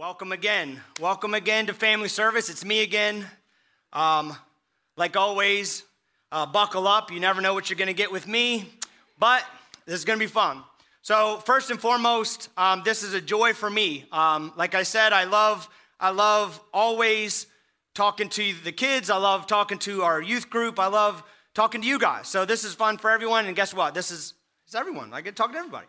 Welcome 0.00 0.32
again. 0.32 0.80
Welcome 0.98 1.34
again 1.34 1.66
to 1.66 1.74
Family 1.74 2.08
Service. 2.08 2.48
It's 2.48 2.64
me 2.64 2.82
again. 2.82 3.26
Um, 3.92 4.34
like 4.96 5.14
always, 5.14 5.82
uh, 6.32 6.46
buckle 6.46 6.88
up. 6.88 7.12
You 7.12 7.20
never 7.20 7.42
know 7.42 7.52
what 7.52 7.68
you're 7.68 7.76
going 7.76 7.88
to 7.88 7.92
get 7.92 8.10
with 8.10 8.26
me, 8.26 8.72
but 9.18 9.44
this 9.84 9.96
is 9.96 10.06
going 10.06 10.18
to 10.18 10.24
be 10.24 10.26
fun. 10.26 10.62
So 11.02 11.42
first 11.44 11.70
and 11.70 11.78
foremost, 11.78 12.48
um, 12.56 12.80
this 12.82 13.02
is 13.02 13.12
a 13.12 13.20
joy 13.20 13.52
for 13.52 13.68
me. 13.68 14.06
Um, 14.10 14.54
like 14.56 14.74
I 14.74 14.84
said, 14.84 15.12
I 15.12 15.24
love, 15.24 15.68
I 16.00 16.12
love 16.12 16.58
always 16.72 17.46
talking 17.94 18.30
to 18.30 18.54
the 18.64 18.72
kids. 18.72 19.10
I 19.10 19.18
love 19.18 19.46
talking 19.46 19.78
to 19.80 20.00
our 20.02 20.22
youth 20.22 20.48
group. 20.48 20.78
I 20.78 20.86
love 20.86 21.22
talking 21.52 21.82
to 21.82 21.86
you 21.86 21.98
guys. 21.98 22.26
So 22.26 22.46
this 22.46 22.64
is 22.64 22.72
fun 22.72 22.96
for 22.96 23.10
everyone. 23.10 23.44
And 23.44 23.54
guess 23.54 23.74
what? 23.74 23.92
This 23.92 24.10
is 24.10 24.32
it's 24.64 24.74
everyone. 24.74 25.12
I 25.12 25.20
get 25.20 25.36
to 25.36 25.42
talk 25.42 25.52
to 25.52 25.58
everybody. 25.58 25.88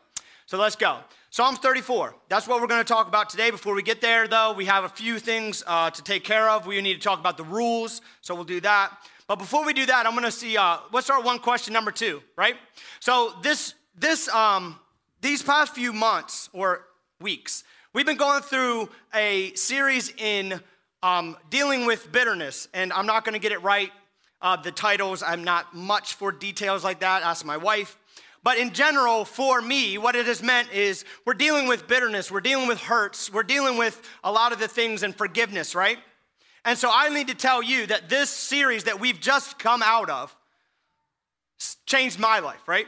So 0.52 0.58
let's 0.58 0.76
go. 0.76 0.98
Psalms 1.30 1.60
34. 1.60 2.14
That's 2.28 2.46
what 2.46 2.60
we're 2.60 2.68
going 2.68 2.82
to 2.82 2.94
talk 2.94 3.08
about 3.08 3.30
today. 3.30 3.52
Before 3.52 3.74
we 3.74 3.84
get 3.84 4.02
there, 4.02 4.28
though, 4.28 4.52
we 4.52 4.66
have 4.66 4.84
a 4.84 4.90
few 4.90 5.18
things 5.18 5.64
uh, 5.66 5.90
to 5.92 6.04
take 6.04 6.26
care 6.26 6.50
of. 6.50 6.68
We 6.68 6.82
need 6.82 6.96
to 6.96 7.00
talk 7.00 7.22
about 7.22 7.38
the 7.38 7.46
rules, 7.46 8.02
so 8.20 8.36
we'll 8.36 8.44
do 8.44 8.60
that. 8.60 8.92
But 9.28 9.38
before 9.38 9.66
we 9.66 9.72
do 9.72 9.86
that, 9.86 10.06
I'm 10.06 10.12
going 10.12 10.26
to 10.26 10.30
see. 10.30 10.58
Uh, 10.58 10.80
let's 10.92 11.08
start 11.08 11.24
one 11.24 11.40
question 11.40 11.72
number 11.72 11.90
two, 11.90 12.22
right? 12.36 12.58
So 13.00 13.32
this 13.42 13.76
this 13.98 14.28
um, 14.28 14.78
these 15.22 15.42
past 15.42 15.74
few 15.74 15.94
months 15.94 16.50
or 16.52 16.84
weeks, 17.22 17.64
we've 17.94 18.06
been 18.06 18.18
going 18.18 18.42
through 18.42 18.90
a 19.16 19.54
series 19.54 20.14
in 20.18 20.60
um, 21.02 21.38
dealing 21.50 21.86
with 21.86 22.12
bitterness, 22.12 22.68
and 22.74 22.92
I'm 22.92 23.06
not 23.06 23.24
going 23.24 23.36
to 23.36 23.40
get 23.40 23.54
it 23.54 23.64
right. 23.64 23.90
Uh, 24.42 24.58
the 24.58 24.72
titles, 24.72 25.24
I'm 25.24 25.46
not 25.46 25.74
much 25.74 26.16
for 26.16 26.34
details 26.34 26.84
like 26.84 27.00
that. 27.00 27.24
Ask 27.24 27.46
my 27.46 27.56
wife. 27.56 27.98
But 28.44 28.58
in 28.58 28.74
general, 28.74 29.24
for 29.24 29.62
me, 29.62 29.98
what 29.98 30.16
it 30.16 30.26
has 30.26 30.42
meant 30.42 30.74
is 30.74 31.06
we're 31.26 31.36
dealing 31.36 31.68
with 31.68 31.88
bitterness, 31.88 32.32
we're 32.32 32.42
dealing 32.42 32.68
with 32.68 32.80
hurts, 32.80 33.32
we're 33.32 33.44
dealing 33.44 33.78
with 33.78 34.02
a 34.24 34.32
lot 34.32 34.52
of 34.52 34.60
the 34.60 34.68
things 34.68 35.04
and 35.04 35.16
forgiveness, 35.16 35.76
right? 35.76 36.00
And 36.66 36.78
so 36.78 36.90
I 36.92 37.10
need 37.10 37.28
to 37.28 37.36
tell 37.36 37.62
you 37.62 37.86
that 37.88 38.10
this 38.10 38.30
series 38.30 38.86
that 38.86 39.00
we've 39.00 39.20
just 39.20 39.60
come 39.60 39.82
out 39.84 40.10
of 40.10 40.36
changed 41.86 42.20
my 42.20 42.40
life, 42.40 42.68
right? 42.68 42.88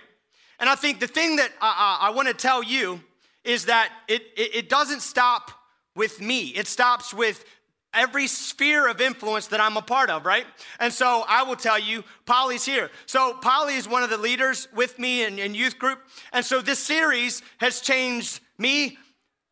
And 0.59 0.69
I 0.69 0.75
think 0.75 0.99
the 0.99 1.07
thing 1.07 1.35
that 1.35 1.51
I, 1.61 1.99
I, 2.01 2.07
I 2.07 2.09
want 2.11 2.27
to 2.27 2.33
tell 2.33 2.63
you 2.63 3.01
is 3.43 3.65
that 3.65 3.91
it, 4.07 4.23
it, 4.35 4.55
it 4.55 4.69
doesn't 4.69 5.01
stop 5.01 5.51
with 5.95 6.21
me. 6.21 6.47
It 6.47 6.67
stops 6.67 7.13
with 7.13 7.45
every 7.93 8.27
sphere 8.27 8.87
of 8.87 9.01
influence 9.01 9.47
that 9.47 9.61
I'm 9.61 9.77
a 9.77 9.81
part 9.81 10.09
of, 10.09 10.25
right? 10.25 10.45
And 10.79 10.91
so 10.91 11.23
I 11.27 11.43
will 11.43 11.55
tell 11.55 11.79
you, 11.79 12.03
Polly's 12.25 12.65
here. 12.65 12.89
So 13.05 13.33
Polly 13.41 13.75
is 13.75 13.87
one 13.87 14.03
of 14.03 14.09
the 14.09 14.17
leaders 14.17 14.67
with 14.75 14.97
me 14.99 15.23
in, 15.23 15.39
in 15.39 15.55
youth 15.55 15.79
group. 15.79 15.99
And 16.31 16.43
so 16.43 16.61
this 16.61 16.79
series 16.79 17.41
has 17.59 17.81
changed 17.81 18.41
me. 18.57 18.97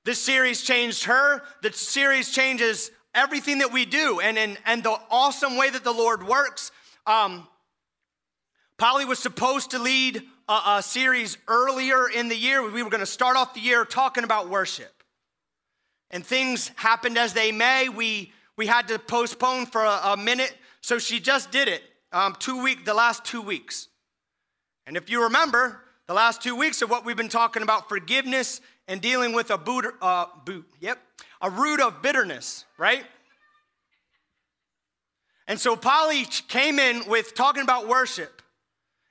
This 0.06 0.22
series 0.22 0.62
changed 0.62 1.06
her. 1.06 1.44
The 1.62 1.72
series 1.72 2.32
changes 2.32 2.92
everything 3.14 3.60
that 3.60 3.72
we 3.72 3.86
do 3.86 4.20
and, 4.20 4.38
and, 4.38 4.58
and 4.66 4.84
the 4.84 4.98
awesome 5.10 5.58
way 5.58 5.70
that 5.70 5.84
the 5.84 5.92
Lord 5.92 6.28
works. 6.28 6.72
Um, 7.06 7.48
Polly 8.78 9.06
was 9.06 9.20
supposed 9.20 9.72
to 9.72 9.80
lead 9.80 10.24
a, 10.50 10.62
a 10.78 10.84
series 10.84 11.38
earlier 11.48 12.10
in 12.10 12.30
the 12.30 12.38
year. 12.38 12.68
We 12.68 12.84
were 12.84 12.90
going 12.90 13.02
to 13.02 13.06
start 13.06 13.38
off 13.38 13.54
the 13.54 13.60
year 13.60 13.86
talking 13.86 14.24
about 14.24 14.50
worship 14.50 15.01
and 16.12 16.26
things 16.26 16.72
happened 16.76 17.18
as 17.18 17.34
they 17.34 17.52
may. 17.52 17.90
We 17.90 18.32
we 18.58 18.68
had 18.68 18.88
to 18.90 19.00
postpone 19.00 19.66
for 19.68 19.84
a, 19.84 20.00
a 20.04 20.18
minute, 20.18 20.56
so 20.82 21.00
she 21.00 21.20
just 21.20 21.52
did 21.52 21.68
it. 21.68 21.82
Um, 22.12 22.36
two 22.38 22.62
week, 22.62 22.86
the 22.86 22.94
last 22.94 23.26
two 23.26 23.42
weeks. 23.42 23.88
And 24.86 24.98
if 24.98 25.10
you 25.10 25.24
remember, 25.24 25.82
the 26.08 26.14
last 26.14 26.44
two 26.44 26.56
weeks 26.56 26.82
of 26.82 26.90
what 26.90 27.06
we've 27.06 27.16
been 27.16 27.30
talking 27.30 27.64
about 27.64 27.88
forgiveness 27.88 28.60
and 28.88 29.02
dealing 29.02 29.34
with 29.34 29.50
a 29.50 29.58
boot, 29.58 29.86
uh, 30.02 30.26
boot, 30.44 30.66
yep, 30.80 31.00
a 31.42 31.50
root 31.50 31.80
of 31.80 32.02
bitterness, 32.02 32.66
right? 32.78 33.06
And 35.48 35.60
so 35.60 35.76
Polly 35.76 36.26
came 36.48 36.80
in 36.80 37.08
with 37.08 37.34
talking 37.34 37.64
about 37.64 37.88
worship. 37.88 38.42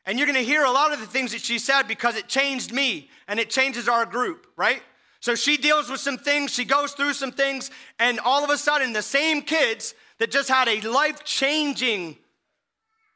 And 0.06 0.18
you're 0.18 0.26
gonna 0.26 0.40
hear 0.40 0.64
a 0.64 0.70
lot 0.70 0.92
of 0.92 1.00
the 1.00 1.06
things 1.06 1.32
that 1.32 1.40
she 1.40 1.58
said 1.58 1.84
because 1.84 2.16
it 2.16 2.28
changed 2.28 2.72
me 2.72 3.08
and 3.26 3.40
it 3.40 3.50
changes 3.50 3.88
our 3.88 4.04
group, 4.04 4.46
right? 4.56 4.82
So 5.20 5.34
she 5.34 5.58
deals 5.58 5.90
with 5.90 6.00
some 6.00 6.16
things, 6.16 6.52
she 6.52 6.64
goes 6.64 6.92
through 6.92 7.12
some 7.12 7.32
things, 7.32 7.70
and 7.98 8.18
all 8.20 8.42
of 8.42 8.50
a 8.50 8.56
sudden, 8.56 8.94
the 8.94 9.02
same 9.02 9.42
kids 9.42 9.94
that 10.18 10.30
just 10.30 10.48
had 10.48 10.66
a 10.66 10.80
life 10.80 11.24
changing 11.24 12.16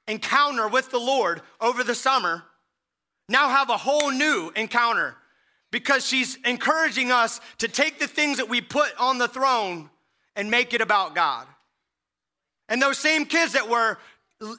encounter 0.07 0.69
with 0.69 0.91
the 0.91 0.99
Lord 0.99 1.41
over 1.61 1.83
the 1.83 1.95
summer 1.95 2.45
now 3.29 3.49
have 3.49 3.71
a 3.71 3.77
whole 3.77 4.11
new 4.11 4.53
encounter 4.55 5.17
because 5.71 6.07
she's 6.07 6.37
encouraging 6.45 7.11
us 7.11 7.41
to 7.59 7.69
take 7.69 7.99
the 7.99 8.07
things 8.07 8.37
that 8.37 8.51
we 8.51 8.61
put 8.61 8.93
on 8.99 9.17
the 9.17 9.27
throne 9.29 9.89
and 10.37 10.51
make 10.51 10.75
it 10.75 10.83
about 10.83 11.15
God. 11.15 11.47
And 12.69 12.83
those 12.83 12.99
same 12.99 13.25
kids 13.25 13.55
that 13.55 13.69
were 13.69 13.99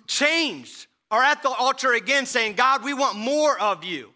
changed 0.08 0.88
are 1.12 1.24
at 1.24 1.44
the 1.44 1.50
altar 1.50 1.94
again 1.94 2.26
saying, 2.26 2.54
God, 2.54 2.84
we 2.84 2.94
want 2.94 3.18
more 3.18 3.60
of 3.60 3.84
you. 3.84 4.12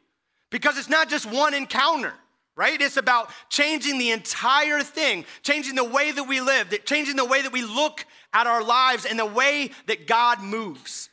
Because 0.49 0.79
it's 0.79 0.89
not 0.89 1.09
just 1.09 1.27
one 1.27 1.53
encounter 1.53 2.13
right? 2.59 2.81
It's 2.81 2.97
about 2.97 3.29
changing 3.47 3.99
the 3.99 4.11
entire 4.11 4.83
thing, 4.83 5.23
changing 5.43 5.75
the 5.75 5.83
way 5.85 6.11
that 6.11 6.25
we 6.25 6.41
live, 6.41 6.77
changing 6.83 7.15
the 7.15 7.23
way 7.23 7.41
that 7.41 7.53
we 7.53 7.63
look 7.63 8.05
at 8.33 8.47
our 8.47 8.61
lives 8.61 9.05
and 9.05 9.17
the 9.17 9.25
way 9.25 9.71
that 9.87 10.07
God 10.07 10.43
moves. 10.43 11.09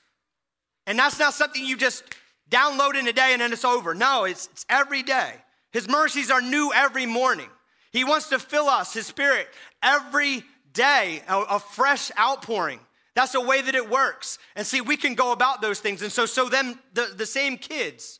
And 0.88 0.98
that's 0.98 1.20
not 1.20 1.34
something 1.34 1.64
you 1.64 1.76
just 1.76 2.02
download 2.50 2.98
in 2.98 3.06
a 3.06 3.12
day 3.12 3.28
and 3.30 3.40
then 3.40 3.52
it's 3.52 3.64
over. 3.64 3.94
No, 3.94 4.24
it's, 4.24 4.48
it's 4.50 4.66
every 4.68 5.04
day. 5.04 5.34
His 5.70 5.88
mercies 5.88 6.32
are 6.32 6.42
new 6.42 6.72
every 6.74 7.06
morning. 7.06 7.48
He 7.92 8.02
wants 8.02 8.28
to 8.30 8.40
fill 8.40 8.66
us, 8.66 8.92
His 8.92 9.06
Spirit, 9.06 9.46
every 9.84 10.42
day, 10.72 11.22
a, 11.28 11.42
a 11.42 11.58
fresh 11.60 12.10
outpouring. 12.18 12.80
That's 13.14 13.32
the 13.32 13.40
way 13.40 13.62
that 13.62 13.76
it 13.76 13.88
works. 13.88 14.38
And 14.56 14.66
see, 14.66 14.80
we 14.80 14.96
can 14.96 15.14
go 15.14 15.30
about 15.30 15.62
those 15.62 15.78
things. 15.78 16.02
And 16.02 16.10
so, 16.10 16.26
so 16.26 16.48
then 16.48 16.76
the, 16.92 17.12
the 17.16 17.24
same 17.24 17.56
kids 17.56 18.18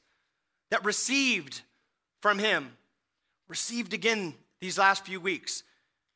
that 0.71 0.85
received 0.85 1.63
from 2.23 2.39
him 2.39 2.71
received 3.49 3.95
again 3.95 4.35
these 4.61 4.79
last 4.79 5.05
few 5.05 5.21
weeks 5.21 5.63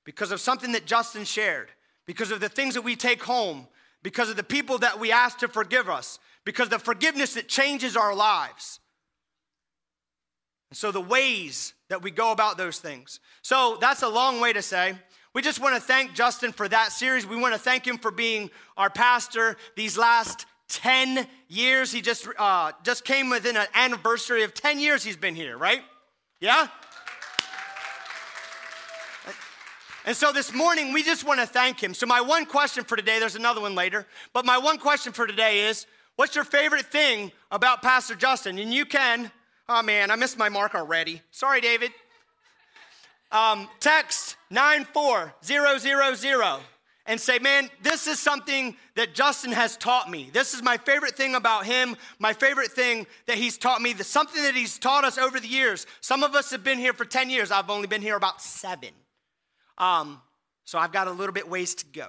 because 0.04 0.32
of 0.32 0.40
something 0.40 0.72
that 0.72 0.86
Justin 0.86 1.24
shared, 1.24 1.68
because 2.06 2.30
of 2.30 2.40
the 2.40 2.48
things 2.48 2.74
that 2.74 2.82
we 2.82 2.96
take 2.96 3.22
home, 3.22 3.66
because 4.02 4.30
of 4.30 4.36
the 4.36 4.42
people 4.42 4.78
that 4.78 4.98
we 4.98 5.12
ask 5.12 5.38
to 5.38 5.48
forgive 5.48 5.88
us, 5.88 6.18
because 6.44 6.68
the 6.68 6.78
forgiveness 6.78 7.34
that 7.34 7.48
changes 7.48 7.96
our 7.96 8.14
lives. 8.14 8.80
And 10.70 10.76
so 10.76 10.90
the 10.90 11.00
ways 11.00 11.74
that 11.88 12.02
we 12.02 12.10
go 12.10 12.32
about 12.32 12.56
those 12.56 12.78
things. 12.78 13.20
So 13.42 13.76
that's 13.80 14.02
a 14.02 14.08
long 14.08 14.40
way 14.40 14.52
to 14.52 14.62
say. 14.62 14.94
We 15.34 15.42
just 15.42 15.60
want 15.60 15.74
to 15.74 15.80
thank 15.80 16.14
Justin 16.14 16.52
for 16.52 16.68
that 16.68 16.92
series. 16.92 17.26
We 17.26 17.36
want 17.36 17.54
to 17.54 17.60
thank 17.60 17.86
him 17.86 17.98
for 17.98 18.10
being 18.10 18.50
our 18.76 18.90
pastor 18.90 19.56
these 19.76 19.96
last 19.96 20.46
10 20.68 21.26
years. 21.48 21.92
He 21.92 22.00
just, 22.00 22.26
uh, 22.38 22.72
just 22.82 23.04
came 23.04 23.30
within 23.30 23.56
an 23.56 23.66
anniversary 23.74 24.42
of 24.42 24.54
10 24.54 24.80
years 24.80 25.04
he's 25.04 25.16
been 25.16 25.34
here, 25.34 25.56
right? 25.56 25.82
Yeah? 26.40 26.68
And 30.10 30.16
so 30.16 30.32
this 30.32 30.52
morning, 30.52 30.92
we 30.92 31.04
just 31.04 31.22
want 31.22 31.38
to 31.38 31.46
thank 31.46 31.80
him. 31.80 31.94
So, 31.94 32.04
my 32.04 32.20
one 32.20 32.44
question 32.44 32.82
for 32.82 32.96
today, 32.96 33.20
there's 33.20 33.36
another 33.36 33.60
one 33.60 33.76
later, 33.76 34.08
but 34.32 34.44
my 34.44 34.58
one 34.58 34.76
question 34.76 35.12
for 35.12 35.24
today 35.24 35.68
is 35.68 35.86
what's 36.16 36.34
your 36.34 36.42
favorite 36.42 36.86
thing 36.86 37.30
about 37.52 37.80
Pastor 37.80 38.16
Justin? 38.16 38.58
And 38.58 38.74
you 38.74 38.84
can, 38.84 39.30
oh 39.68 39.84
man, 39.84 40.10
I 40.10 40.16
missed 40.16 40.36
my 40.36 40.48
mark 40.48 40.74
already. 40.74 41.22
Sorry, 41.30 41.60
David. 41.60 41.92
Um, 43.30 43.68
text 43.78 44.34
94000 44.50 46.60
and 47.06 47.20
say, 47.20 47.38
man, 47.38 47.70
this 47.80 48.08
is 48.08 48.18
something 48.18 48.74
that 48.96 49.14
Justin 49.14 49.52
has 49.52 49.76
taught 49.76 50.10
me. 50.10 50.28
This 50.32 50.54
is 50.54 50.62
my 50.64 50.76
favorite 50.76 51.16
thing 51.16 51.36
about 51.36 51.66
him, 51.66 51.96
my 52.18 52.32
favorite 52.32 52.72
thing 52.72 53.06
that 53.26 53.38
he's 53.38 53.56
taught 53.56 53.80
me, 53.80 53.94
something 53.94 54.42
that 54.42 54.56
he's 54.56 54.76
taught 54.76 55.04
us 55.04 55.18
over 55.18 55.38
the 55.38 55.46
years. 55.46 55.86
Some 56.00 56.24
of 56.24 56.34
us 56.34 56.50
have 56.50 56.64
been 56.64 56.78
here 56.78 56.94
for 56.94 57.04
10 57.04 57.30
years, 57.30 57.52
I've 57.52 57.70
only 57.70 57.86
been 57.86 58.02
here 58.02 58.16
about 58.16 58.42
seven. 58.42 58.90
Um, 59.78 60.20
so 60.64 60.78
I've 60.78 60.92
got 60.92 61.08
a 61.08 61.12
little 61.12 61.32
bit 61.32 61.48
ways 61.48 61.74
to 61.76 61.86
go. 61.86 62.08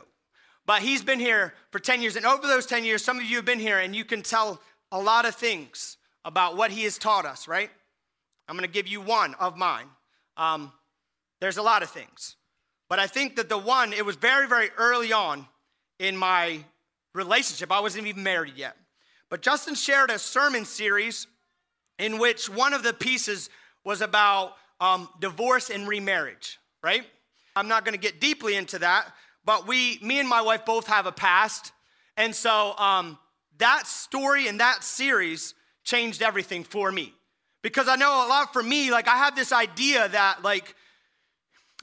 But 0.66 0.82
he's 0.82 1.04
been 1.04 1.20
here 1.20 1.54
for 1.72 1.80
10 1.80 2.02
years. 2.02 2.16
And 2.16 2.26
over 2.26 2.46
those 2.46 2.66
10 2.66 2.84
years, 2.86 3.04
some 3.04 3.18
of 3.18 3.24
you 3.24 3.38
have 3.38 3.46
been 3.46 3.60
here 3.60 3.80
and 3.80 3.96
you 3.96 4.06
can 4.06 4.22
tell 4.22 4.62
a 4.92 5.00
lot 5.00 5.26
of 5.26 5.36
things 5.36 5.98
about 6.24 6.56
what 6.56 6.72
he 6.72 6.84
has 6.84 6.98
taught 6.98 7.26
us, 7.26 7.48
right? 7.48 7.70
I'm 8.48 8.56
going 8.56 8.68
to 8.68 8.74
give 8.74 8.88
you 8.88 9.02
one 9.02 9.34
of 9.36 9.58
mine. 9.58 9.88
Um, 10.38 10.72
there's 11.40 11.58
a 11.58 11.62
lot 11.62 11.84
of 11.84 11.90
things. 11.90 12.36
But 12.90 13.00
I 13.00 13.08
think 13.08 13.38
that 13.38 13.50
the 13.50 13.58
one, 13.58 13.94
it 13.94 14.06
was 14.06 14.16
very, 14.16 14.48
very 14.48 14.70
early 14.78 15.14
on 15.14 15.48
in 15.98 16.16
my 16.16 16.64
relationship. 17.16 17.72
I 17.72 17.80
wasn't 17.80 18.08
even 18.08 18.24
married 18.24 18.58
yet. 18.58 18.76
But 19.30 19.42
Justin 19.42 19.76
shared 19.76 20.12
a 20.12 20.20
sermon 20.20 20.66
series 20.66 21.26
in 21.98 22.20
which 22.20 22.50
one 22.50 22.74
of 22.74 22.84
the 22.84 22.94
pieces 22.94 23.50
was 23.86 24.02
about 24.02 24.54
um, 24.80 25.08
divorce 25.20 25.70
and 25.70 25.88
remarriage, 25.88 26.60
right? 26.84 27.06
I'm 27.56 27.68
not 27.68 27.86
going 27.86 27.94
to 27.94 28.00
get 28.00 28.20
deeply 28.20 28.56
into 28.56 28.80
that, 28.80 29.06
but 29.46 29.68
we, 29.68 30.00
me 30.02 30.20
and 30.20 30.28
my 30.28 30.42
wife 30.42 30.66
both 30.66 30.88
have 30.88 31.06
a 31.06 31.12
past. 31.12 31.72
And 32.18 32.36
so 32.36 32.76
um, 32.78 33.18
that 33.58 33.88
story 33.88 34.48
and 34.48 34.60
that 34.60 34.84
series 34.84 35.54
changed 35.84 36.22
everything 36.22 36.64
for 36.64 36.92
me. 36.92 37.14
Because 37.62 37.88
I 37.88 37.96
know 37.96 38.26
a 38.26 38.28
lot 38.28 38.54
for 38.54 38.64
me, 38.64 38.92
like 38.92 39.08
I 39.08 39.18
have 39.18 39.36
this 39.36 39.52
idea 39.52 40.08
that, 40.10 40.44
like, 40.44 40.76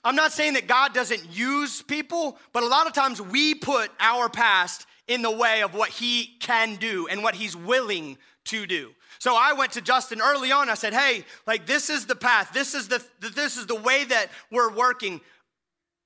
I'm 0.04 0.16
not 0.16 0.32
saying 0.32 0.54
that 0.54 0.66
God 0.66 0.92
doesn't 0.92 1.30
use 1.30 1.82
people, 1.82 2.38
but 2.52 2.62
a 2.62 2.66
lot 2.66 2.86
of 2.86 2.92
times 2.92 3.20
we 3.20 3.54
put 3.54 3.90
our 4.00 4.28
past 4.28 4.86
in 5.06 5.22
the 5.22 5.30
way 5.30 5.62
of 5.62 5.74
what 5.74 5.90
He 5.90 6.36
can 6.40 6.76
do 6.76 7.08
and 7.08 7.22
what 7.22 7.34
He's 7.34 7.56
willing 7.56 8.18
to 8.44 8.66
do. 8.66 8.90
So 9.18 9.34
I 9.36 9.52
went 9.52 9.72
to 9.72 9.80
Justin 9.80 10.20
early 10.20 10.52
on. 10.52 10.68
I 10.68 10.74
said, 10.74 10.94
"Hey, 10.94 11.24
like 11.46 11.66
this 11.66 11.90
is 11.90 12.06
the 12.06 12.14
path. 12.14 12.52
This 12.52 12.74
is 12.74 12.88
the 12.88 13.04
this 13.20 13.56
is 13.56 13.66
the 13.66 13.74
way 13.74 14.04
that 14.04 14.28
we're 14.50 14.72
working. 14.72 15.20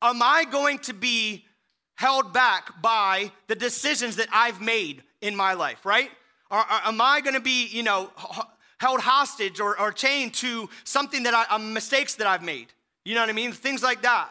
Am 0.02 0.20
I 0.22 0.44
going 0.44 0.78
to 0.80 0.92
be 0.92 1.44
held 1.94 2.32
back 2.32 2.82
by 2.82 3.30
the 3.46 3.54
decisions 3.54 4.16
that 4.16 4.28
I've 4.32 4.60
made 4.60 5.02
in 5.20 5.36
my 5.36 5.54
life, 5.54 5.86
right? 5.86 6.10
Or, 6.50 6.58
or 6.58 6.80
am 6.84 7.00
I 7.00 7.20
going 7.20 7.34
to 7.34 7.40
be, 7.40 7.68
you 7.68 7.82
know, 7.82 8.10
held 8.78 9.00
hostage 9.00 9.60
or, 9.60 9.78
or 9.80 9.92
chained 9.92 10.34
to 10.34 10.68
something 10.84 11.22
that 11.22 11.34
I, 11.34 11.46
uh, 11.48 11.58
mistakes 11.58 12.16
that 12.16 12.26
I've 12.26 12.42
made? 12.42 12.66
You 13.04 13.14
know 13.14 13.20
what 13.20 13.30
I 13.30 13.32
mean? 13.32 13.52
Things 13.52 13.82
like 13.82 14.02
that. 14.02 14.30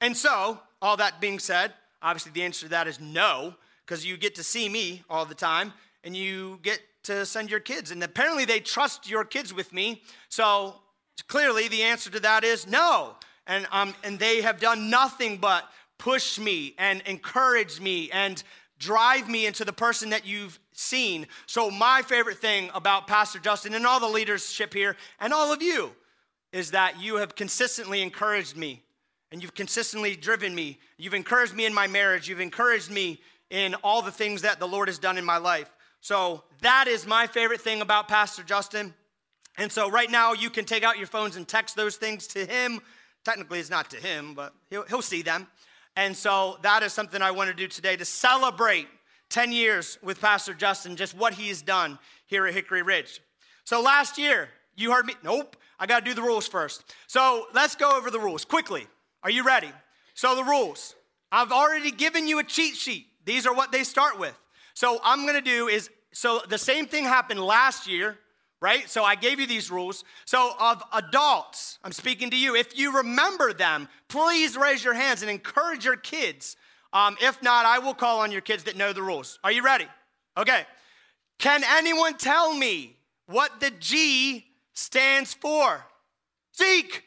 And 0.00 0.16
so, 0.16 0.58
all 0.80 0.96
that 0.96 1.20
being 1.20 1.38
said, 1.38 1.74
obviously 2.00 2.32
the 2.32 2.42
answer 2.42 2.66
to 2.66 2.70
that 2.70 2.88
is 2.88 2.98
no, 2.98 3.54
because 3.84 4.06
you 4.06 4.16
get 4.16 4.34
to 4.36 4.42
see 4.42 4.68
me 4.68 5.02
all 5.10 5.26
the 5.26 5.34
time 5.34 5.74
and 6.04 6.16
you 6.16 6.58
get 6.62 6.80
to 7.04 7.26
send 7.26 7.50
your 7.50 7.60
kids. 7.60 7.90
And 7.90 8.02
apparently 8.02 8.46
they 8.46 8.60
trust 8.60 9.10
your 9.10 9.24
kids 9.24 9.52
with 9.52 9.72
me. 9.72 10.02
So 10.30 10.76
clearly 11.28 11.68
the 11.68 11.82
answer 11.82 12.10
to 12.10 12.20
that 12.20 12.44
is 12.44 12.66
no. 12.66 13.16
And, 13.50 13.66
um, 13.72 13.94
and 14.04 14.16
they 14.16 14.42
have 14.42 14.60
done 14.60 14.90
nothing 14.90 15.38
but 15.38 15.68
push 15.98 16.38
me 16.38 16.76
and 16.78 17.02
encourage 17.02 17.80
me 17.80 18.08
and 18.12 18.40
drive 18.78 19.28
me 19.28 19.44
into 19.44 19.64
the 19.64 19.72
person 19.72 20.10
that 20.10 20.24
you've 20.24 20.60
seen. 20.72 21.26
So, 21.46 21.68
my 21.68 22.02
favorite 22.02 22.38
thing 22.38 22.70
about 22.74 23.08
Pastor 23.08 23.40
Justin 23.40 23.74
and 23.74 23.84
all 23.84 23.98
the 23.98 24.06
leadership 24.06 24.72
here 24.72 24.96
and 25.18 25.32
all 25.32 25.52
of 25.52 25.60
you 25.62 25.90
is 26.52 26.70
that 26.70 27.00
you 27.00 27.16
have 27.16 27.34
consistently 27.34 28.02
encouraged 28.02 28.56
me 28.56 28.84
and 29.32 29.42
you've 29.42 29.54
consistently 29.54 30.14
driven 30.14 30.54
me. 30.54 30.78
You've 30.96 31.14
encouraged 31.14 31.54
me 31.54 31.66
in 31.66 31.74
my 31.74 31.88
marriage, 31.88 32.28
you've 32.28 32.38
encouraged 32.38 32.88
me 32.88 33.20
in 33.50 33.74
all 33.82 34.00
the 34.00 34.12
things 34.12 34.42
that 34.42 34.60
the 34.60 34.68
Lord 34.68 34.86
has 34.86 35.00
done 35.00 35.18
in 35.18 35.24
my 35.24 35.38
life. 35.38 35.68
So, 36.00 36.44
that 36.62 36.86
is 36.86 37.04
my 37.04 37.26
favorite 37.26 37.62
thing 37.62 37.82
about 37.82 38.06
Pastor 38.06 38.44
Justin. 38.44 38.94
And 39.58 39.72
so, 39.72 39.90
right 39.90 40.08
now, 40.08 40.34
you 40.34 40.50
can 40.50 40.64
take 40.64 40.84
out 40.84 40.98
your 40.98 41.08
phones 41.08 41.34
and 41.34 41.48
text 41.48 41.74
those 41.74 41.96
things 41.96 42.28
to 42.28 42.46
him. 42.46 42.80
Technically, 43.24 43.58
it's 43.58 43.70
not 43.70 43.90
to 43.90 43.96
him, 43.96 44.34
but 44.34 44.52
he'll, 44.70 44.84
he'll 44.84 45.02
see 45.02 45.22
them. 45.22 45.46
And 45.96 46.16
so 46.16 46.58
that 46.62 46.82
is 46.82 46.92
something 46.92 47.20
I 47.20 47.30
want 47.30 47.50
to 47.50 47.54
do 47.54 47.66
today 47.66 47.96
to 47.96 48.04
celebrate 48.04 48.88
10 49.28 49.52
years 49.52 49.98
with 50.02 50.20
Pastor 50.20 50.54
Justin, 50.54 50.96
just 50.96 51.16
what 51.16 51.34
he's 51.34 51.62
done 51.62 51.98
here 52.26 52.46
at 52.46 52.54
Hickory 52.54 52.82
Ridge. 52.82 53.20
So 53.64 53.80
last 53.82 54.18
year, 54.18 54.48
you 54.76 54.92
heard 54.92 55.06
me. 55.06 55.14
Nope, 55.22 55.56
I 55.78 55.86
got 55.86 56.04
to 56.04 56.04
do 56.04 56.14
the 56.14 56.22
rules 56.22 56.48
first. 56.48 56.94
So 57.06 57.46
let's 57.54 57.76
go 57.76 57.96
over 57.96 58.10
the 58.10 58.20
rules 58.20 58.44
quickly. 58.44 58.86
Are 59.22 59.30
you 59.30 59.44
ready? 59.44 59.70
So, 60.14 60.34
the 60.34 60.44
rules. 60.44 60.94
I've 61.32 61.52
already 61.52 61.90
given 61.90 62.26
you 62.26 62.38
a 62.38 62.44
cheat 62.44 62.74
sheet. 62.74 63.06
These 63.24 63.46
are 63.46 63.54
what 63.54 63.72
they 63.72 63.84
start 63.84 64.18
with. 64.18 64.38
So, 64.74 65.00
I'm 65.04 65.22
going 65.22 65.34
to 65.34 65.40
do 65.40 65.68
is 65.68 65.90
so 66.12 66.40
the 66.48 66.58
same 66.58 66.86
thing 66.86 67.04
happened 67.04 67.40
last 67.40 67.86
year 67.86 68.18
right? 68.60 68.88
So 68.90 69.04
I 69.04 69.14
gave 69.14 69.40
you 69.40 69.46
these 69.46 69.70
rules. 69.70 70.04
So, 70.24 70.52
of 70.58 70.82
adults, 70.92 71.78
I'm 71.82 71.92
speaking 71.92 72.30
to 72.30 72.36
you. 72.36 72.54
If 72.54 72.78
you 72.78 72.96
remember 72.96 73.52
them, 73.52 73.88
please 74.08 74.56
raise 74.56 74.84
your 74.84 74.94
hands 74.94 75.22
and 75.22 75.30
encourage 75.30 75.84
your 75.84 75.96
kids. 75.96 76.56
Um, 76.92 77.16
if 77.22 77.42
not, 77.42 77.66
I 77.66 77.78
will 77.78 77.94
call 77.94 78.20
on 78.20 78.32
your 78.32 78.40
kids 78.40 78.64
that 78.64 78.76
know 78.76 78.92
the 78.92 79.02
rules. 79.02 79.38
Are 79.44 79.52
you 79.52 79.64
ready? 79.64 79.86
Okay. 80.36 80.64
Can 81.38 81.62
anyone 81.64 82.16
tell 82.18 82.54
me 82.54 82.96
what 83.26 83.60
the 83.60 83.70
G 83.70 84.44
stands 84.74 85.32
for? 85.32 85.84
Zeke. 86.56 87.04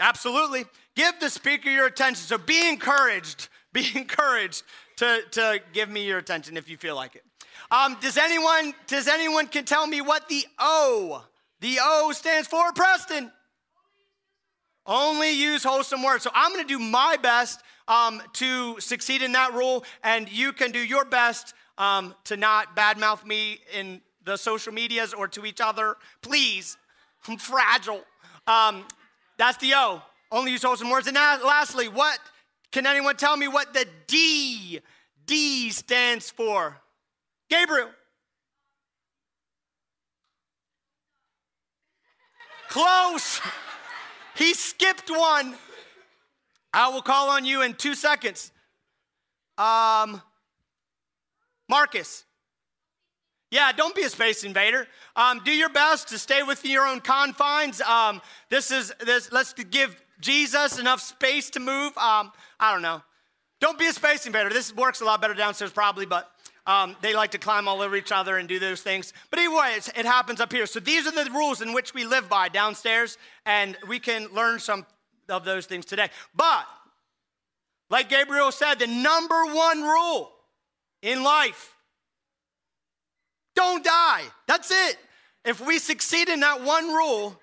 Absolutely. 0.00 0.64
Give 0.96 1.12
the 1.20 1.30
speaker 1.30 1.70
your 1.70 1.86
attention. 1.86 2.24
So 2.24 2.38
be 2.38 2.68
encouraged. 2.68 3.48
Be 3.72 3.86
encouraged 3.94 4.64
to, 5.00 5.22
to 5.30 5.60
give 5.72 5.88
me 5.88 6.06
your 6.06 6.18
attention 6.18 6.58
if 6.58 6.68
you 6.68 6.76
feel 6.76 6.94
like 6.94 7.16
it. 7.16 7.24
Um, 7.70 7.96
does 8.02 8.18
anyone 8.18 8.74
does 8.86 9.08
anyone 9.08 9.46
can 9.46 9.64
tell 9.64 9.86
me 9.86 10.02
what 10.02 10.28
the 10.28 10.44
O 10.58 11.24
the 11.60 11.78
O 11.80 12.12
stands 12.12 12.46
for? 12.46 12.70
Preston. 12.72 13.32
Only 14.86 15.30
use 15.30 15.64
wholesome 15.64 16.02
words. 16.02 16.24
So 16.24 16.30
I'm 16.34 16.52
going 16.52 16.66
to 16.66 16.68
do 16.68 16.78
my 16.78 17.16
best 17.22 17.62
um, 17.88 18.20
to 18.34 18.78
succeed 18.80 19.22
in 19.22 19.32
that 19.32 19.54
rule, 19.54 19.84
and 20.04 20.30
you 20.30 20.52
can 20.52 20.70
do 20.70 20.78
your 20.78 21.04
best 21.04 21.54
um, 21.78 22.14
to 22.24 22.36
not 22.36 22.76
badmouth 22.76 23.24
me 23.24 23.60
in 23.72 24.02
the 24.24 24.36
social 24.36 24.72
medias 24.72 25.14
or 25.14 25.28
to 25.28 25.46
each 25.46 25.60
other. 25.62 25.96
Please, 26.20 26.76
I'm 27.28 27.38
fragile. 27.38 28.02
Um, 28.46 28.84
that's 29.38 29.56
the 29.58 29.72
O. 29.74 30.02
Only 30.30 30.52
use 30.52 30.62
wholesome 30.62 30.90
words. 30.90 31.06
And 31.06 31.16
lastly, 31.16 31.88
what 31.88 32.18
can 32.72 32.86
anyone 32.86 33.16
tell 33.16 33.36
me 33.36 33.48
what 33.48 33.74
the 33.74 33.86
D, 34.06 34.80
D 35.26 35.70
stands 35.70 36.30
for? 36.30 36.80
Gabriel. 37.48 37.90
Close. 42.68 43.40
He 44.36 44.54
skipped 44.54 45.10
one. 45.10 45.56
I 46.72 46.88
will 46.88 47.02
call 47.02 47.30
on 47.30 47.44
you 47.44 47.62
in 47.62 47.74
two 47.74 47.94
seconds. 47.94 48.52
Um, 49.58 50.22
Marcus. 51.68 52.24
Yeah, 53.50 53.72
don't 53.72 53.96
be 53.96 54.02
a 54.02 54.08
space 54.08 54.44
invader. 54.44 54.86
Um, 55.16 55.40
do 55.44 55.50
your 55.50 55.68
best 55.68 56.08
to 56.08 56.18
stay 56.18 56.44
within 56.44 56.70
your 56.70 56.86
own 56.86 57.00
confines. 57.00 57.80
Um, 57.80 58.22
this 58.48 58.70
is 58.70 58.92
this. 59.04 59.32
Let's 59.32 59.52
give 59.52 60.00
Jesus 60.20 60.78
enough 60.78 61.00
space 61.00 61.50
to 61.50 61.60
move. 61.60 61.96
Um, 61.98 62.32
I 62.58 62.72
don't 62.72 62.82
know. 62.82 63.02
Don't 63.60 63.78
be 63.78 63.86
a 63.86 63.92
space 63.92 64.26
invader. 64.26 64.48
This 64.48 64.74
works 64.74 65.00
a 65.00 65.04
lot 65.04 65.20
better 65.20 65.34
downstairs, 65.34 65.70
probably, 65.70 66.06
but 66.06 66.30
um, 66.66 66.96
they 67.02 67.14
like 67.14 67.32
to 67.32 67.38
climb 67.38 67.68
all 67.68 67.82
over 67.82 67.96
each 67.96 68.12
other 68.12 68.38
and 68.38 68.48
do 68.48 68.58
those 68.58 68.80
things. 68.80 69.12
But 69.30 69.38
anyway, 69.38 69.78
it 69.96 70.06
happens 70.06 70.40
up 70.40 70.52
here. 70.52 70.66
So 70.66 70.80
these 70.80 71.06
are 71.06 71.10
the 71.10 71.30
rules 71.30 71.62
in 71.62 71.72
which 71.72 71.94
we 71.94 72.04
live 72.04 72.28
by 72.28 72.48
downstairs, 72.48 73.18
and 73.44 73.76
we 73.88 73.98
can 73.98 74.28
learn 74.34 74.60
some 74.60 74.86
of 75.28 75.44
those 75.44 75.66
things 75.66 75.84
today. 75.84 76.08
But, 76.34 76.66
like 77.88 78.08
Gabriel 78.08 78.52
said, 78.52 78.78
the 78.78 78.86
number 78.86 79.46
one 79.46 79.82
rule 79.82 80.32
in 81.02 81.22
life 81.22 81.74
don't 83.56 83.84
die. 83.84 84.22
That's 84.46 84.70
it. 84.70 84.96
If 85.44 85.64
we 85.64 85.78
succeed 85.78 86.28
in 86.28 86.40
that 86.40 86.62
one 86.62 86.88
rule, 86.88 87.39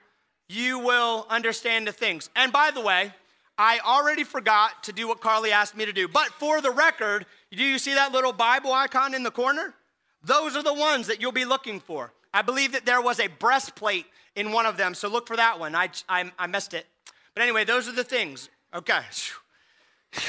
you 0.49 0.79
will 0.79 1.25
understand 1.29 1.87
the 1.87 1.91
things. 1.91 2.29
And 2.35 2.51
by 2.51 2.71
the 2.71 2.81
way, 2.81 3.13
I 3.57 3.79
already 3.79 4.23
forgot 4.23 4.83
to 4.83 4.93
do 4.93 5.07
what 5.07 5.19
Carly 5.19 5.51
asked 5.51 5.75
me 5.75 5.85
to 5.85 5.93
do. 5.93 6.07
But 6.07 6.27
for 6.27 6.61
the 6.61 6.71
record, 6.71 7.25
do 7.51 7.63
you 7.63 7.79
see 7.79 7.95
that 7.95 8.11
little 8.11 8.33
Bible 8.33 8.71
icon 8.71 9.13
in 9.13 9.23
the 9.23 9.31
corner? 9.31 9.73
Those 10.23 10.55
are 10.55 10.63
the 10.63 10.73
ones 10.73 11.07
that 11.07 11.21
you'll 11.21 11.31
be 11.31 11.45
looking 11.45 11.79
for. 11.79 12.13
I 12.33 12.41
believe 12.41 12.73
that 12.73 12.85
there 12.85 13.01
was 13.01 13.19
a 13.19 13.27
breastplate 13.27 14.05
in 14.35 14.51
one 14.51 14.65
of 14.65 14.77
them, 14.77 14.93
so 14.93 15.07
look 15.07 15.27
for 15.27 15.35
that 15.35 15.59
one. 15.59 15.73
I, 15.73 15.89
I, 16.07 16.31
I 16.37 16.47
missed 16.47 16.73
it. 16.73 16.85
But 17.33 17.43
anyway, 17.43 17.65
those 17.65 17.87
are 17.87 17.93
the 17.93 18.03
things. 18.03 18.49
Okay. 18.73 19.01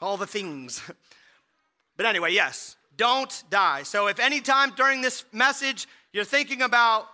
All 0.00 0.16
the 0.16 0.26
things. 0.26 0.82
But 1.94 2.06
anyway, 2.06 2.32
yes, 2.32 2.76
don't 2.96 3.44
die. 3.50 3.82
So 3.82 4.06
if 4.06 4.18
any 4.18 4.40
time 4.40 4.72
during 4.76 5.02
this 5.02 5.24
message 5.30 5.86
you're 6.12 6.24
thinking 6.24 6.62
about, 6.62 7.06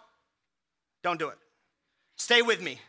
don't 1.03 1.19
do 1.19 1.29
it. 1.29 1.39
Stay 2.19 2.43
with 2.43 2.61
me. 2.61 2.81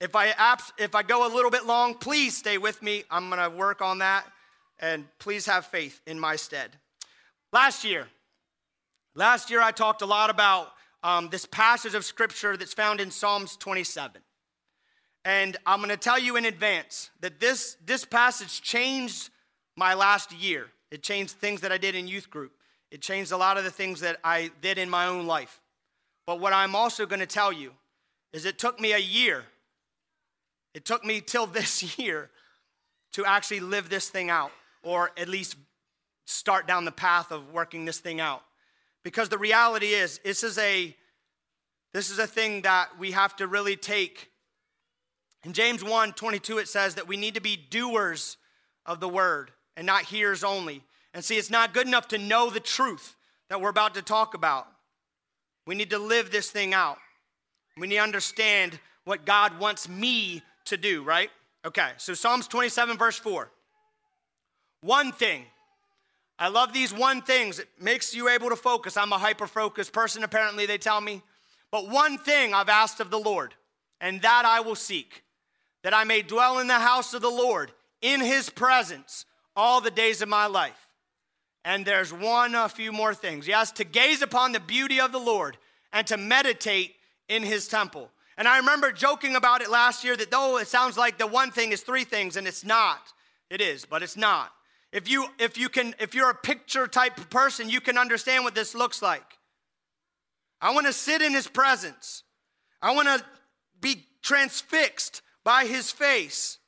If 0.00 0.16
I, 0.16 0.34
if 0.78 0.94
I 0.94 1.02
go 1.02 1.26
a 1.26 1.30
little 1.32 1.50
bit 1.50 1.66
long, 1.66 1.94
please 1.94 2.36
stay 2.36 2.58
with 2.58 2.82
me. 2.82 3.04
I'm 3.10 3.30
going 3.30 3.40
to 3.40 3.56
work 3.56 3.80
on 3.80 3.98
that. 3.98 4.26
And 4.80 5.06
please 5.20 5.46
have 5.46 5.66
faith 5.66 6.00
in 6.06 6.18
my 6.18 6.34
stead. 6.34 6.70
Last 7.52 7.84
year, 7.84 8.08
last 9.14 9.50
year 9.50 9.60
I 9.60 9.70
talked 9.70 10.02
a 10.02 10.06
lot 10.06 10.30
about 10.30 10.72
um, 11.04 11.28
this 11.28 11.46
passage 11.46 11.94
of 11.94 12.04
scripture 12.04 12.56
that's 12.56 12.72
found 12.72 13.00
in 13.00 13.10
Psalms 13.10 13.56
27. 13.56 14.22
And 15.24 15.56
I'm 15.66 15.78
going 15.78 15.90
to 15.90 15.96
tell 15.96 16.18
you 16.18 16.36
in 16.36 16.46
advance 16.46 17.10
that 17.20 17.38
this, 17.38 17.76
this 17.84 18.04
passage 18.04 18.62
changed 18.62 19.30
my 19.76 19.94
last 19.94 20.32
year. 20.32 20.66
It 20.90 21.02
changed 21.02 21.34
things 21.34 21.60
that 21.60 21.70
I 21.70 21.78
did 21.78 21.94
in 21.94 22.08
youth 22.08 22.28
group. 22.28 22.52
It 22.90 23.02
changed 23.02 23.30
a 23.32 23.36
lot 23.36 23.56
of 23.56 23.64
the 23.64 23.70
things 23.70 24.00
that 24.00 24.18
I 24.24 24.50
did 24.60 24.78
in 24.78 24.90
my 24.90 25.06
own 25.06 25.26
life. 25.26 25.60
But 26.26 26.40
what 26.40 26.52
I'm 26.52 26.74
also 26.74 27.06
going 27.06 27.20
to 27.20 27.26
tell 27.26 27.52
you 27.52 27.72
is 28.32 28.44
it 28.44 28.58
took 28.58 28.80
me 28.80 28.92
a 28.92 28.98
year 28.98 29.44
it 30.74 30.84
took 30.84 31.04
me 31.04 31.20
till 31.20 31.46
this 31.58 31.98
year 31.98 32.30
to 33.12 33.24
actually 33.24 33.60
live 33.60 33.88
this 33.88 34.08
thing 34.08 34.30
out, 34.30 34.52
or 34.82 35.10
at 35.16 35.28
least 35.28 35.56
start 36.24 36.66
down 36.66 36.84
the 36.84 36.92
path 36.92 37.30
of 37.30 37.52
working 37.52 37.84
this 37.84 37.98
thing 37.98 38.20
out. 38.20 38.42
Because 39.02 39.28
the 39.28 39.38
reality 39.38 39.88
is, 39.88 40.18
this 40.24 40.42
is 40.42 40.58
a 40.58 40.96
this 41.92 42.08
is 42.08 42.18
a 42.18 42.26
thing 42.26 42.62
that 42.62 42.98
we 42.98 43.10
have 43.10 43.36
to 43.36 43.46
really 43.46 43.76
take. 43.76 44.30
In 45.44 45.52
James 45.52 45.84
1 45.84 46.12
22, 46.12 46.58
it 46.58 46.68
says 46.68 46.94
that 46.94 47.08
we 47.08 47.16
need 47.16 47.34
to 47.34 47.40
be 47.40 47.56
doers 47.56 48.38
of 48.86 49.00
the 49.00 49.08
word 49.08 49.50
and 49.76 49.86
not 49.86 50.04
hearers 50.04 50.42
only. 50.42 50.82
And 51.12 51.22
see, 51.22 51.36
it's 51.36 51.50
not 51.50 51.74
good 51.74 51.86
enough 51.86 52.08
to 52.08 52.18
know 52.18 52.48
the 52.48 52.60
truth 52.60 53.16
that 53.50 53.60
we're 53.60 53.68
about 53.68 53.94
to 53.94 54.02
talk 54.02 54.32
about. 54.32 54.66
We 55.66 55.74
need 55.74 55.90
to 55.90 55.98
live 55.98 56.30
this 56.30 56.50
thing 56.50 56.72
out. 56.72 56.96
We 57.76 57.86
need 57.86 57.96
to 57.96 58.02
understand 58.02 58.78
what 59.04 59.24
God 59.24 59.58
wants 59.58 59.88
me 59.88 60.42
to 60.66 60.76
do, 60.76 61.02
right? 61.02 61.30
Okay, 61.64 61.90
so 61.96 62.14
Psalms 62.14 62.46
27, 62.48 62.98
verse 62.98 63.18
4. 63.18 63.48
One 64.82 65.12
thing. 65.12 65.46
I 66.38 66.48
love 66.48 66.72
these 66.72 66.92
one 66.92 67.22
things. 67.22 67.58
It 67.58 67.68
makes 67.80 68.14
you 68.14 68.28
able 68.28 68.48
to 68.48 68.56
focus. 68.56 68.96
I'm 68.96 69.12
a 69.12 69.18
hyper 69.18 69.46
focused 69.46 69.92
person, 69.92 70.24
apparently, 70.24 70.66
they 70.66 70.78
tell 70.78 71.00
me. 71.00 71.22
But 71.70 71.88
one 71.88 72.18
thing 72.18 72.52
I've 72.52 72.68
asked 72.68 73.00
of 73.00 73.10
the 73.10 73.18
Lord, 73.18 73.54
and 74.00 74.20
that 74.22 74.44
I 74.44 74.60
will 74.60 74.74
seek, 74.74 75.22
that 75.82 75.94
I 75.94 76.04
may 76.04 76.22
dwell 76.22 76.58
in 76.58 76.66
the 76.66 76.74
house 76.74 77.14
of 77.14 77.22
the 77.22 77.30
Lord, 77.30 77.72
in 78.00 78.20
his 78.20 78.50
presence, 78.50 79.24
all 79.54 79.80
the 79.80 79.90
days 79.90 80.20
of 80.20 80.28
my 80.28 80.46
life. 80.46 80.88
And 81.64 81.84
there's 81.84 82.12
one, 82.12 82.54
a 82.54 82.68
few 82.68 82.90
more 82.90 83.14
things. 83.14 83.46
Yes, 83.46 83.70
to 83.72 83.84
gaze 83.84 84.20
upon 84.20 84.52
the 84.52 84.60
beauty 84.60 85.00
of 85.00 85.12
the 85.12 85.18
Lord 85.18 85.56
and 85.92 86.06
to 86.08 86.16
meditate 86.16 86.96
in 87.32 87.42
his 87.42 87.66
temple. 87.66 88.10
And 88.36 88.46
I 88.46 88.58
remember 88.58 88.92
joking 88.92 89.36
about 89.36 89.62
it 89.62 89.70
last 89.70 90.04
year 90.04 90.16
that 90.16 90.30
though 90.30 90.58
it 90.58 90.68
sounds 90.68 90.96
like 90.96 91.18
the 91.18 91.26
one 91.26 91.50
thing 91.50 91.72
is 91.72 91.82
three 91.82 92.04
things, 92.04 92.36
and 92.36 92.46
it's 92.46 92.64
not. 92.64 93.00
It 93.50 93.60
is, 93.60 93.84
but 93.84 94.02
it's 94.02 94.16
not. 94.16 94.52
If 94.92 95.08
you 95.08 95.26
if 95.38 95.56
you 95.56 95.68
can 95.68 95.94
if 95.98 96.14
you're 96.14 96.30
a 96.30 96.34
picture 96.34 96.86
type 96.86 97.30
person, 97.30 97.70
you 97.70 97.80
can 97.80 97.96
understand 97.96 98.44
what 98.44 98.54
this 98.54 98.74
looks 98.74 99.00
like. 99.00 99.38
I 100.60 100.72
want 100.74 100.86
to 100.86 100.92
sit 100.92 101.22
in 101.22 101.32
his 101.32 101.48
presence. 101.48 102.22
I 102.80 102.94
want 102.94 103.08
to 103.08 103.24
be 103.80 104.06
transfixed 104.22 105.22
by 105.44 105.64
his 105.64 105.90
face. 105.90 106.58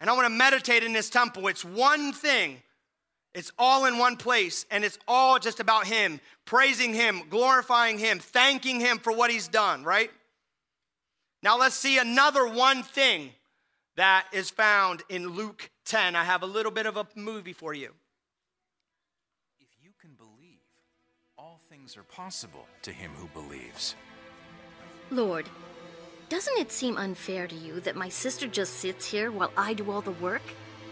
And 0.00 0.10
I 0.10 0.12
want 0.14 0.26
to 0.26 0.30
meditate 0.30 0.82
in 0.82 0.94
his 0.94 1.08
temple. 1.08 1.46
It's 1.46 1.64
one 1.64 2.12
thing. 2.12 2.62
It's 3.36 3.52
all 3.58 3.84
in 3.84 3.98
one 3.98 4.16
place, 4.16 4.64
and 4.70 4.82
it's 4.82 4.98
all 5.06 5.38
just 5.38 5.60
about 5.60 5.86
him, 5.86 6.20
praising 6.46 6.94
him, 6.94 7.24
glorifying 7.28 7.98
him, 7.98 8.18
thanking 8.18 8.80
him 8.80 8.98
for 8.98 9.12
what 9.12 9.30
he's 9.30 9.46
done, 9.46 9.84
right? 9.84 10.10
Now 11.42 11.58
let's 11.58 11.74
see 11.74 11.98
another 11.98 12.48
one 12.48 12.82
thing 12.82 13.32
that 13.96 14.24
is 14.32 14.48
found 14.48 15.02
in 15.10 15.28
Luke 15.28 15.68
10. 15.84 16.16
I 16.16 16.24
have 16.24 16.42
a 16.42 16.46
little 16.46 16.72
bit 16.72 16.86
of 16.86 16.96
a 16.96 17.06
movie 17.14 17.52
for 17.52 17.74
you. 17.74 17.92
If 19.60 19.68
you 19.82 19.90
can 20.00 20.14
believe, 20.14 20.62
all 21.36 21.60
things 21.68 21.94
are 21.98 22.04
possible 22.04 22.66
to 22.80 22.90
him 22.90 23.10
who 23.16 23.28
believes. 23.38 23.96
Lord, 25.10 25.46
doesn't 26.30 26.58
it 26.58 26.72
seem 26.72 26.96
unfair 26.96 27.46
to 27.48 27.54
you 27.54 27.80
that 27.80 27.96
my 27.96 28.08
sister 28.08 28.46
just 28.46 28.78
sits 28.78 29.04
here 29.10 29.30
while 29.30 29.52
I 29.58 29.74
do 29.74 29.90
all 29.90 30.00
the 30.00 30.12
work? 30.12 30.42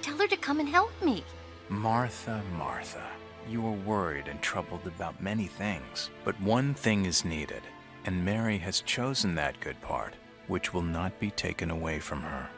Tell 0.03 0.19
her 0.19 0.27
to 0.27 0.37
come 0.37 0.61
and 0.61 0.69
help 0.69 0.91
me. 1.03 1.25
Martha, 1.71 2.43
Martha, 2.59 3.11
you 3.49 3.67
are 3.67 3.73
worried 3.73 4.29
and 4.29 4.41
troubled 4.43 4.87
about 4.87 5.23
many 5.23 5.47
things, 5.47 6.11
but 6.23 6.39
one 6.43 6.75
thing 6.75 7.07
is 7.07 7.25
needed, 7.25 7.63
and 8.05 8.23
Mary 8.23 8.59
has 8.59 8.83
chosen 8.83 9.35
that 9.35 9.59
good 9.61 9.81
part, 9.81 10.15
which 10.47 10.75
will 10.75 10.83
not 10.83 11.19
be 11.19 11.31
taken 11.31 11.71
away 11.71 12.01
from 12.01 12.21
her. 12.21 12.51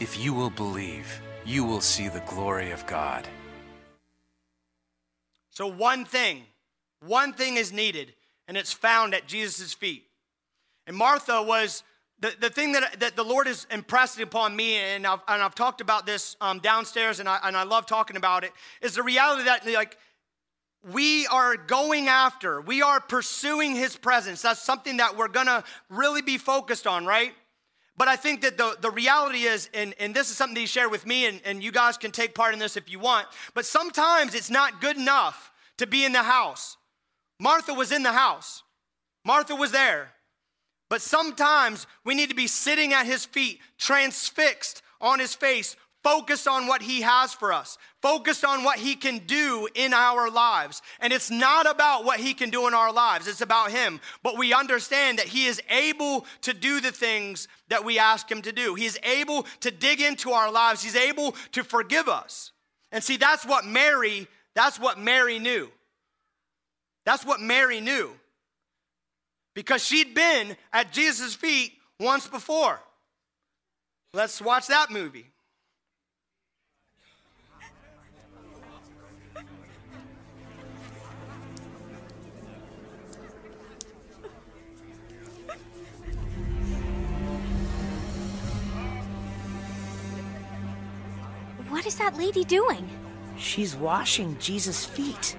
If 0.00 0.18
you 0.18 0.34
will 0.34 0.50
believe, 0.50 1.20
you 1.44 1.64
will 1.64 1.80
see 1.80 2.08
the 2.08 2.24
glory 2.26 2.72
of 2.72 2.84
God. 2.88 3.28
So, 5.52 5.66
one 5.66 6.06
thing, 6.06 6.44
one 7.06 7.34
thing 7.34 7.58
is 7.58 7.72
needed, 7.72 8.14
and 8.48 8.56
it's 8.56 8.72
found 8.72 9.14
at 9.14 9.28
Jesus' 9.28 9.74
feet. 9.74 10.04
And 10.86 10.96
Martha 10.96 11.42
was 11.42 11.82
the, 12.18 12.32
the 12.40 12.48
thing 12.48 12.72
that, 12.72 13.00
that 13.00 13.16
the 13.16 13.22
Lord 13.22 13.46
has 13.46 13.66
impressed 13.70 14.18
upon 14.18 14.56
me, 14.56 14.76
and 14.76 15.06
I've, 15.06 15.20
and 15.28 15.42
I've 15.42 15.54
talked 15.54 15.82
about 15.82 16.06
this 16.06 16.36
um, 16.40 16.58
downstairs, 16.60 17.20
and 17.20 17.28
I, 17.28 17.38
and 17.44 17.54
I 17.54 17.64
love 17.64 17.84
talking 17.84 18.16
about 18.16 18.44
it, 18.44 18.52
is 18.80 18.94
the 18.94 19.02
reality 19.02 19.44
that, 19.44 19.66
like, 19.66 19.98
we 20.90 21.26
are 21.26 21.58
going 21.58 22.08
after, 22.08 22.62
we 22.62 22.80
are 22.80 22.98
pursuing 22.98 23.76
his 23.76 23.94
presence. 23.94 24.40
That's 24.40 24.62
something 24.62 24.96
that 24.96 25.18
we're 25.18 25.28
gonna 25.28 25.64
really 25.90 26.22
be 26.22 26.38
focused 26.38 26.86
on, 26.86 27.04
right? 27.04 27.34
But 27.96 28.08
I 28.08 28.16
think 28.16 28.40
that 28.40 28.56
the, 28.56 28.76
the 28.80 28.90
reality 28.90 29.42
is, 29.42 29.68
and, 29.74 29.94
and 29.98 30.14
this 30.14 30.30
is 30.30 30.36
something 30.36 30.54
that 30.54 30.60
he 30.60 30.66
shared 30.66 30.90
with 30.90 31.06
me, 31.06 31.26
and, 31.26 31.40
and 31.44 31.62
you 31.62 31.70
guys 31.70 31.98
can 31.98 32.10
take 32.10 32.34
part 32.34 32.54
in 32.54 32.58
this 32.58 32.76
if 32.76 32.90
you 32.90 32.98
want, 32.98 33.26
but 33.54 33.66
sometimes 33.66 34.34
it's 34.34 34.50
not 34.50 34.80
good 34.80 34.96
enough 34.96 35.52
to 35.78 35.86
be 35.86 36.04
in 36.04 36.12
the 36.12 36.22
house. 36.22 36.76
Martha 37.38 37.74
was 37.74 37.92
in 37.92 38.02
the 38.02 38.12
house, 38.12 38.62
Martha 39.24 39.54
was 39.54 39.72
there. 39.72 40.12
But 40.88 41.00
sometimes 41.00 41.86
we 42.04 42.14
need 42.14 42.28
to 42.28 42.36
be 42.36 42.46
sitting 42.46 42.92
at 42.92 43.06
his 43.06 43.24
feet, 43.24 43.60
transfixed 43.78 44.82
on 45.00 45.20
his 45.20 45.34
face, 45.34 45.74
focused 46.02 46.48
on 46.48 46.66
what 46.66 46.82
he 46.82 47.02
has 47.02 47.32
for 47.32 47.52
us, 47.52 47.78
focused 48.00 48.44
on 48.44 48.64
what 48.64 48.78
he 48.78 48.94
can 48.94 49.18
do 49.18 49.68
in 49.74 49.94
our 49.94 50.30
lives. 50.30 50.82
And 51.00 51.12
it's 51.12 51.30
not 51.30 51.70
about 51.70 52.04
what 52.04 52.20
he 52.20 52.34
can 52.34 52.50
do 52.50 52.66
in 52.66 52.74
our 52.74 52.92
lives, 52.92 53.28
it's 53.28 53.40
about 53.40 53.70
him. 53.70 54.00
But 54.22 54.36
we 54.36 54.52
understand 54.52 55.18
that 55.18 55.28
he 55.28 55.46
is 55.46 55.60
able 55.70 56.26
to 56.42 56.52
do 56.52 56.80
the 56.80 56.92
things 56.92 57.48
that 57.68 57.84
we 57.84 57.98
ask 57.98 58.30
him 58.30 58.42
to 58.42 58.52
do. 58.52 58.74
He's 58.74 58.98
able 59.02 59.46
to 59.60 59.70
dig 59.70 60.00
into 60.00 60.32
our 60.32 60.50
lives, 60.50 60.82
he's 60.82 60.96
able 60.96 61.34
to 61.52 61.62
forgive 61.62 62.08
us. 62.08 62.52
And 62.90 63.02
see, 63.02 63.16
that's 63.16 63.46
what 63.46 63.64
Mary, 63.64 64.28
that's 64.54 64.78
what 64.78 64.98
Mary 64.98 65.38
knew. 65.38 65.70
That's 67.04 67.24
what 67.24 67.40
Mary 67.40 67.80
knew. 67.80 68.10
Because 69.54 69.84
she'd 69.84 70.14
been 70.14 70.56
at 70.72 70.92
Jesus' 70.92 71.34
feet 71.34 71.72
once 71.98 72.26
before. 72.26 72.80
Let's 74.14 74.40
watch 74.40 74.66
that 74.66 74.90
movie. 74.90 75.26
What 91.72 91.86
is 91.86 91.96
that 91.96 92.18
lady 92.18 92.44
doing? 92.44 92.86
She's 93.38 93.74
washing 93.74 94.36
Jesus' 94.38 94.84
feet. 94.84 95.34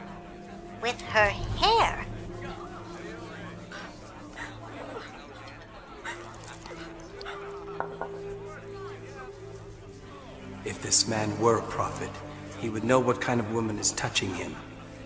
With 0.81 0.99
her 0.99 1.29
hair. 1.29 2.07
If 10.65 10.81
this 10.81 11.07
man 11.07 11.39
were 11.39 11.59
a 11.59 11.61
prophet, 11.61 12.09
he 12.59 12.67
would 12.67 12.83
know 12.83 12.99
what 12.99 13.21
kind 13.21 13.39
of 13.39 13.53
woman 13.53 13.77
is 13.77 13.91
touching 13.91 14.33
him. 14.33 14.55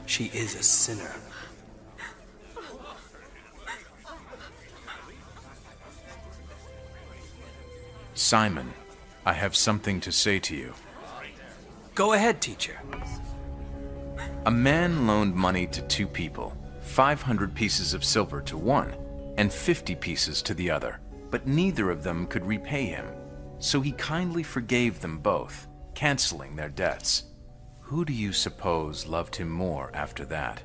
She 0.05 0.31
is 0.33 0.55
a 0.55 0.63
sinner. 0.63 1.11
Simon, 8.13 8.73
I 9.25 9.33
have 9.33 9.57
something 9.57 9.99
to 9.99 10.11
say 10.13 10.39
to 10.39 10.55
you. 10.55 10.73
Go 11.97 12.13
ahead, 12.13 12.41
teacher. 12.41 12.79
A 14.45 14.51
man 14.51 15.07
loaned 15.07 15.33
money 15.33 15.65
to 15.65 15.81
two 15.81 16.05
people, 16.05 16.55
500 16.81 17.55
pieces 17.55 17.95
of 17.95 18.05
silver 18.05 18.39
to 18.43 18.55
one, 18.55 18.93
and 19.39 19.51
50 19.51 19.95
pieces 19.95 20.43
to 20.43 20.53
the 20.53 20.69
other, 20.69 20.99
but 21.31 21.47
neither 21.47 21.89
of 21.89 22.03
them 22.03 22.27
could 22.27 22.45
repay 22.45 22.85
him. 22.85 23.07
So 23.57 23.81
he 23.81 23.93
kindly 23.93 24.43
forgave 24.43 24.99
them 24.99 25.17
both, 25.17 25.67
canceling 25.95 26.55
their 26.55 26.69
debts. 26.69 27.23
Who 27.79 28.05
do 28.05 28.13
you 28.13 28.31
suppose 28.31 29.07
loved 29.07 29.35
him 29.35 29.49
more 29.49 29.89
after 29.95 30.23
that? 30.25 30.61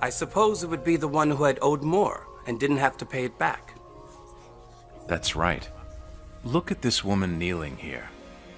I 0.00 0.08
suppose 0.08 0.62
it 0.62 0.70
would 0.70 0.82
be 0.82 0.96
the 0.96 1.06
one 1.06 1.30
who 1.30 1.44
had 1.44 1.58
owed 1.60 1.82
more 1.82 2.26
and 2.46 2.58
didn't 2.58 2.78
have 2.78 2.96
to 2.96 3.04
pay 3.04 3.26
it 3.26 3.38
back. 3.38 3.74
That's 5.08 5.36
right. 5.36 5.68
Look 6.42 6.70
at 6.70 6.80
this 6.80 7.04
woman 7.04 7.38
kneeling 7.38 7.76
here. 7.76 8.08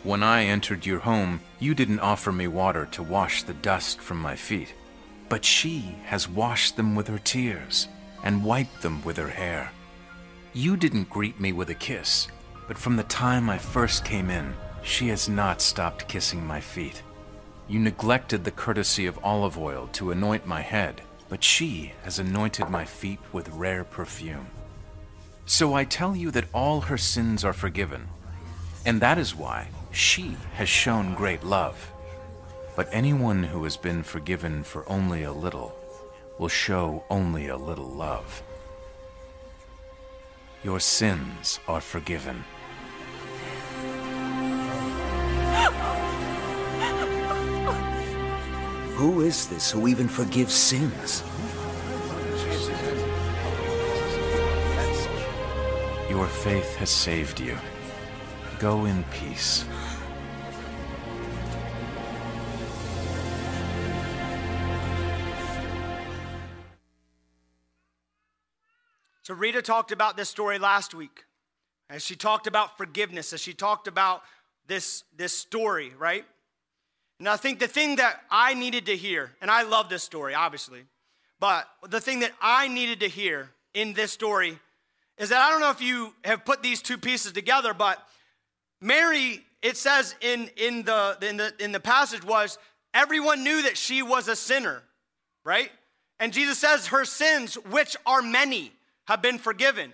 When 0.05 0.23
I 0.23 0.45
entered 0.45 0.87
your 0.87 1.01
home, 1.01 1.41
you 1.59 1.75
didn't 1.75 1.99
offer 1.99 2.31
me 2.31 2.47
water 2.47 2.87
to 2.93 3.03
wash 3.03 3.43
the 3.43 3.55
dust 3.55 4.01
from 4.01 4.21
my 4.21 4.37
feet, 4.37 4.73
but 5.29 5.45
she 5.45 5.97
has 6.05 6.29
washed 6.29 6.77
them 6.77 6.95
with 6.95 7.09
her 7.09 7.19
tears 7.19 7.89
and 8.23 8.45
wiped 8.45 8.81
them 8.81 9.03
with 9.03 9.17
her 9.17 9.29
hair. 9.29 9.73
You 10.53 10.77
didn't 10.77 11.11
greet 11.11 11.41
me 11.41 11.53
with 11.53 11.71
a 11.71 11.75
kiss, 11.75 12.29
but 12.69 12.79
from 12.79 12.97
the 12.97 13.03
time 13.03 13.51
I 13.51 13.59
first 13.59 14.05
came 14.05 14.31
in, 14.31 14.55
she 14.83 15.09
has 15.09 15.29
not 15.29 15.61
stopped 15.61 16.07
kissing 16.07 16.47
my 16.47 16.61
feet. 16.61 17.03
You 17.67 17.81
neglected 17.81 18.45
the 18.45 18.53
courtesy 18.53 19.07
of 19.07 19.19
olive 19.25 19.59
oil 19.59 19.89
to 19.95 20.13
anoint 20.13 20.47
my 20.47 20.61
head, 20.61 21.03
but 21.29 21.43
she 21.43 21.93
has 22.05 22.21
anointed 22.21 22.71
my 22.71 22.85
feet 22.85 23.19
with 23.33 23.49
rare 23.49 23.83
perfume. 23.83 24.47
So 25.45 25.75
I 25.75 25.83
tell 25.85 26.15
you 26.15 26.31
that 26.31 26.49
all 26.55 26.83
her 26.83 26.99
sins 26.99 27.45
are 27.45 27.53
forgiven, 27.53 28.07
and 28.87 29.01
that 29.01 29.19
is 29.19 29.35
why 29.35 29.69
she 29.91 30.37
has 30.55 30.69
shown 30.69 31.15
great 31.15 31.43
love. 31.45 31.93
But 32.77 32.89
anyone 32.93 33.43
who 33.43 33.65
has 33.65 33.77
been 33.77 34.03
forgiven 34.03 34.63
for 34.63 34.89
only 34.89 35.25
a 35.25 35.33
little 35.33 35.75
will 36.39 36.49
show 36.49 37.05
only 37.11 37.49
a 37.49 37.57
little 37.57 37.91
love. 37.91 38.43
Your 40.63 40.81
sins 40.81 41.61
are 41.67 41.81
forgiven. 41.81 42.45
Who 48.97 49.21
is 49.21 49.47
this 49.47 49.71
who 49.71 49.87
even 49.87 50.09
forgives 50.09 50.55
sins? 50.55 51.23
Your 56.11 56.27
faith 56.27 56.75
has 56.77 56.91
saved 56.91 57.39
you. 57.39 57.57
Go 58.59 58.87
in 58.87 59.05
peace. 59.05 59.65
So, 69.29 69.35
Rita 69.35 69.61
talked 69.61 69.93
about 69.93 70.17
this 70.17 70.31
story 70.31 70.59
last 70.59 70.95
week. 70.95 71.27
As 71.91 72.03
she 72.03 72.17
talked 72.17 72.47
about 72.47 72.79
forgiveness, 72.79 73.35
as 73.35 73.43
she 73.43 73.53
talked 73.53 73.87
about 73.87 74.23
this, 74.67 75.05
this 75.19 75.37
story, 75.37 75.93
right? 75.99 76.25
And 77.19 77.29
I 77.29 77.37
think 77.37 77.59
the 77.59 77.69
thing 77.69 77.97
that 77.97 78.23
I 78.31 78.55
needed 78.55 78.87
to 78.87 78.97
hear, 78.97 79.33
and 79.43 79.51
I 79.51 79.65
love 79.65 79.91
this 79.91 80.03
story, 80.03 80.33
obviously, 80.33 80.85
but 81.41 81.69
the 81.91 82.01
thing 82.01 82.21
that 82.21 82.33
I 82.41 82.69
needed 82.69 83.01
to 83.01 83.09
hear 83.09 83.51
in 83.75 83.93
this 83.93 84.13
story 84.13 84.59
is 85.19 85.29
that 85.29 85.43
I 85.43 85.51
don't 85.51 85.61
know 85.61 85.73
if 85.73 85.83
you 85.83 86.15
have 86.25 86.47
put 86.47 86.63
these 86.63 86.81
two 86.81 86.97
pieces 86.97 87.33
together, 87.33 87.75
but 87.75 88.03
Mary, 88.81 89.45
it 89.61 89.77
says 89.77 90.15
in, 90.23 90.49
in, 90.57 90.85
the, 90.85 91.19
in, 91.21 91.37
the, 91.37 91.53
in 91.61 91.73
the 91.73 91.81
passage, 91.81 92.25
was 92.25 92.57
everyone 92.95 93.45
knew 93.45 93.61
that 93.61 93.77
she 93.77 94.01
was 94.03 94.27
a 94.27 94.37
sinner, 94.37 94.83
right? 95.45 95.71
And 96.19 96.33
Jesus 96.33 96.59
says 96.59 96.87
her 96.87 97.05
sins, 97.05 97.57
which 97.57 97.95
are 98.07 98.23
many, 98.23 98.73
have 99.09 99.23
been 99.23 99.39
forgiven, 99.39 99.91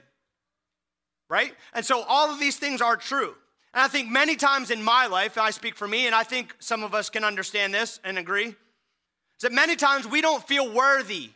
right? 1.30 1.54
And 1.72 1.86
so 1.86 2.02
all 2.02 2.32
of 2.32 2.40
these 2.40 2.56
things 2.56 2.82
are 2.82 2.96
true. 2.96 3.32
And 3.72 3.80
I 3.80 3.86
think 3.86 4.10
many 4.10 4.34
times 4.34 4.72
in 4.72 4.82
my 4.82 5.06
life, 5.06 5.38
I 5.38 5.52
speak 5.52 5.76
for 5.76 5.86
me, 5.86 6.06
and 6.06 6.14
I 6.16 6.24
think 6.24 6.52
some 6.58 6.82
of 6.82 6.94
us 6.94 7.10
can 7.10 7.22
understand 7.22 7.72
this 7.72 8.00
and 8.02 8.18
agree, 8.18 8.48
is 8.48 8.56
that 9.42 9.52
many 9.52 9.76
times 9.76 10.04
we 10.04 10.20
don't 10.20 10.42
feel 10.48 10.68
worthy. 10.68 11.30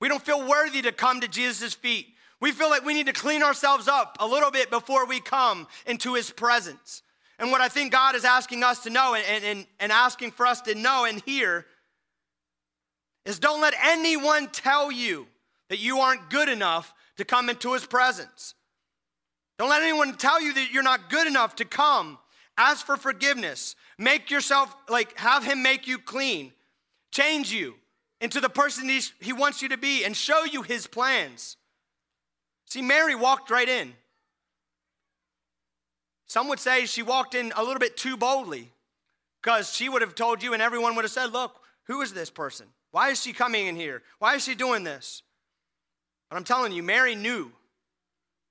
We 0.00 0.08
don't 0.08 0.24
feel 0.24 0.48
worthy 0.48 0.80
to 0.80 0.90
come 0.90 1.20
to 1.20 1.28
Jesus' 1.28 1.74
feet. 1.74 2.06
We 2.40 2.50
feel 2.50 2.70
like 2.70 2.86
we 2.86 2.94
need 2.94 3.08
to 3.08 3.12
clean 3.12 3.42
ourselves 3.42 3.88
up 3.88 4.16
a 4.20 4.26
little 4.26 4.50
bit 4.50 4.70
before 4.70 5.04
we 5.04 5.20
come 5.20 5.66
into 5.86 6.14
his 6.14 6.30
presence. 6.30 7.02
And 7.38 7.50
what 7.50 7.60
I 7.60 7.68
think 7.68 7.92
God 7.92 8.14
is 8.14 8.24
asking 8.24 8.64
us 8.64 8.84
to 8.84 8.90
know 8.90 9.14
and, 9.14 9.44
and, 9.44 9.66
and 9.78 9.92
asking 9.92 10.30
for 10.30 10.46
us 10.46 10.62
to 10.62 10.74
know 10.74 11.04
and 11.04 11.20
hear 11.26 11.66
is 13.26 13.38
don't 13.38 13.60
let 13.60 13.74
anyone 13.82 14.48
tell 14.48 14.90
you 14.90 15.26
that 15.68 15.78
you 15.78 15.98
aren't 15.98 16.30
good 16.30 16.48
enough 16.48 16.94
to 17.18 17.24
come 17.24 17.50
into 17.50 17.74
his 17.74 17.84
presence. 17.84 18.54
Don't 19.58 19.68
let 19.68 19.82
anyone 19.82 20.16
tell 20.16 20.40
you 20.40 20.54
that 20.54 20.70
you're 20.72 20.82
not 20.82 21.10
good 21.10 21.26
enough 21.26 21.56
to 21.56 21.64
come. 21.64 22.18
Ask 22.56 22.86
for 22.86 22.96
forgiveness. 22.96 23.76
Make 23.98 24.30
yourself, 24.30 24.74
like, 24.88 25.18
have 25.18 25.44
him 25.44 25.62
make 25.62 25.86
you 25.86 25.98
clean, 25.98 26.52
change 27.10 27.52
you 27.52 27.74
into 28.20 28.40
the 28.40 28.48
person 28.48 28.88
he, 28.88 29.00
he 29.20 29.32
wants 29.32 29.62
you 29.62 29.68
to 29.68 29.76
be, 29.76 30.04
and 30.04 30.16
show 30.16 30.44
you 30.44 30.62
his 30.62 30.86
plans. 30.86 31.56
See, 32.66 32.82
Mary 32.82 33.14
walked 33.14 33.50
right 33.50 33.68
in. 33.68 33.94
Some 36.26 36.48
would 36.48 36.60
say 36.60 36.86
she 36.86 37.02
walked 37.02 37.34
in 37.34 37.52
a 37.56 37.62
little 37.62 37.78
bit 37.78 37.96
too 37.96 38.16
boldly 38.16 38.70
because 39.42 39.74
she 39.74 39.88
would 39.88 40.02
have 40.02 40.14
told 40.14 40.42
you, 40.42 40.52
and 40.52 40.62
everyone 40.62 40.94
would 40.94 41.04
have 41.04 41.12
said, 41.12 41.32
Look, 41.32 41.60
who 41.84 42.02
is 42.02 42.12
this 42.12 42.30
person? 42.30 42.66
Why 42.90 43.10
is 43.10 43.22
she 43.22 43.32
coming 43.32 43.66
in 43.66 43.76
here? 43.76 44.02
Why 44.18 44.34
is 44.34 44.44
she 44.44 44.54
doing 44.54 44.84
this? 44.84 45.22
But 46.28 46.36
I'm 46.36 46.44
telling 46.44 46.72
you, 46.72 46.82
Mary 46.82 47.14
knew 47.14 47.52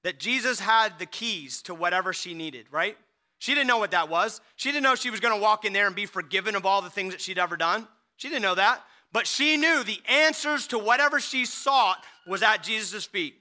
that 0.03 0.19
Jesus 0.19 0.59
had 0.59 0.99
the 0.99 1.05
keys 1.05 1.61
to 1.63 1.73
whatever 1.73 2.13
she 2.13 2.33
needed, 2.33 2.65
right? 2.71 2.97
She 3.39 3.53
didn't 3.53 3.67
know 3.67 3.77
what 3.77 3.91
that 3.91 4.09
was. 4.09 4.41
She 4.55 4.71
didn't 4.71 4.83
know 4.83 4.95
she 4.95 5.09
was 5.11 5.19
going 5.19 5.35
to 5.35 5.41
walk 5.41 5.65
in 5.65 5.73
there 5.73 5.87
and 5.87 5.95
be 5.95 6.05
forgiven 6.05 6.55
of 6.55 6.65
all 6.65 6.81
the 6.81 6.89
things 6.89 7.13
that 7.13 7.21
she'd 7.21 7.37
ever 7.37 7.57
done. 7.57 7.87
She 8.15 8.29
didn't 8.29 8.41
know 8.41 8.55
that. 8.55 8.81
But 9.11 9.27
she 9.27 9.57
knew 9.57 9.83
the 9.83 9.99
answers 10.09 10.67
to 10.67 10.79
whatever 10.79 11.19
she 11.19 11.45
sought 11.45 12.03
was 12.25 12.43
at 12.43 12.63
Jesus' 12.63 13.05
feet. 13.05 13.35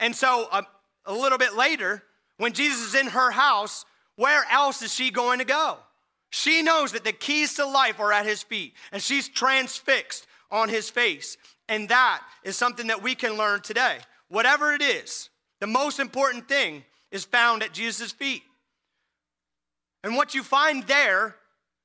And 0.00 0.14
so 0.14 0.48
a, 0.52 0.58
um, 0.58 0.66
a 1.04 1.12
little 1.12 1.38
bit 1.38 1.54
later, 1.54 2.02
when 2.38 2.52
Jesus 2.52 2.88
is 2.88 2.94
in 2.94 3.08
her 3.08 3.30
house, 3.30 3.84
where 4.16 4.44
else 4.50 4.82
is 4.82 4.92
she 4.92 5.10
going 5.10 5.38
to 5.38 5.44
go? 5.44 5.78
She 6.30 6.62
knows 6.62 6.92
that 6.92 7.04
the 7.04 7.12
keys 7.12 7.54
to 7.54 7.66
life 7.66 8.00
are 8.00 8.12
at 8.12 8.26
his 8.26 8.42
feet, 8.42 8.74
and 8.90 9.00
she's 9.00 9.28
transfixed 9.28 10.26
on 10.50 10.68
his 10.68 10.90
face. 10.90 11.36
And 11.68 11.88
that 11.88 12.22
is 12.44 12.56
something 12.56 12.88
that 12.88 13.02
we 13.02 13.14
can 13.14 13.36
learn 13.36 13.60
today. 13.60 13.98
Whatever 14.28 14.72
it 14.72 14.82
is, 14.82 15.30
the 15.60 15.66
most 15.66 15.98
important 15.98 16.48
thing 16.48 16.84
is 17.10 17.24
found 17.24 17.62
at 17.62 17.72
Jesus' 17.72 18.12
feet. 18.12 18.42
And 20.04 20.16
what 20.16 20.34
you 20.34 20.42
find 20.42 20.84
there 20.84 21.36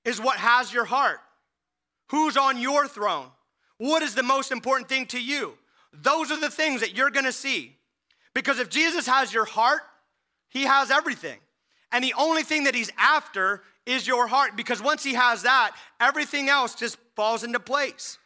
is 0.05 0.21
what 0.21 0.37
has 0.37 0.73
your 0.73 0.85
heart. 0.85 1.19
Who's 2.09 2.37
on 2.37 2.59
your 2.59 2.87
throne? 2.87 3.27
What 3.77 4.03
is 4.03 4.13
the 4.13 4.23
most 4.23 4.51
important 4.51 4.89
thing 4.89 5.07
to 5.07 5.21
you? 5.21 5.57
Those 5.93 6.31
are 6.31 6.39
the 6.39 6.49
things 6.49 6.81
that 6.81 6.95
you're 6.95 7.09
gonna 7.09 7.31
see. 7.31 7.75
Because 8.33 8.59
if 8.59 8.69
Jesus 8.69 9.07
has 9.07 9.33
your 9.33 9.45
heart, 9.45 9.81
he 10.49 10.63
has 10.63 10.91
everything. 10.91 11.39
And 11.91 12.03
the 12.03 12.13
only 12.17 12.43
thing 12.43 12.65
that 12.65 12.75
he's 12.75 12.91
after 12.97 13.63
is 13.85 14.07
your 14.07 14.27
heart 14.27 14.55
because 14.55 14.81
once 14.81 15.03
he 15.03 15.13
has 15.13 15.43
that, 15.43 15.75
everything 15.99 16.49
else 16.49 16.75
just 16.75 16.97
falls 17.15 17.43
into 17.43 17.59
place. 17.59 18.17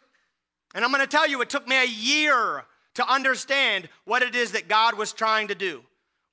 And 0.76 0.84
I'm 0.84 0.92
gonna 0.92 1.08
tell 1.08 1.28
you, 1.28 1.42
it 1.42 1.50
took 1.50 1.68
me 1.68 1.82
a 1.82 1.88
year 1.88 2.66
to 2.96 3.12
understand 3.12 3.90
what 4.04 4.22
it 4.22 4.36
is 4.36 4.52
that 4.52 4.68
God 4.68 4.98
was 4.98 5.14
trying 5.14 5.48
to 5.48 5.56
do, 5.56 5.82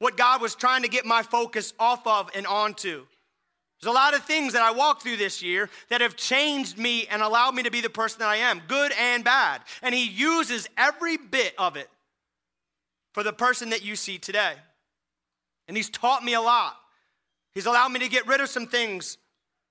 what 0.00 0.16
God 0.16 0.42
was 0.42 0.55
trying 0.55 0.83
to 0.83 0.88
get 0.88 1.07
my 1.07 1.22
focus 1.22 1.72
off 1.78 2.07
of 2.07 2.28
and 2.35 2.46
onto. 2.46 3.07
There's 3.81 3.90
a 3.90 3.94
lot 3.94 4.14
of 4.14 4.24
things 4.24 4.52
that 4.52 4.62
I 4.62 4.70
walked 4.72 5.02
through 5.02 5.16
this 5.16 5.42
year 5.42 5.70
that 5.90 6.00
have 6.00 6.16
changed 6.16 6.76
me 6.76 7.07
and 7.09 7.22
allowed 7.22 7.55
me 7.55 7.62
to 7.62 7.70
be 7.70 7.81
the 7.81 7.90
person 7.90 8.18
that 8.18 8.28
I 8.28 8.37
am, 8.37 8.62
good 8.68 8.92
and 8.98 9.24
bad. 9.24 9.62
And 9.81 9.94
He 9.94 10.09
uses 10.09 10.68
every 10.76 11.16
bit 11.16 11.55
of 11.57 11.76
it 11.76 11.88
for 13.12 13.22
the 13.22 13.33
person 13.33 13.70
that 13.70 13.85
you 13.85 13.96
see 13.96 14.18
today. 14.18 14.55
And 15.66 15.76
He's 15.76 15.90
taught 15.90 16.24
me 16.24 16.35
a 16.35 16.40
lot. 16.40 16.76
He's 17.55 17.66
allowed 17.66 17.90
me 17.90 18.00
to 18.00 18.09
get 18.09 18.26
rid 18.26 18.40
of 18.40 18.48
some 18.48 18.66
things 18.66 19.18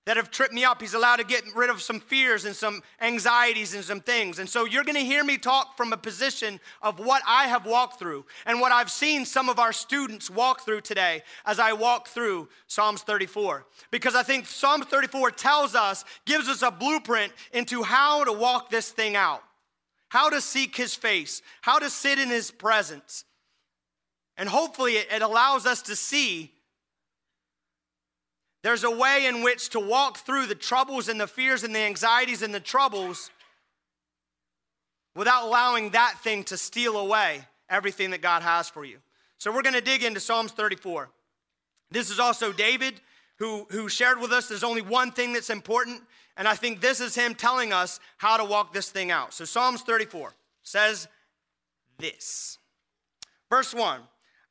that 0.06 0.18
have 0.18 0.32
tripped 0.32 0.54
me 0.54 0.64
up. 0.64 0.82
He's 0.82 0.96
allowed 0.96 1.18
to 1.18 1.24
get 1.24 1.44
rid 1.56 1.70
of 1.70 1.82
some 1.82 2.00
fears 2.00 2.46
and 2.46 2.56
some 2.56 2.82
anxieties 3.00 3.76
and 3.76 3.84
some 3.84 4.00
things. 4.00 4.40
And 4.40 4.50
so 4.50 4.66
you're 4.66 4.84
going 4.84 4.96
to 4.96 5.04
hear 5.04 5.24
me 5.24 5.38
talk 5.38 5.78
from 5.78 5.94
a 5.94 5.98
position 5.98 6.60
of 6.82 7.00
what 7.00 7.22
I 7.28 7.48
have 7.48 7.66
walked 7.66 8.00
through 8.00 8.26
and 8.48 8.60
what 8.60 8.72
I've 8.72 8.90
seen 8.90 9.26
some 9.26 9.48
of 9.48 9.60
our 9.60 9.72
students 9.72 10.30
walk 10.30 10.66
through 10.66 10.82
today 10.82 11.22
as 11.46 11.60
I 11.60 11.74
walk 11.74 12.08
through 12.08 12.50
Psalms 12.66 13.04
34. 13.04 13.68
Because 13.92 14.16
I 14.16 14.24
think 14.24 14.48
Psalm 14.48 14.82
34 14.82 15.32
tells 15.32 15.76
us, 15.76 16.04
gives 16.26 16.48
us 16.48 16.64
a 16.64 16.72
blueprint 16.72 17.32
into 17.54 17.84
how 17.84 18.24
to 18.24 18.34
walk 18.34 18.72
this 18.72 18.90
thing 18.90 19.16
out, 19.16 19.44
how 20.10 20.32
to 20.32 20.42
seek 20.42 20.76
his 20.76 20.96
face, 20.96 21.44
how 21.62 21.78
to 21.78 21.92
sit 21.92 22.18
in 22.18 22.30
his 22.30 22.50
presence. 22.50 23.24
And 24.36 24.50
hopefully 24.50 24.94
it 24.94 25.22
allows 25.22 25.68
us 25.68 25.84
to 25.84 25.96
see 25.96 26.54
there's 28.64 28.84
a 28.84 28.92
way 28.92 29.26
in 29.26 29.42
which 29.44 29.70
to 29.70 29.80
walk 29.80 30.20
through 30.20 30.46
the 30.46 30.56
troubles 30.56 31.10
and 31.10 31.20
the 31.20 31.28
fears 31.28 31.64
and 31.64 31.74
the 31.74 31.80
anxieties 31.80 32.42
and 32.42 32.54
the 32.54 32.60
troubles 32.60 33.32
without 35.16 35.46
allowing 35.46 35.90
that 35.92 36.16
thing 36.24 36.44
to 36.46 36.58
steal 36.58 36.98
away 36.98 37.46
everything 37.70 38.12
that 38.12 38.22
God 38.22 38.44
has 38.44 38.70
for 38.70 38.86
you. 38.86 38.98
So 39.38 39.52
we're 39.52 39.64
going 39.64 39.74
to 39.74 39.82
dig 39.82 40.04
into 40.04 40.20
Psalms 40.20 40.52
34. 40.52 41.10
This 41.90 42.10
is 42.10 42.20
also 42.20 42.54
David 42.54 43.02
who, 43.38 43.66
who 43.72 43.90
shared 43.90 44.20
with 44.20 44.32
us 44.32 44.48
there's 44.48 44.64
only 44.64 44.84
one 44.84 45.12
thing 45.12 45.34
that's 45.34 45.50
important, 45.50 46.04
and 46.38 46.48
I 46.48 46.54
think 46.54 46.80
this 46.80 47.02
is 47.02 47.16
him 47.16 47.34
telling 47.34 47.74
us 47.74 48.00
how 48.18 48.38
to 48.38 48.46
walk 48.46 48.72
this 48.72 48.92
thing 48.92 49.10
out. 49.10 49.34
So 49.34 49.46
Psalms 49.46 49.82
34 49.82 50.34
says 50.62 51.08
this. 51.98 52.60
Verse 53.50 53.74
1 53.74 54.02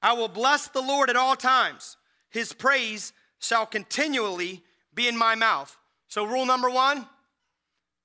I 0.03 0.13
will 0.15 0.29
bless 0.29 0.67
the 0.67 0.81
Lord 0.81 1.09
at 1.09 1.15
all 1.15 1.37
times, 1.37 1.97
his 2.31 2.53
praise 2.53 3.13
shall 3.41 3.67
continually 3.67 4.63
be 4.95 5.09
in 5.09 5.17
my 5.17 5.35
mouth. 5.35 5.77
So, 6.09 6.25
rule 6.25 6.47
number 6.47 6.71
one 6.71 7.07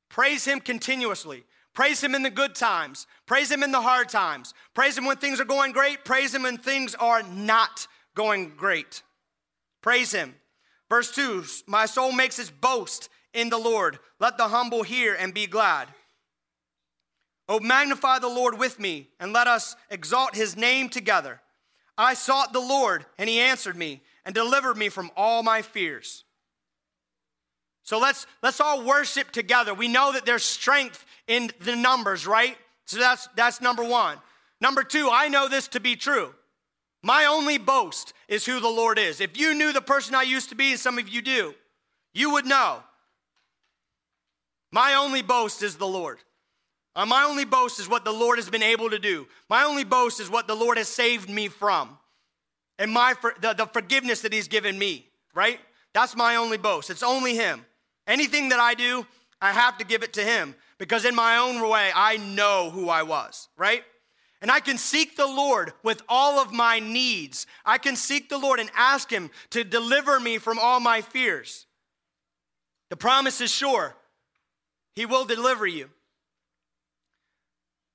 praise 0.10 0.46
him 0.46 0.60
continuously. 0.60 1.44
Praise 1.74 2.02
him 2.02 2.16
in 2.16 2.24
the 2.24 2.30
good 2.30 2.56
times. 2.56 3.06
Praise 3.26 3.52
him 3.52 3.62
in 3.62 3.72
the 3.72 3.82
hard 3.82 4.08
times. 4.08 4.54
Praise 4.74 4.98
him 4.98 5.06
when 5.06 5.18
things 5.18 5.42
are 5.42 5.46
going 5.46 5.74
great. 5.74 6.06
Praise 6.06 6.34
him 6.34 6.44
when 6.44 6.58
things 6.58 6.96
are 6.96 7.22
not 7.22 7.88
going 8.16 8.54
great. 8.56 9.04
Praise 9.82 10.14
him. 10.14 10.36
Verse 10.90 11.12
2 11.12 11.44
My 11.68 11.86
soul 11.86 12.14
makes 12.14 12.40
its 12.40 12.50
boast 12.50 13.10
in 13.34 13.50
the 13.50 13.58
Lord. 13.58 14.00
Let 14.20 14.38
the 14.38 14.48
humble 14.48 14.84
hear 14.84 15.14
and 15.14 15.34
be 15.34 15.48
glad. 15.48 15.90
Oh, 17.48 17.60
magnify 17.60 18.20
the 18.20 18.28
Lord 18.28 18.58
with 18.58 18.80
me, 18.80 19.10
and 19.20 19.32
let 19.32 19.48
us 19.48 19.76
exalt 19.92 20.34
his 20.34 20.58
name 20.58 20.90
together. 20.90 21.42
I 21.98 22.14
sought 22.16 22.54
the 22.54 22.60
Lord, 22.60 23.06
and 23.20 23.30
he 23.30 23.40
answered 23.40 23.76
me 23.76 24.02
and 24.26 24.34
delivered 24.34 24.76
me 24.76 24.90
from 24.90 25.12
all 25.16 25.44
my 25.44 25.62
fears. 25.62 26.24
So 27.84 28.00
let's 28.00 28.26
let's 28.42 28.60
all 28.60 28.84
worship 28.84 29.32
together. 29.32 29.74
We 29.74 29.88
know 29.88 30.12
that 30.14 30.26
there's 30.26 30.44
strength 30.44 31.06
in 31.28 31.52
the 31.60 31.76
numbers, 31.76 32.26
right? 32.26 32.58
So 32.86 32.98
that's 32.98 33.30
that's 33.36 33.62
number 33.62 33.84
1. 33.84 34.18
Number 34.60 34.84
2, 34.84 35.10
I 35.12 35.28
know 35.28 35.48
this 35.48 35.68
to 35.70 35.80
be 35.80 35.96
true. 35.96 36.34
My 37.04 37.26
only 37.26 37.60
boast 37.60 38.14
is 38.28 38.46
who 38.46 38.60
the 38.60 38.68
Lord 38.68 38.98
is. 38.98 39.22
If 39.22 39.38
you 39.38 39.54
knew 39.54 39.72
the 39.72 39.82
person 39.82 40.16
I 40.16 40.24
used 40.24 40.50
to 40.50 40.56
be, 40.56 40.72
and 40.72 40.80
some 40.80 40.98
of 40.98 41.08
you 41.08 41.22
do, 41.22 41.54
you 42.14 42.32
would 42.32 42.48
know. 42.48 42.82
My 44.72 44.96
only 44.96 45.22
boast 45.22 45.62
is 45.62 45.76
the 45.76 45.86
Lord. 45.86 46.18
Uh, 46.96 47.06
my 47.06 47.24
only 47.24 47.46
boast 47.46 47.80
is 47.80 47.88
what 47.88 48.06
the 48.06 48.12
Lord 48.12 48.40
has 48.40 48.50
been 48.50 48.64
able 48.64 48.90
to 48.90 48.98
do. 48.98 49.28
My 49.50 49.64
only 49.64 49.84
boast 49.84 50.20
is 50.20 50.30
what 50.30 50.48
the 50.48 50.56
Lord 50.56 50.78
has 50.78 50.88
saved 50.88 51.30
me 51.30 51.50
from 51.50 51.98
and 52.78 52.92
my 52.92 53.14
the, 53.42 53.54
the 53.54 53.66
forgiveness 53.68 54.22
that 54.22 54.34
He's 54.34 54.48
given 54.48 54.78
me, 54.78 55.08
right? 55.34 55.60
That's 55.94 56.16
my 56.16 56.36
only 56.36 56.58
boast. 56.58 56.90
It's 56.90 57.04
only 57.04 57.36
Him. 57.36 57.66
Anything 58.08 58.50
that 58.50 58.60
I 58.60 58.74
do, 58.74 59.06
I 59.42 59.52
have 59.52 59.78
to 59.78 59.86
give 59.86 60.04
it 60.04 60.14
to 60.14 60.24
Him 60.24 60.56
because 60.78 61.06
in 61.06 61.16
my 61.16 61.38
own 61.38 61.68
way, 61.68 61.92
I 61.96 62.18
know 62.18 62.70
who 62.70 62.90
I 62.90 63.04
was, 63.04 63.48
right? 63.58 63.84
And 64.42 64.52
I 64.52 64.60
can 64.60 64.78
seek 64.78 65.16
the 65.16 65.26
Lord 65.26 65.74
with 65.82 66.02
all 66.10 66.40
of 66.40 66.52
my 66.54 66.80
needs. 66.80 67.48
I 67.66 67.78
can 67.78 67.96
seek 67.96 68.30
the 68.30 68.38
Lord 68.38 68.60
and 68.60 68.70
ask 68.76 69.10
Him 69.10 69.32
to 69.52 69.64
deliver 69.64 70.20
me 70.20 70.38
from 70.38 70.60
all 70.60 70.80
my 70.80 71.02
fears. 71.02 71.66
The 72.90 72.98
promise 72.98 73.42
is 73.42 73.52
sure, 73.52 73.96
He 74.94 75.06
will 75.06 75.26
deliver 75.26 75.66
you. 75.66 75.90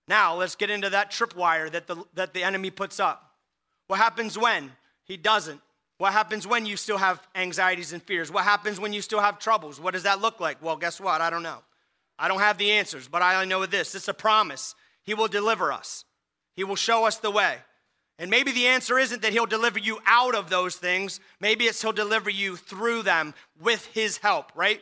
Now, 0.09 0.35
let's 0.35 0.57
get 0.57 0.71
into 0.71 0.91
that 0.91 1.13
tripwire 1.13 1.71
that 1.71 1.87
the, 1.87 2.03
that 2.15 2.35
the 2.35 2.43
enemy 2.43 2.71
puts 2.71 2.99
up. 2.99 3.30
What 3.91 3.99
happens 3.99 4.39
when 4.39 4.71
he 5.03 5.17
doesn't? 5.17 5.61
What 5.99 6.13
happens 6.13 6.47
when 6.47 6.65
you 6.65 6.77
still 6.77 6.99
have 6.99 7.27
anxieties 7.35 7.93
and 7.93 8.01
fears? 8.01 8.31
What 8.31 8.45
happens 8.45 8.79
when 8.79 8.93
you 8.93 9.03
still 9.03 9.19
have 9.19 9.41
troubles? 9.41 9.81
What 9.81 9.95
does 9.95 10.05
that 10.05 10.21
look 10.21 10.39
like? 10.39 10.63
Well, 10.63 10.77
guess 10.77 11.01
what? 11.01 11.21
I 11.21 11.29
don't 11.29 11.43
know. 11.43 11.59
I 12.17 12.29
don't 12.29 12.39
have 12.39 12.57
the 12.57 12.71
answers, 12.71 13.09
but 13.09 13.21
I 13.21 13.45
know 13.47 13.67
this 13.67 13.97
it's 13.97 14.07
a 14.07 14.15
promise. 14.15 14.77
He 15.03 15.13
will 15.13 15.27
deliver 15.27 15.73
us, 15.73 16.05
He 16.55 16.63
will 16.63 16.77
show 16.77 17.05
us 17.05 17.17
the 17.17 17.33
way. 17.33 17.57
And 18.17 18.31
maybe 18.31 18.53
the 18.53 18.69
answer 18.69 18.97
isn't 18.97 19.23
that 19.23 19.33
He'll 19.33 19.45
deliver 19.45 19.81
you 19.81 19.99
out 20.07 20.37
of 20.37 20.51
those 20.51 20.77
things, 20.77 21.19
maybe 21.41 21.65
it's 21.65 21.83
He'll 21.83 21.91
deliver 21.91 22.31
you 22.31 22.55
through 22.55 23.03
them 23.03 23.35
with 23.61 23.87
His 23.87 24.19
help, 24.19 24.53
right? 24.55 24.81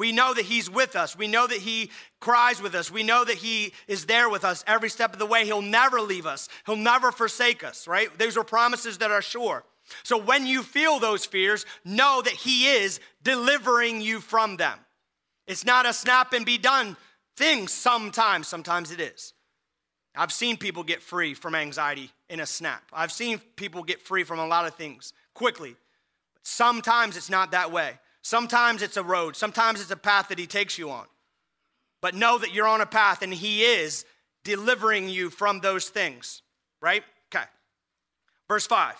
We 0.00 0.12
know 0.12 0.32
that 0.32 0.46
He's 0.46 0.70
with 0.70 0.96
us. 0.96 1.14
We 1.14 1.28
know 1.28 1.46
that 1.46 1.58
He 1.58 1.90
cries 2.20 2.62
with 2.62 2.74
us. 2.74 2.90
We 2.90 3.02
know 3.02 3.22
that 3.22 3.36
He 3.36 3.74
is 3.86 4.06
there 4.06 4.30
with 4.30 4.46
us 4.46 4.64
every 4.66 4.88
step 4.88 5.12
of 5.12 5.18
the 5.18 5.26
way. 5.26 5.44
He'll 5.44 5.60
never 5.60 6.00
leave 6.00 6.24
us, 6.24 6.48
He'll 6.64 6.76
never 6.76 7.12
forsake 7.12 7.62
us, 7.62 7.86
right? 7.86 8.08
Those 8.18 8.38
are 8.38 8.42
promises 8.42 8.96
that 8.98 9.10
are 9.10 9.20
sure. 9.20 9.62
So 10.02 10.16
when 10.16 10.46
you 10.46 10.62
feel 10.62 11.00
those 11.00 11.26
fears, 11.26 11.66
know 11.84 12.22
that 12.22 12.32
He 12.32 12.68
is 12.68 12.98
delivering 13.22 14.00
you 14.00 14.20
from 14.20 14.56
them. 14.56 14.78
It's 15.46 15.66
not 15.66 15.84
a 15.84 15.92
snap 15.92 16.32
and 16.32 16.46
be 16.46 16.56
done 16.56 16.96
thing 17.36 17.68
sometimes. 17.68 18.48
Sometimes 18.48 18.92
it 18.92 19.00
is. 19.00 19.34
I've 20.16 20.32
seen 20.32 20.56
people 20.56 20.82
get 20.82 21.02
free 21.02 21.34
from 21.34 21.54
anxiety 21.54 22.10
in 22.30 22.40
a 22.40 22.46
snap. 22.46 22.84
I've 22.90 23.12
seen 23.12 23.38
people 23.54 23.82
get 23.82 24.00
free 24.00 24.24
from 24.24 24.38
a 24.38 24.46
lot 24.46 24.66
of 24.66 24.76
things 24.76 25.12
quickly. 25.34 25.76
But 26.32 26.46
sometimes 26.46 27.18
it's 27.18 27.28
not 27.28 27.50
that 27.50 27.70
way. 27.70 27.98
Sometimes 28.22 28.82
it's 28.82 28.96
a 28.96 29.02
road, 29.02 29.36
sometimes 29.36 29.80
it's 29.80 29.90
a 29.90 29.96
path 29.96 30.28
that 30.28 30.38
He 30.38 30.46
takes 30.46 30.78
you 30.78 30.90
on. 30.90 31.06
But 32.00 32.14
know 32.14 32.38
that 32.38 32.54
you're 32.54 32.66
on 32.66 32.80
a 32.80 32.86
path 32.86 33.22
and 33.22 33.32
He 33.32 33.62
is 33.62 34.04
delivering 34.44 35.08
you 35.08 35.30
from 35.30 35.60
those 35.60 35.88
things, 35.88 36.42
right? 36.80 37.02
Okay. 37.34 37.44
Verse 38.48 38.66
5 38.66 38.94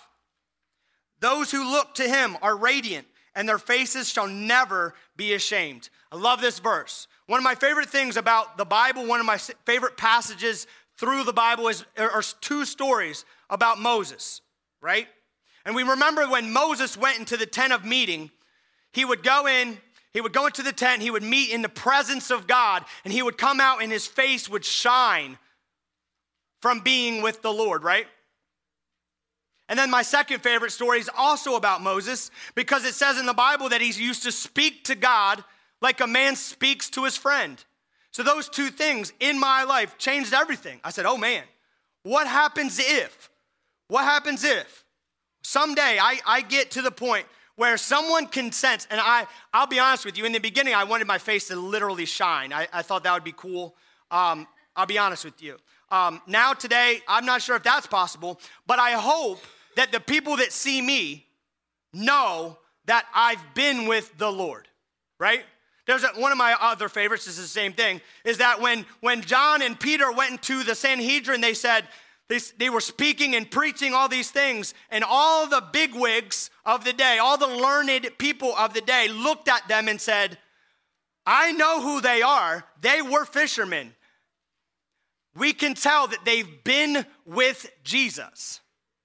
Those 1.20 1.50
who 1.50 1.70
look 1.70 1.94
to 1.96 2.08
Him 2.08 2.36
are 2.42 2.56
radiant, 2.56 3.06
and 3.34 3.48
their 3.48 3.58
faces 3.58 4.08
shall 4.08 4.28
never 4.28 4.94
be 5.16 5.34
ashamed. 5.34 5.90
I 6.12 6.16
love 6.16 6.40
this 6.40 6.58
verse. 6.58 7.06
One 7.26 7.38
of 7.38 7.44
my 7.44 7.54
favorite 7.54 7.88
things 7.88 8.16
about 8.16 8.58
the 8.58 8.64
Bible, 8.64 9.06
one 9.06 9.20
of 9.20 9.26
my 9.26 9.38
favorite 9.38 9.96
passages 9.96 10.66
through 10.96 11.24
the 11.24 11.32
Bible 11.32 11.68
is 11.68 11.84
are 11.96 12.22
two 12.40 12.64
stories 12.64 13.24
about 13.48 13.78
Moses, 13.78 14.40
right? 14.82 15.06
And 15.64 15.74
we 15.74 15.82
remember 15.82 16.26
when 16.26 16.52
Moses 16.52 16.96
went 16.96 17.18
into 17.18 17.36
the 17.36 17.46
tent 17.46 17.72
of 17.72 17.84
meeting, 17.84 18.30
he 18.92 19.04
would 19.04 19.22
go 19.22 19.46
in, 19.46 19.78
he 20.12 20.20
would 20.20 20.32
go 20.32 20.46
into 20.46 20.62
the 20.62 20.72
tent, 20.72 21.02
he 21.02 21.10
would 21.10 21.22
meet 21.22 21.50
in 21.50 21.62
the 21.62 21.68
presence 21.68 22.30
of 22.30 22.46
God, 22.46 22.84
and 23.04 23.12
he 23.12 23.22
would 23.22 23.38
come 23.38 23.60
out 23.60 23.82
and 23.82 23.92
his 23.92 24.06
face 24.06 24.48
would 24.48 24.64
shine 24.64 25.38
from 26.60 26.80
being 26.80 27.22
with 27.22 27.42
the 27.42 27.52
Lord, 27.52 27.84
right? 27.84 28.06
And 29.68 29.78
then 29.78 29.90
my 29.90 30.02
second 30.02 30.40
favorite 30.40 30.72
story 30.72 30.98
is 30.98 31.08
also 31.16 31.54
about 31.54 31.80
Moses 31.80 32.32
because 32.56 32.84
it 32.84 32.94
says 32.94 33.18
in 33.18 33.26
the 33.26 33.32
Bible 33.32 33.68
that 33.68 33.80
he 33.80 33.92
used 34.02 34.24
to 34.24 34.32
speak 34.32 34.84
to 34.84 34.96
God 34.96 35.44
like 35.80 36.00
a 36.00 36.08
man 36.08 36.34
speaks 36.34 36.90
to 36.90 37.04
his 37.04 37.16
friend. 37.16 37.62
So 38.10 38.24
those 38.24 38.48
two 38.48 38.70
things 38.70 39.12
in 39.20 39.38
my 39.38 39.62
life 39.62 39.96
changed 39.96 40.34
everything. 40.34 40.80
I 40.82 40.90
said, 40.90 41.06
oh 41.06 41.16
man, 41.16 41.44
what 42.02 42.26
happens 42.26 42.80
if? 42.80 43.30
What 43.86 44.04
happens 44.04 44.42
if 44.42 44.84
someday 45.42 45.98
I, 46.00 46.18
I 46.26 46.40
get 46.42 46.72
to 46.72 46.82
the 46.82 46.90
point 46.90 47.26
where 47.60 47.76
someone 47.76 48.26
can 48.26 48.50
sense, 48.52 48.88
and 48.90 48.98
I, 48.98 49.26
I'll 49.52 49.66
be 49.66 49.78
honest 49.78 50.06
with 50.06 50.16
you, 50.16 50.24
in 50.24 50.32
the 50.32 50.38
beginning, 50.38 50.72
I 50.72 50.84
wanted 50.84 51.06
my 51.06 51.18
face 51.18 51.48
to 51.48 51.56
literally 51.56 52.06
shine. 52.06 52.54
I, 52.54 52.66
I 52.72 52.80
thought 52.80 53.04
that 53.04 53.12
would 53.12 53.22
be 53.22 53.34
cool. 53.36 53.76
Um, 54.10 54.48
I'll 54.74 54.86
be 54.86 54.96
honest 54.96 55.26
with 55.26 55.42
you. 55.42 55.58
Um, 55.90 56.22
now, 56.26 56.54
today, 56.54 57.02
I'm 57.06 57.26
not 57.26 57.42
sure 57.42 57.56
if 57.56 57.62
that's 57.62 57.86
possible, 57.86 58.40
but 58.66 58.78
I 58.78 58.92
hope 58.92 59.42
that 59.76 59.92
the 59.92 60.00
people 60.00 60.38
that 60.38 60.54
see 60.54 60.80
me 60.80 61.26
know 61.92 62.56
that 62.86 63.04
I've 63.14 63.52
been 63.52 63.86
with 63.86 64.16
the 64.16 64.32
Lord, 64.32 64.66
right? 65.18 65.44
There's 65.86 66.02
a, 66.02 66.08
one 66.18 66.32
of 66.32 66.38
my 66.38 66.56
other 66.58 66.88
favorites 66.88 67.26
is 67.26 67.36
the 67.36 67.42
same 67.42 67.74
thing, 67.74 68.00
is 68.24 68.38
that 68.38 68.62
when, 68.62 68.86
when 69.00 69.20
John 69.20 69.60
and 69.60 69.78
Peter 69.78 70.10
went 70.10 70.30
into 70.30 70.62
the 70.62 70.74
Sanhedrin, 70.74 71.42
they 71.42 71.52
said, 71.52 71.84
they, 72.30 72.38
they 72.58 72.70
were 72.70 72.80
speaking 72.80 73.34
and 73.34 73.50
preaching 73.50 73.92
all 73.92 74.08
these 74.08 74.30
things, 74.30 74.72
and 74.88 75.02
all 75.02 75.48
the 75.48 75.64
bigwigs 75.72 76.48
of 76.64 76.84
the 76.84 76.92
day, 76.92 77.18
all 77.18 77.36
the 77.36 77.48
learned 77.48 78.08
people 78.18 78.54
of 78.56 78.72
the 78.72 78.80
day 78.80 79.08
looked 79.08 79.48
at 79.48 79.66
them 79.66 79.88
and 79.88 80.00
said, 80.00 80.38
I 81.26 81.50
know 81.50 81.82
who 81.82 82.00
they 82.00 82.22
are. 82.22 82.64
They 82.80 83.02
were 83.02 83.24
fishermen. 83.24 83.94
We 85.34 85.52
can 85.52 85.74
tell 85.74 86.06
that 86.06 86.24
they've 86.24 86.62
been 86.62 87.04
with 87.26 87.68
Jesus, 87.82 88.60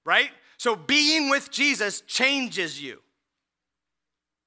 right? 0.05 0.29
So 0.57 0.75
being 0.75 1.29
with 1.29 1.49
Jesus 1.49 2.01
changes 2.01 2.79
you. 2.79 3.01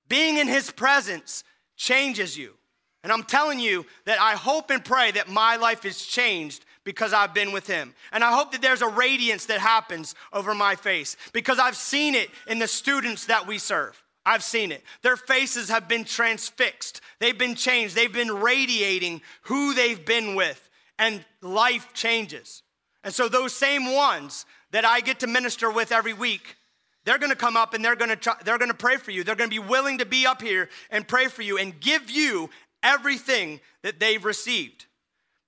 Being 0.08 0.36
in 0.36 0.46
his 0.46 0.70
presence 0.70 1.42
changes 1.76 2.38
you. 2.38 2.54
And 3.02 3.12
I'm 3.12 3.24
telling 3.24 3.58
you 3.58 3.86
that 4.04 4.20
I 4.20 4.34
hope 4.34 4.70
and 4.70 4.84
pray 4.84 5.10
that 5.10 5.28
my 5.28 5.56
life 5.56 5.84
is 5.84 6.06
changed 6.06 6.64
because 6.88 7.12
I've 7.12 7.34
been 7.34 7.52
with 7.52 7.66
him. 7.66 7.92
And 8.12 8.24
I 8.24 8.32
hope 8.32 8.50
that 8.52 8.62
there's 8.62 8.80
a 8.80 8.88
radiance 8.88 9.44
that 9.44 9.60
happens 9.60 10.14
over 10.32 10.54
my 10.54 10.74
face 10.74 11.18
because 11.34 11.58
I've 11.58 11.76
seen 11.76 12.14
it 12.14 12.30
in 12.46 12.60
the 12.60 12.66
students 12.66 13.26
that 13.26 13.46
we 13.46 13.58
serve. 13.58 14.02
I've 14.24 14.42
seen 14.42 14.72
it. 14.72 14.82
Their 15.02 15.18
faces 15.18 15.68
have 15.68 15.86
been 15.86 16.04
transfixed, 16.04 17.02
they've 17.18 17.36
been 17.36 17.56
changed, 17.56 17.94
they've 17.94 18.10
been 18.10 18.32
radiating 18.32 19.20
who 19.42 19.74
they've 19.74 20.02
been 20.02 20.34
with, 20.34 20.66
and 20.98 21.22
life 21.42 21.92
changes. 21.92 22.62
And 23.04 23.12
so, 23.12 23.28
those 23.28 23.52
same 23.52 23.92
ones 23.92 24.46
that 24.70 24.86
I 24.86 25.00
get 25.00 25.20
to 25.20 25.26
minister 25.26 25.70
with 25.70 25.92
every 25.92 26.14
week, 26.14 26.56
they're 27.04 27.18
gonna 27.18 27.36
come 27.36 27.54
up 27.54 27.74
and 27.74 27.84
they're 27.84 27.96
gonna, 27.96 28.16
try, 28.16 28.36
they're 28.46 28.56
gonna 28.56 28.72
pray 28.72 28.96
for 28.96 29.10
you. 29.10 29.24
They're 29.24 29.36
gonna 29.36 29.50
be 29.50 29.58
willing 29.58 29.98
to 29.98 30.06
be 30.06 30.26
up 30.26 30.40
here 30.40 30.70
and 30.90 31.06
pray 31.06 31.26
for 31.26 31.42
you 31.42 31.58
and 31.58 31.78
give 31.78 32.08
you 32.10 32.48
everything 32.82 33.60
that 33.82 34.00
they've 34.00 34.24
received 34.24 34.86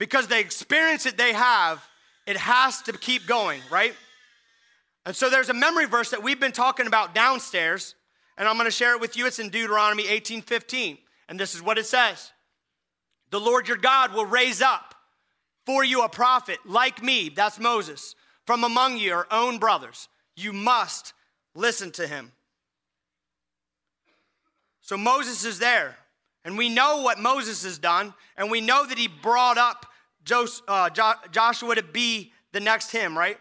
because 0.00 0.26
the 0.26 0.38
experience 0.38 1.04
that 1.04 1.18
they 1.18 1.34
have, 1.34 1.86
it 2.26 2.38
has 2.38 2.80
to 2.82 2.92
keep 2.92 3.26
going, 3.26 3.60
right? 3.70 3.94
And 5.04 5.14
so 5.14 5.28
there's 5.28 5.50
a 5.50 5.54
memory 5.54 5.84
verse 5.84 6.10
that 6.10 6.22
we've 6.22 6.40
been 6.40 6.52
talking 6.52 6.86
about 6.86 7.14
downstairs, 7.14 7.94
and 8.38 8.48
I'm 8.48 8.56
gonna 8.56 8.70
share 8.70 8.94
it 8.94 9.00
with 9.00 9.16
you. 9.16 9.26
It's 9.26 9.38
in 9.38 9.50
Deuteronomy 9.50 10.08
18:15, 10.08 10.98
And 11.28 11.38
this 11.38 11.54
is 11.54 11.62
what 11.62 11.78
it 11.78 11.86
says 11.86 12.32
The 13.28 13.38
Lord 13.38 13.68
your 13.68 13.76
God 13.76 14.12
will 14.14 14.26
raise 14.26 14.62
up 14.62 14.94
for 15.66 15.84
you 15.84 16.02
a 16.02 16.08
prophet 16.08 16.58
like 16.64 17.02
me, 17.02 17.28
that's 17.28 17.60
Moses, 17.60 18.14
from 18.46 18.64
among 18.64 18.96
your 18.96 19.26
own 19.30 19.58
brothers. 19.58 20.08
You 20.34 20.54
must 20.54 21.12
listen 21.54 21.92
to 21.92 22.06
him. 22.06 22.32
So 24.80 24.96
Moses 24.96 25.44
is 25.44 25.58
there, 25.58 25.98
and 26.42 26.56
we 26.56 26.70
know 26.70 27.02
what 27.02 27.18
Moses 27.18 27.64
has 27.64 27.78
done, 27.78 28.14
and 28.36 28.50
we 28.50 28.62
know 28.62 28.86
that 28.86 28.96
he 28.96 29.06
brought 29.06 29.58
up 29.58 29.86
uh, 30.32 30.90
Joshua 31.30 31.74
to 31.74 31.82
be 31.82 32.32
the 32.52 32.60
next 32.60 32.90
him, 32.90 33.16
right? 33.16 33.38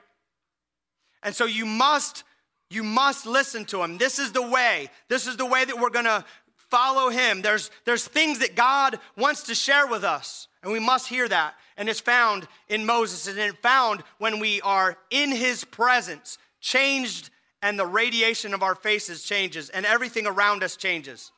And 1.23 1.36
so 1.36 1.45
you 1.45 1.65
must, 1.65 2.23
you 2.69 2.84
must 2.84 3.25
listen 3.25 3.65
to 3.65 3.84
him. 3.84 3.97
This 3.97 4.19
is 4.19 4.32
the 4.32 4.41
way. 4.41 4.89
This 5.08 5.28
is 5.28 5.38
the 5.38 5.45
way 5.45 5.65
that 5.65 5.78
we're 5.78 5.89
gonna 5.89 6.25
follow 6.56 7.10
him. 7.10 7.41
There's, 7.41 7.71
there's 7.86 8.08
things 8.08 8.39
that 8.39 8.56
God 8.56 8.99
wants 9.17 9.43
to 9.43 9.56
share 9.56 9.88
with 9.88 10.04
us, 10.04 10.47
and 10.63 10.71
we 10.71 10.80
must 10.80 11.08
hear 11.08 11.28
that. 11.28 11.56
And 11.78 11.89
it's 11.89 11.99
found 11.99 12.47
in 12.67 12.86
Moses, 12.86 13.28
and 13.28 13.39
it's 13.39 13.58
found 13.60 14.04
when 14.17 14.39
we 14.39 14.62
are 14.62 14.97
in 15.10 15.32
his 15.32 15.63
presence, 15.63 16.38
changed, 16.60 17.30
and 17.62 17.78
the 17.78 17.86
radiation 17.86 18.54
of 18.54 18.63
our 18.63 18.75
faces 18.75 19.23
changes, 19.23 19.69
and 19.69 19.86
everything 19.86 20.28
around 20.28 20.63
us 20.63 20.75
changes. 20.75 21.32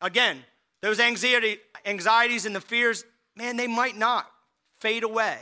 Again, 0.00 0.44
those 0.80 1.00
anxiety, 1.00 1.58
anxieties 1.84 2.46
and 2.46 2.54
the 2.54 2.60
fears, 2.60 3.04
man, 3.36 3.56
they 3.56 3.66
might 3.66 3.96
not 3.96 4.26
fade 4.80 5.04
away. 5.04 5.38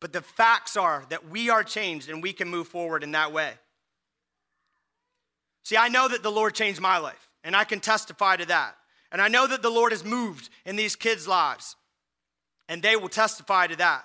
But 0.00 0.12
the 0.12 0.22
facts 0.22 0.76
are 0.76 1.04
that 1.10 1.28
we 1.28 1.50
are 1.50 1.64
changed 1.64 2.08
and 2.08 2.22
we 2.22 2.32
can 2.32 2.48
move 2.48 2.68
forward 2.68 3.02
in 3.02 3.12
that 3.12 3.32
way. 3.32 3.52
See, 5.64 5.76
I 5.76 5.88
know 5.88 6.08
that 6.08 6.22
the 6.22 6.30
Lord 6.30 6.54
changed 6.54 6.80
my 6.80 6.98
life, 6.98 7.28
and 7.44 7.54
I 7.54 7.64
can 7.64 7.80
testify 7.80 8.36
to 8.36 8.46
that. 8.46 8.74
And 9.12 9.20
I 9.20 9.28
know 9.28 9.46
that 9.46 9.60
the 9.60 9.70
Lord 9.70 9.92
has 9.92 10.04
moved 10.04 10.48
in 10.64 10.76
these 10.76 10.96
kids' 10.96 11.28
lives, 11.28 11.76
and 12.68 12.82
they 12.82 12.96
will 12.96 13.08
testify 13.08 13.66
to 13.66 13.76
that. 13.76 14.04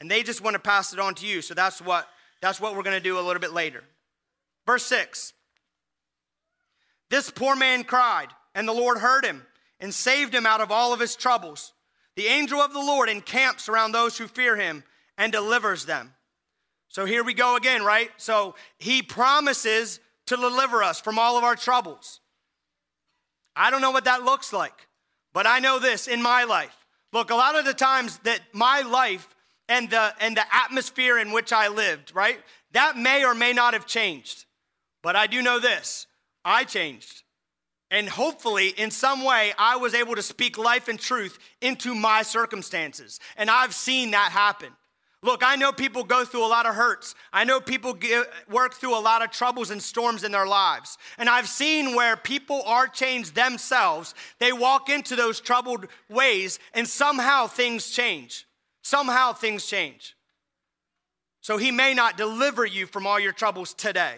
And 0.00 0.10
they 0.10 0.22
just 0.22 0.40
want 0.40 0.54
to 0.54 0.60
pass 0.60 0.92
it 0.92 0.98
on 0.98 1.14
to 1.16 1.26
you. 1.26 1.42
So 1.42 1.54
that's 1.54 1.80
what 1.80 2.08
that's 2.40 2.60
what 2.60 2.74
we're 2.74 2.82
going 2.82 2.96
to 2.96 3.02
do 3.02 3.18
a 3.18 3.20
little 3.20 3.40
bit 3.40 3.52
later. 3.52 3.84
Verse 4.66 4.84
6. 4.86 5.32
This 7.10 7.30
poor 7.30 7.56
man 7.56 7.84
cried, 7.84 8.28
and 8.54 8.68
the 8.68 8.72
Lord 8.72 8.98
heard 8.98 9.24
him 9.24 9.44
and 9.80 9.92
saved 9.92 10.34
him 10.34 10.46
out 10.46 10.60
of 10.60 10.70
all 10.70 10.92
of 10.92 11.00
his 11.00 11.16
troubles. 11.16 11.72
The 12.20 12.26
angel 12.26 12.60
of 12.60 12.74
the 12.74 12.80
Lord 12.80 13.08
encamps 13.08 13.66
around 13.66 13.92
those 13.92 14.18
who 14.18 14.26
fear 14.26 14.54
him 14.54 14.84
and 15.16 15.32
delivers 15.32 15.86
them. 15.86 16.12
So 16.90 17.06
here 17.06 17.24
we 17.24 17.32
go 17.32 17.56
again, 17.56 17.82
right? 17.82 18.10
So 18.18 18.56
he 18.76 19.00
promises 19.00 20.00
to 20.26 20.36
deliver 20.36 20.82
us 20.82 21.00
from 21.00 21.18
all 21.18 21.38
of 21.38 21.44
our 21.44 21.56
troubles. 21.56 22.20
I 23.56 23.70
don't 23.70 23.80
know 23.80 23.90
what 23.90 24.04
that 24.04 24.22
looks 24.22 24.52
like, 24.52 24.86
but 25.32 25.46
I 25.46 25.60
know 25.60 25.78
this 25.78 26.06
in 26.06 26.20
my 26.20 26.44
life. 26.44 26.76
Look, 27.10 27.30
a 27.30 27.34
lot 27.34 27.58
of 27.58 27.64
the 27.64 27.72
times 27.72 28.18
that 28.24 28.40
my 28.52 28.82
life 28.82 29.26
and 29.66 29.88
the 29.88 30.12
and 30.20 30.36
the 30.36 30.44
atmosphere 30.54 31.18
in 31.18 31.32
which 31.32 31.54
I 31.54 31.68
lived, 31.68 32.14
right? 32.14 32.38
That 32.72 32.98
may 32.98 33.24
or 33.24 33.34
may 33.34 33.54
not 33.54 33.72
have 33.72 33.86
changed. 33.86 34.44
But 35.02 35.16
I 35.16 35.26
do 35.26 35.40
know 35.40 35.58
this. 35.58 36.06
I 36.44 36.64
changed. 36.64 37.22
And 37.90 38.08
hopefully, 38.08 38.68
in 38.68 38.90
some 38.90 39.24
way, 39.24 39.52
I 39.58 39.76
was 39.76 39.94
able 39.94 40.14
to 40.14 40.22
speak 40.22 40.56
life 40.56 40.86
and 40.86 40.98
truth 40.98 41.38
into 41.60 41.94
my 41.94 42.22
circumstances. 42.22 43.18
And 43.36 43.50
I've 43.50 43.74
seen 43.74 44.12
that 44.12 44.30
happen. 44.30 44.68
Look, 45.22 45.42
I 45.44 45.56
know 45.56 45.70
people 45.72 46.04
go 46.04 46.24
through 46.24 46.46
a 46.46 46.48
lot 46.48 46.66
of 46.66 46.74
hurts. 46.74 47.14
I 47.32 47.44
know 47.44 47.60
people 47.60 47.92
get, 47.92 48.26
work 48.48 48.74
through 48.74 48.96
a 48.96 49.00
lot 49.00 49.22
of 49.22 49.30
troubles 49.30 49.70
and 49.70 49.82
storms 49.82 50.24
in 50.24 50.32
their 50.32 50.46
lives. 50.46 50.96
And 51.18 51.28
I've 51.28 51.48
seen 51.48 51.94
where 51.94 52.16
people 52.16 52.62
are 52.64 52.86
changed 52.86 53.34
themselves. 53.34 54.14
They 54.38 54.52
walk 54.52 54.88
into 54.88 55.16
those 55.16 55.40
troubled 55.40 55.88
ways, 56.08 56.58
and 56.72 56.88
somehow 56.88 57.48
things 57.48 57.90
change. 57.90 58.46
Somehow 58.82 59.34
things 59.34 59.66
change. 59.66 60.16
So 61.42 61.58
he 61.58 61.70
may 61.70 61.92
not 61.92 62.16
deliver 62.16 62.64
you 62.64 62.86
from 62.86 63.06
all 63.06 63.20
your 63.20 63.32
troubles 63.32 63.74
today. 63.74 64.14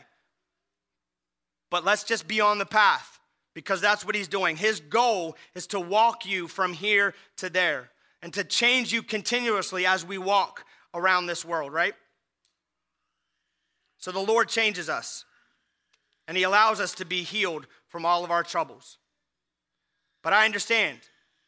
But 1.71 1.85
let's 1.85 2.05
just 2.05 2.29
be 2.29 2.41
on 2.41 2.59
the 2.59 2.67
path 2.67 3.19
because 3.55 3.81
that's 3.81 4.05
what 4.05 4.15
he's 4.15 4.29
doing. 4.29 4.57
His 4.57 4.81
goal 4.81 5.37
is 5.55 5.67
to 5.69 5.81
walk 5.81 6.27
you 6.27 6.49
from 6.49 6.73
here 6.73 7.15
to 7.39 7.51
there 7.51 7.91
and 8.23 8.33
to 8.35 8.45
change 8.45 8.93
you 8.93 9.03
continuously 9.03 9.87
as 9.87 10.05
we 10.05 10.19
walk 10.19 10.65
around 10.95 11.27
this 11.27 11.45
world, 11.45 11.73
right? 11.73 11.95
So 13.99 14.13
the 14.13 14.21
Lord 14.21 14.49
changes 14.49 14.89
us 14.89 15.25
and 16.27 16.37
he 16.37 16.43
allows 16.43 16.81
us 16.81 16.95
to 16.95 17.05
be 17.05 17.23
healed 17.23 17.67
from 17.89 18.05
all 18.05 18.25
of 18.25 18.31
our 18.31 18.43
troubles. 18.43 18.99
But 20.23 20.33
I 20.33 20.45
understand. 20.45 21.01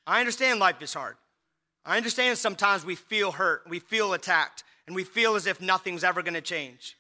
I 0.07 0.21
understand 0.21 0.61
life 0.61 0.83
is 0.83 0.95
hard. 0.95 1.17
I 1.87 1.97
understand 1.97 2.39
sometimes 2.39 2.85
we 2.85 2.95
feel 2.95 3.33
hurt, 3.33 3.63
we 3.69 3.79
feel 3.79 4.15
attacked, 4.15 4.65
and 4.87 4.97
we 4.97 5.05
feel 5.05 5.35
as 5.35 5.47
if 5.47 5.61
nothing's 5.61 6.05
ever 6.05 6.23
going 6.23 6.35
to 6.35 6.41
change. 6.41 6.97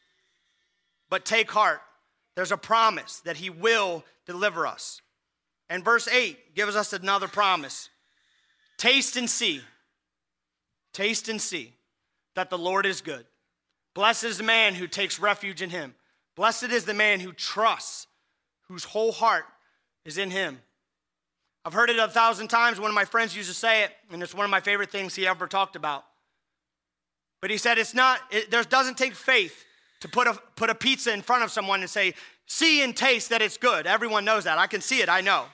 But 1.10 1.24
take 1.24 1.50
heart. 1.50 1.80
There's 2.36 2.52
a 2.52 2.56
promise 2.56 3.20
that 3.20 3.36
he 3.36 3.50
will 3.50 4.04
deliver 4.26 4.66
us. 4.66 5.00
And 5.70 5.84
verse 5.84 6.08
8 6.08 6.54
gives 6.54 6.76
us 6.76 6.92
another 6.92 7.28
promise 7.28 7.90
Taste 8.76 9.16
and 9.16 9.30
see, 9.30 9.60
taste 10.92 11.28
and 11.28 11.40
see 11.40 11.74
that 12.34 12.50
the 12.50 12.58
Lord 12.58 12.86
is 12.86 13.00
good. 13.00 13.24
Blessed 13.94 14.24
is 14.24 14.38
the 14.38 14.44
man 14.44 14.74
who 14.74 14.88
takes 14.88 15.20
refuge 15.20 15.62
in 15.62 15.70
him. 15.70 15.94
Blessed 16.34 16.64
is 16.64 16.84
the 16.84 16.94
man 16.94 17.20
who 17.20 17.32
trusts, 17.32 18.08
whose 18.68 18.82
whole 18.82 19.12
heart 19.12 19.44
is 20.04 20.18
in 20.18 20.30
him. 20.30 20.60
I've 21.64 21.72
heard 21.72 21.88
it 21.88 21.98
a 21.98 22.08
thousand 22.08 22.48
times. 22.48 22.80
One 22.80 22.90
of 22.90 22.94
my 22.94 23.04
friends 23.04 23.36
used 23.36 23.48
to 23.48 23.54
say 23.54 23.84
it, 23.84 23.92
and 24.10 24.22
it's 24.22 24.34
one 24.34 24.44
of 24.44 24.50
my 24.50 24.60
favorite 24.60 24.90
things 24.90 25.14
he 25.14 25.26
ever 25.26 25.46
talked 25.46 25.76
about. 25.76 26.04
But 27.40 27.50
he 27.50 27.56
said, 27.56 27.78
it's 27.78 27.94
not, 27.94 28.20
it 28.30 28.50
there 28.50 28.62
doesn't 28.64 28.98
take 28.98 29.14
faith 29.14 29.64
to 30.04 30.08
put 30.10 30.26
a, 30.26 30.34
put 30.54 30.68
a 30.68 30.74
pizza 30.74 31.14
in 31.14 31.22
front 31.22 31.44
of 31.44 31.50
someone 31.50 31.80
and 31.80 31.88
say, 31.88 32.12
see 32.44 32.82
and 32.82 32.94
taste 32.94 33.30
that 33.30 33.40
it's 33.40 33.56
good. 33.56 33.86
Everyone 33.86 34.22
knows 34.22 34.44
that. 34.44 34.58
I 34.58 34.66
can 34.66 34.82
see 34.82 35.00
it, 35.00 35.08
I 35.08 35.22
know. 35.22 35.46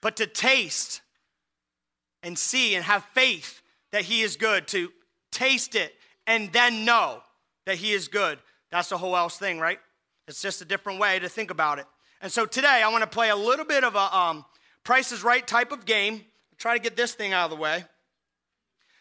But 0.00 0.14
to 0.18 0.28
taste 0.28 1.00
and 2.22 2.38
see 2.38 2.76
and 2.76 2.84
have 2.84 3.04
faith 3.14 3.62
that 3.90 4.02
He 4.02 4.22
is 4.22 4.36
good, 4.36 4.68
to 4.68 4.92
taste 5.32 5.74
it 5.74 5.92
and 6.28 6.52
then 6.52 6.84
know 6.84 7.20
that 7.64 7.74
He 7.78 7.94
is 7.94 8.06
good, 8.06 8.38
that's 8.70 8.90
the 8.90 8.96
whole 8.96 9.16
else 9.16 9.36
thing, 9.36 9.58
right? 9.58 9.80
It's 10.28 10.40
just 10.40 10.62
a 10.62 10.64
different 10.64 11.00
way 11.00 11.18
to 11.18 11.28
think 11.28 11.50
about 11.50 11.80
it. 11.80 11.86
And 12.22 12.30
so 12.30 12.46
today 12.46 12.80
I 12.84 12.88
want 12.90 13.02
to 13.02 13.10
play 13.10 13.30
a 13.30 13.36
little 13.36 13.64
bit 13.64 13.82
of 13.82 13.96
a 13.96 14.16
um, 14.16 14.44
Price 14.84 15.10
is 15.10 15.24
Right 15.24 15.44
type 15.44 15.72
of 15.72 15.84
game. 15.84 16.24
try 16.58 16.74
to 16.74 16.80
get 16.80 16.96
this 16.96 17.12
thing 17.12 17.32
out 17.32 17.46
of 17.46 17.50
the 17.50 17.60
way. 17.60 17.86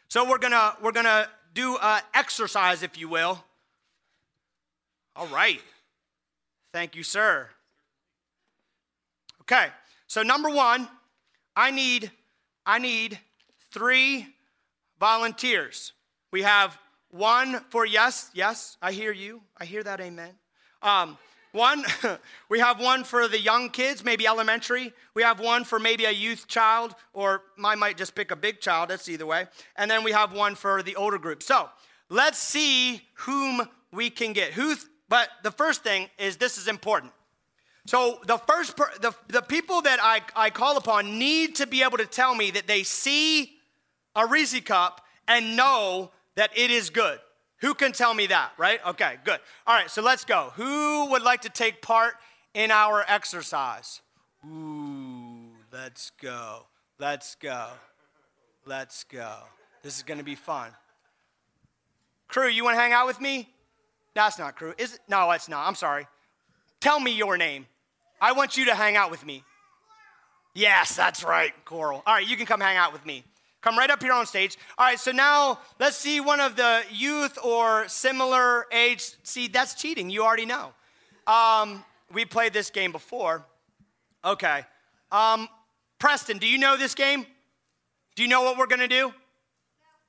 So 0.08 0.28
we're 0.28 0.40
gonna 0.40 0.76
we're 0.82 0.94
gonna 0.94 1.28
do 1.54 1.78
an 1.80 2.02
exercise, 2.16 2.82
if 2.82 2.98
you 2.98 3.08
will. 3.08 3.44
All 5.16 5.28
right. 5.28 5.62
Thank 6.74 6.96
you, 6.96 7.04
sir. 7.04 7.50
Okay. 9.42 9.68
So 10.08 10.24
number 10.24 10.50
one, 10.50 10.88
I 11.56 11.72
need 11.72 12.12
I 12.66 12.80
need 12.80 13.20
three 13.72 14.28
volunteers. 15.00 15.94
We 16.32 16.42
have 16.42 16.78
one 17.12 17.62
for 17.70 17.86
yes, 17.86 18.30
yes, 18.34 18.78
I 18.82 18.92
hear 18.92 19.12
you. 19.12 19.42
I 19.58 19.66
hear 19.66 19.84
that, 19.84 20.02
amen. 20.02 20.32
Um, 20.82 21.18
one, 21.52 21.86
we 22.50 22.60
have 22.60 22.82
one 22.82 23.06
for 23.06 23.28
the 23.30 23.40
young 23.40 23.70
kids, 23.70 24.04
maybe 24.04 24.28
elementary. 24.28 24.92
We 25.14 25.24
have 25.24 25.40
one 25.40 25.64
for 25.64 25.80
maybe 25.80 26.06
a 26.06 26.12
youth 26.12 26.48
child, 26.48 26.96
or 27.14 27.44
I 27.64 27.76
might 27.76 27.98
just 27.98 28.16
pick 28.16 28.32
a 28.32 28.36
big 28.36 28.60
child, 28.60 28.90
that's 28.90 29.08
either 29.08 29.26
way. 29.26 29.48
And 29.78 29.90
then 29.90 30.04
we 30.04 30.12
have 30.12 30.34
one 30.34 30.56
for 30.56 30.84
the 30.84 30.98
older 30.98 31.18
group. 31.18 31.42
So 31.42 31.70
let's 32.10 32.38
see 32.38 33.02
whom 33.14 33.62
we 33.94 34.10
can 34.10 34.34
get. 34.34 34.52
Who's, 34.52 34.86
but 35.10 35.30
the 35.44 35.52
first 35.52 35.84
thing 35.84 36.10
is 36.18 36.38
this 36.38 36.58
is 36.58 36.68
important. 36.68 37.12
So 37.86 38.20
the 38.26 38.38
first, 38.38 38.76
per, 38.76 38.90
the, 39.00 39.14
the 39.28 39.42
people 39.42 39.82
that 39.84 40.00
I, 40.02 40.22
I 40.36 40.50
call 40.50 40.78
upon 40.78 41.20
need 41.20 41.56
to 41.56 41.68
be 41.68 41.84
able 41.84 41.98
to 41.98 42.08
tell 42.08 42.34
me 42.34 42.52
that 42.52 42.66
they 42.66 42.84
see 42.84 43.58
a 44.16 44.26
Reese 44.26 44.60
cup 44.62 45.02
and 45.28 45.56
know 45.56 46.12
that 46.36 46.50
it 46.58 46.72
is 46.72 46.90
good. 46.90 47.20
Who 47.60 47.74
can 47.74 47.92
tell 47.92 48.14
me 48.14 48.28
that, 48.28 48.52
right? 48.58 48.80
Okay, 48.86 49.16
good. 49.24 49.40
All 49.66 49.76
right, 49.76 49.90
so 49.90 50.02
let's 50.02 50.26
go. 50.26 50.52
Who 50.56 51.10
would 51.12 51.22
like 51.22 51.42
to 51.42 51.50
take 51.50 51.82
part 51.82 52.16
in 52.54 52.72
our 52.72 53.06
exercise? 53.08 54.02
Ooh, 54.46 55.52
let's 55.72 56.12
go. 56.22 56.66
Let's 57.00 57.36
go. 57.36 57.68
Let's 58.66 59.04
go. 59.04 59.36
This 59.84 59.98
is 59.98 60.04
going 60.04 60.18
to 60.18 60.24
be 60.24 60.36
fun. 60.36 60.72
Crew, 62.28 62.50
you 62.50 62.64
want 62.64 62.76
to 62.76 62.82
hang 62.82 62.94
out 62.94 63.06
with 63.06 63.22
me? 63.22 63.48
That's 64.16 64.40
not 64.40 64.56
crew. 64.56 64.74
Is 64.78 64.96
it? 64.96 65.00
No, 65.08 65.30
it's 65.32 65.48
not. 65.48 65.68
I'm 65.68 65.76
sorry. 65.76 66.08
Tell 66.80 67.00
me 67.00 67.16
your 67.16 67.38
name. 67.38 67.68
I 68.20 68.32
want 68.32 68.58
you 68.58 68.66
to 68.66 68.74
hang 68.76 68.96
out 68.96 69.12
with 69.12 69.26
me. 69.26 69.44
Yes, 70.54 70.96
that's 70.96 71.24
right, 71.24 71.52
Coral. 71.66 72.02
All 72.08 72.16
right, 72.16 72.28
you 72.28 72.38
can 72.38 72.46
come 72.46 72.62
hang 72.62 72.78
out 72.78 72.94
with 72.94 73.06
me. 73.06 73.24
Come 73.62 73.78
right 73.78 73.90
up 73.90 74.02
here 74.02 74.14
on 74.14 74.26
stage. 74.26 74.58
All 74.78 74.86
right, 74.86 75.00
so 75.00 75.12
now 75.12 75.60
let's 75.80 75.98
see 75.98 76.22
one 76.22 76.40
of 76.40 76.56
the 76.56 76.84
youth 76.92 77.38
or 77.44 77.88
similar 77.88 78.66
age. 78.72 79.12
See, 79.24 79.48
that's 79.48 79.74
cheating. 79.74 80.10
You 80.10 80.24
already 80.24 80.46
know. 80.46 80.72
Um, 81.28 81.84
we 82.14 82.24
played 82.24 82.54
this 82.54 82.70
game 82.70 82.92
before. 82.92 83.44
Okay. 84.24 84.64
Um, 85.12 85.50
Preston, 86.00 86.38
do 86.38 86.48
you 86.48 86.58
know 86.58 86.78
this 86.78 86.96
game? 86.96 87.26
Do 88.16 88.24
you 88.24 88.30
know 88.30 88.44
what 88.44 88.58
we're 88.58 88.68
going 88.68 88.80
to 88.80 88.88
do? 88.88 89.14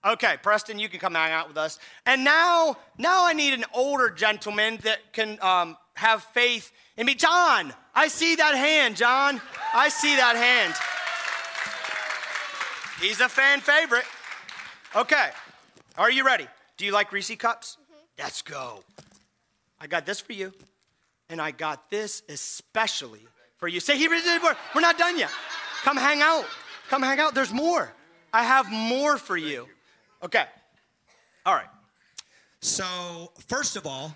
Okay, 0.07 0.37
Preston, 0.41 0.79
you 0.79 0.89
can 0.89 1.01
come 1.01 1.17
hang 1.17 1.33
out 1.33 1.49
with 1.49 1.57
us. 1.57 1.81
And 2.07 2.23
now, 2.23 2.77
now 2.97 3.27
I 3.27 3.33
need 3.33 3.55
an 3.55 3.65
older 3.75 4.09
gentleman 4.09 4.79
that 4.85 5.13
can 5.13 5.37
um, 5.43 5.77
have 5.95 6.23
faith 6.23 6.71
in 6.97 7.07
me. 7.07 7.17
John, 7.17 7.75
I 7.93 8.07
see 8.07 8.37
that 8.37 8.55
hand, 8.55 8.97
John. 8.97 9.41
I 9.75 9.89
see 9.89 10.15
that 10.15 10.37
hand. 10.37 10.75
He's 13.01 13.21
a 13.21 13.29
fan 13.29 13.61
favorite. 13.61 14.05
Okay. 14.95 15.31
Are 15.99 16.11
you 16.11 16.25
ready? 16.25 16.47
Do 16.77 16.85
you 16.85 16.93
like 16.93 17.11
Reese 17.11 17.35
cups? 17.37 17.77
Mm-hmm. 17.83 18.23
Let's 18.23 18.43
go. 18.43 18.85
I 19.81 19.89
got 19.89 20.07
this 20.07 20.21
for 20.21 20.35
you. 20.35 20.53
And 21.29 21.41
I 21.41 21.51
got 21.51 21.91
this 21.91 22.23
especially 22.29 23.27
for 23.57 23.67
you. 23.67 23.81
Say, 23.81 23.99
he 23.99 24.07
we're 24.07 24.81
not 24.81 24.99
done 24.99 25.19
yet. 25.19 25.31
Come 25.83 25.97
hang 25.97 26.23
out. 26.23 26.47
Come 26.89 27.03
hang 27.03 27.19
out. 27.19 27.35
There's 27.35 27.53
more. 27.53 27.93
I 28.33 28.45
have 28.45 28.71
more 28.71 29.17
for 29.17 29.37
you. 29.37 29.67
Okay. 30.23 30.45
All 31.45 31.55
right. 31.55 31.69
So, 32.61 33.33
first 33.47 33.77
of 33.77 33.87
all, 33.87 34.15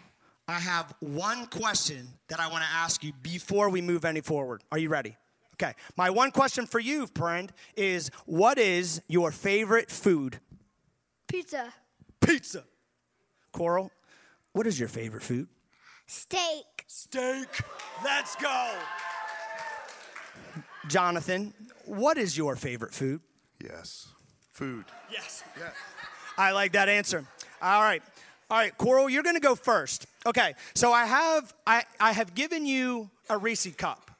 I 0.49 0.59
have 0.59 0.95
one 1.01 1.47
question 1.47 2.09
that 2.29 2.41
I 2.41 2.49
want 2.49 2.65
to 2.65 2.71
ask 2.71 3.05
you 3.05 3.13
before 3.23 3.69
we 3.69 3.81
move 3.81 4.05
any 4.05 4.21
forward. 4.21 4.63
Are 4.73 4.79
you 4.79 4.89
ready? 4.89 5.17
Okay. 5.55 5.75
My 5.97 6.11
one 6.11 6.31
question 6.31 6.67
for 6.67 6.81
you, 6.81 7.07
friend, 7.15 7.53
is 7.77 8.11
what 8.27 8.59
is 8.59 9.03
your 9.09 9.31
favorite 9.31 9.91
food? 9.91 10.41
Pizza. 11.29 11.73
Pizza. 12.21 12.65
Coral, 13.53 13.91
what 14.53 14.67
is 14.67 14.79
your 14.79 14.89
favorite 14.89 15.23
food? 15.23 15.49
Steak. 16.07 16.65
Steak. 16.87 17.49
Let's 18.03 18.35
go. 18.37 18.73
Jonathan, 20.89 21.55
what 21.85 22.19
is 22.19 22.37
your 22.37 22.57
favorite 22.57 22.95
food? 22.95 23.21
Yes. 23.63 24.09
Food. 24.51 24.85
Yes. 25.11 25.43
I 26.37 26.53
like 26.53 26.73
that 26.73 26.89
answer. 26.89 27.25
All 27.63 27.83
right. 27.83 28.03
All 28.51 28.59
right, 28.59 28.77
Coral, 28.77 29.09
you're 29.09 29.23
going 29.23 29.37
to 29.37 29.41
go 29.41 29.55
first. 29.55 30.07
Okay. 30.27 30.55
So 30.75 30.93
I 30.93 31.07
have 31.07 31.55
I, 31.67 31.85
I 32.01 32.13
have 32.13 32.35
given 32.35 32.67
you 32.67 33.11
a 33.29 33.39
Reese 33.39 33.75
cup. 33.77 34.11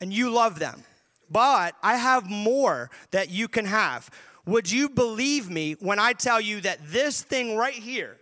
And 0.00 0.12
you 0.12 0.30
love 0.30 0.58
them. 0.58 0.82
But 1.30 1.74
I 1.82 1.96
have 1.96 2.28
more 2.28 2.90
that 3.10 3.30
you 3.30 3.48
can 3.48 3.64
have. 3.64 4.10
Would 4.46 4.70
you 4.70 4.88
believe 4.88 5.48
me 5.48 5.76
when 5.80 5.98
I 5.98 6.12
tell 6.12 6.40
you 6.40 6.60
that 6.60 6.78
this 6.84 7.22
thing 7.22 7.56
right 7.56 7.74
here, 7.74 8.18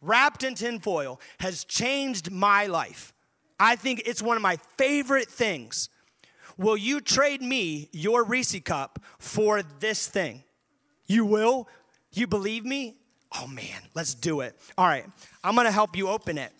wrapped 0.00 0.42
in 0.42 0.54
tinfoil, 0.54 1.20
has 1.40 1.64
changed 1.64 2.30
my 2.30 2.66
life? 2.66 3.12
I 3.60 3.76
think 3.76 4.02
it's 4.06 4.22
one 4.22 4.36
of 4.36 4.42
my 4.42 4.56
favorite 4.78 5.28
things. 5.28 5.90
Will 6.56 6.76
you 6.76 7.00
trade 7.00 7.42
me 7.42 7.88
your 7.92 8.24
Reese 8.24 8.58
cup 8.60 8.98
for 9.18 9.62
this 9.62 10.06
thing? 10.06 10.42
You 11.06 11.24
will? 11.24 11.68
You 12.12 12.26
believe 12.26 12.64
me? 12.64 12.96
Oh 13.38 13.46
man, 13.46 13.82
let's 13.94 14.14
do 14.14 14.40
it. 14.40 14.56
All 14.78 14.86
right, 14.86 15.04
I'm 15.44 15.54
gonna 15.54 15.70
help 15.70 15.96
you 15.96 16.08
open 16.08 16.38
it 16.38 16.52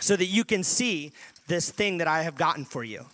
so 0.00 0.14
that 0.16 0.26
you 0.26 0.44
can 0.44 0.62
see 0.62 1.12
this 1.46 1.70
thing 1.70 1.98
that 1.98 2.08
I 2.08 2.22
have 2.22 2.36
gotten 2.36 2.64
for 2.64 2.84
you. 2.84 3.06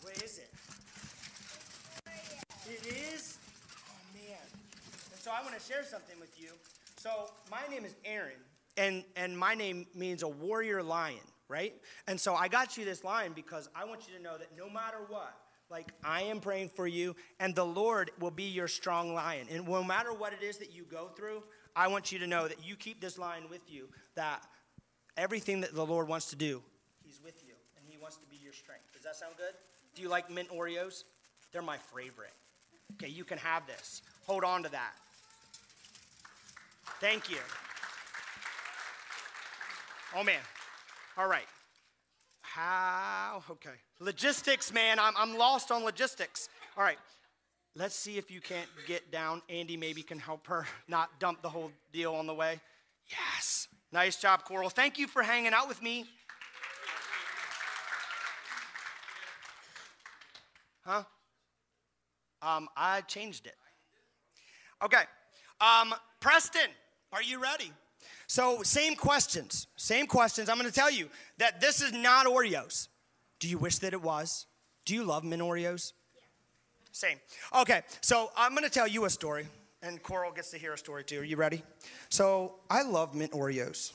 What 0.00 0.22
is 0.22 0.38
it? 0.38 0.50
It 2.68 2.86
is? 2.86 3.38
Oh 3.88 3.92
man. 4.14 4.38
And 5.12 5.20
so 5.20 5.30
I 5.32 5.42
want 5.42 5.58
to 5.58 5.60
share 5.60 5.84
something 5.84 6.18
with 6.20 6.30
you. 6.40 6.50
So 7.00 7.30
my 7.50 7.62
name 7.74 7.86
is 7.86 7.94
Aaron, 8.04 8.36
and 8.76 9.04
and 9.16 9.38
my 9.38 9.54
name 9.54 9.86
means 9.94 10.22
a 10.22 10.28
warrior 10.28 10.82
lion, 10.82 11.24
right? 11.48 11.72
And 12.06 12.20
so 12.20 12.34
I 12.34 12.48
got 12.48 12.76
you 12.76 12.84
this 12.84 13.02
lion 13.04 13.32
because 13.34 13.70
I 13.74 13.86
want 13.86 14.02
you 14.06 14.14
to 14.18 14.22
know 14.22 14.36
that 14.36 14.48
no 14.54 14.68
matter 14.68 14.98
what, 15.08 15.34
like 15.70 15.94
I 16.04 16.24
am 16.24 16.40
praying 16.40 16.68
for 16.68 16.86
you, 16.86 17.16
and 17.38 17.54
the 17.54 17.64
Lord 17.64 18.10
will 18.20 18.30
be 18.30 18.42
your 18.42 18.68
strong 18.68 19.14
lion. 19.14 19.46
And 19.50 19.66
no 19.66 19.82
matter 19.82 20.12
what 20.12 20.34
it 20.34 20.44
is 20.44 20.58
that 20.58 20.74
you 20.74 20.82
go 20.90 21.06
through, 21.06 21.42
I 21.74 21.88
want 21.88 22.12
you 22.12 22.18
to 22.18 22.26
know 22.26 22.46
that 22.46 22.62
you 22.62 22.76
keep 22.76 23.00
this 23.00 23.16
lion 23.16 23.44
with 23.48 23.62
you. 23.66 23.88
That 24.14 24.46
everything 25.16 25.62
that 25.62 25.74
the 25.74 25.86
Lord 25.86 26.06
wants 26.06 26.28
to 26.28 26.36
do, 26.36 26.60
He's 27.02 27.18
with 27.24 27.42
you, 27.46 27.54
and 27.78 27.86
He 27.88 27.96
wants 27.96 28.18
to 28.18 28.26
be 28.26 28.36
your 28.44 28.52
strength. 28.52 28.92
Does 28.92 29.04
that 29.04 29.16
sound 29.16 29.36
good? 29.38 29.54
Do 29.94 30.02
you 30.02 30.10
like 30.10 30.30
mint 30.30 30.50
Oreos? 30.50 31.04
They're 31.50 31.62
my 31.62 31.78
favorite. 31.78 32.34
Okay, 32.96 33.10
you 33.10 33.24
can 33.24 33.38
have 33.38 33.66
this. 33.66 34.02
Hold 34.26 34.44
on 34.44 34.64
to 34.64 34.68
that. 34.72 34.92
Thank 37.00 37.30
you. 37.30 37.38
Oh 40.16 40.24
man. 40.24 40.40
All 41.16 41.28
right. 41.28 41.46
How? 42.40 43.42
Okay. 43.48 43.70
Logistics, 44.00 44.72
man. 44.72 44.98
I'm, 44.98 45.14
I'm 45.16 45.36
lost 45.36 45.70
on 45.70 45.84
logistics. 45.84 46.48
All 46.76 46.82
right. 46.82 46.98
Let's 47.76 47.94
see 47.94 48.18
if 48.18 48.30
you 48.30 48.40
can't 48.40 48.68
get 48.86 49.12
down. 49.12 49.42
Andy 49.48 49.76
maybe 49.76 50.02
can 50.02 50.18
help 50.18 50.46
her 50.48 50.66
not 50.88 51.20
dump 51.20 51.42
the 51.42 51.48
whole 51.48 51.70
deal 51.92 52.14
on 52.14 52.26
the 52.26 52.34
way. 52.34 52.60
Yes. 53.08 53.68
Nice 53.92 54.16
job, 54.16 54.44
Coral. 54.44 54.70
Thank 54.70 54.98
you 54.98 55.06
for 55.06 55.22
hanging 55.22 55.52
out 55.52 55.68
with 55.68 55.82
me. 55.82 56.04
Huh? 60.84 61.04
Um, 62.42 62.68
I 62.76 63.02
changed 63.02 63.46
it. 63.46 63.54
Okay. 64.82 65.02
Um, 65.60 65.94
Preston, 66.20 66.70
are 67.12 67.22
you 67.22 67.42
ready? 67.42 67.72
So, 68.26 68.62
same 68.62 68.94
questions. 68.94 69.66
Same 69.76 70.06
questions. 70.06 70.48
I'm 70.48 70.56
going 70.56 70.68
to 70.68 70.74
tell 70.74 70.90
you 70.90 71.08
that 71.38 71.60
this 71.60 71.82
is 71.82 71.92
not 71.92 72.26
Oreos. 72.26 72.88
Do 73.40 73.48
you 73.48 73.58
wish 73.58 73.78
that 73.78 73.92
it 73.92 74.02
was? 74.02 74.46
Do 74.84 74.94
you 74.94 75.04
love 75.04 75.24
mint 75.24 75.42
Oreos? 75.42 75.92
Same. 76.92 77.18
Okay, 77.56 77.82
so 78.00 78.30
I'm 78.36 78.52
going 78.52 78.64
to 78.64 78.70
tell 78.70 78.86
you 78.86 79.04
a 79.04 79.10
story, 79.10 79.46
and 79.82 80.02
Coral 80.02 80.32
gets 80.32 80.50
to 80.50 80.58
hear 80.58 80.72
a 80.72 80.78
story 80.78 81.04
too. 81.04 81.20
Are 81.20 81.24
you 81.24 81.36
ready? 81.36 81.62
So, 82.08 82.54
I 82.68 82.82
love 82.82 83.14
mint 83.14 83.32
Oreos. 83.32 83.92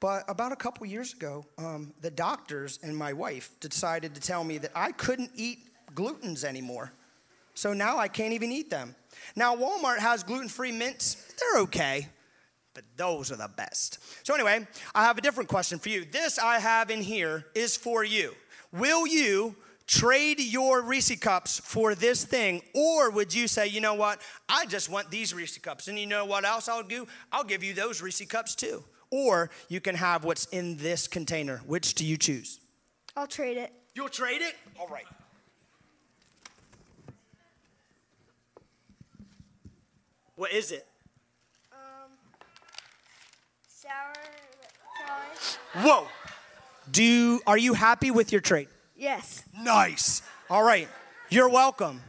But 0.00 0.24
about 0.28 0.52
a 0.52 0.56
couple 0.56 0.86
years 0.86 1.12
ago, 1.12 1.44
um, 1.58 1.92
the 2.00 2.10
doctors 2.10 2.78
and 2.82 2.96
my 2.96 3.12
wife 3.12 3.50
decided 3.60 4.14
to 4.14 4.20
tell 4.20 4.42
me 4.42 4.56
that 4.58 4.70
I 4.74 4.92
couldn't 4.92 5.32
eat 5.34 5.58
glutens 5.94 6.44
anymore. 6.44 6.92
So 7.54 7.74
now 7.74 7.98
I 7.98 8.08
can't 8.08 8.32
even 8.32 8.50
eat 8.50 8.70
them. 8.70 8.94
Now, 9.36 9.54
Walmart 9.54 9.98
has 9.98 10.22
gluten 10.22 10.48
free 10.48 10.72
mints. 10.72 11.16
They're 11.38 11.62
okay, 11.62 12.08
but 12.74 12.84
those 12.96 13.30
are 13.32 13.36
the 13.36 13.50
best. 13.56 13.98
So, 14.26 14.34
anyway, 14.34 14.66
I 14.94 15.04
have 15.04 15.18
a 15.18 15.20
different 15.20 15.48
question 15.48 15.78
for 15.78 15.88
you. 15.88 16.04
This 16.04 16.38
I 16.38 16.58
have 16.58 16.90
in 16.90 17.02
here 17.02 17.46
is 17.54 17.76
for 17.76 18.04
you. 18.04 18.34
Will 18.72 19.06
you 19.06 19.56
trade 19.86 20.38
your 20.38 20.82
Reese 20.82 21.18
cups 21.18 21.60
for 21.64 21.96
this 21.96 22.24
thing? 22.24 22.62
Or 22.74 23.10
would 23.10 23.34
you 23.34 23.48
say, 23.48 23.66
you 23.66 23.80
know 23.80 23.94
what? 23.94 24.20
I 24.48 24.66
just 24.66 24.88
want 24.88 25.10
these 25.10 25.34
Reese 25.34 25.58
cups. 25.58 25.88
And 25.88 25.98
you 25.98 26.06
know 26.06 26.24
what 26.24 26.44
else 26.44 26.68
I'll 26.68 26.84
do? 26.84 27.08
I'll 27.32 27.44
give 27.44 27.64
you 27.64 27.74
those 27.74 28.00
Reese 28.00 28.24
cups 28.26 28.54
too. 28.54 28.84
Or 29.10 29.50
you 29.68 29.80
can 29.80 29.96
have 29.96 30.24
what's 30.24 30.46
in 30.46 30.76
this 30.76 31.08
container. 31.08 31.58
Which 31.66 31.94
do 31.94 32.06
you 32.06 32.16
choose? 32.16 32.60
I'll 33.16 33.26
trade 33.26 33.56
it. 33.56 33.72
You'll 33.94 34.08
trade 34.08 34.40
it? 34.40 34.54
All 34.78 34.86
right. 34.86 35.06
What 40.36 40.52
is 40.52 40.70
it? 40.70 40.86
Um, 41.72 42.12
Whoa. 45.74 46.06
Do 46.90 47.40
are 47.46 47.58
you 47.58 47.74
happy 47.74 48.10
with 48.10 48.32
your 48.32 48.40
trade? 48.40 48.68
Yes. 48.96 49.44
Nice. 49.62 50.22
All 50.48 50.62
right. 50.62 50.88
You're 51.28 51.48
welcome. 51.48 52.00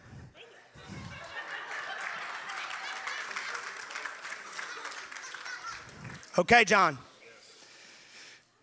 Okay, 6.38 6.63
John. 6.63 6.98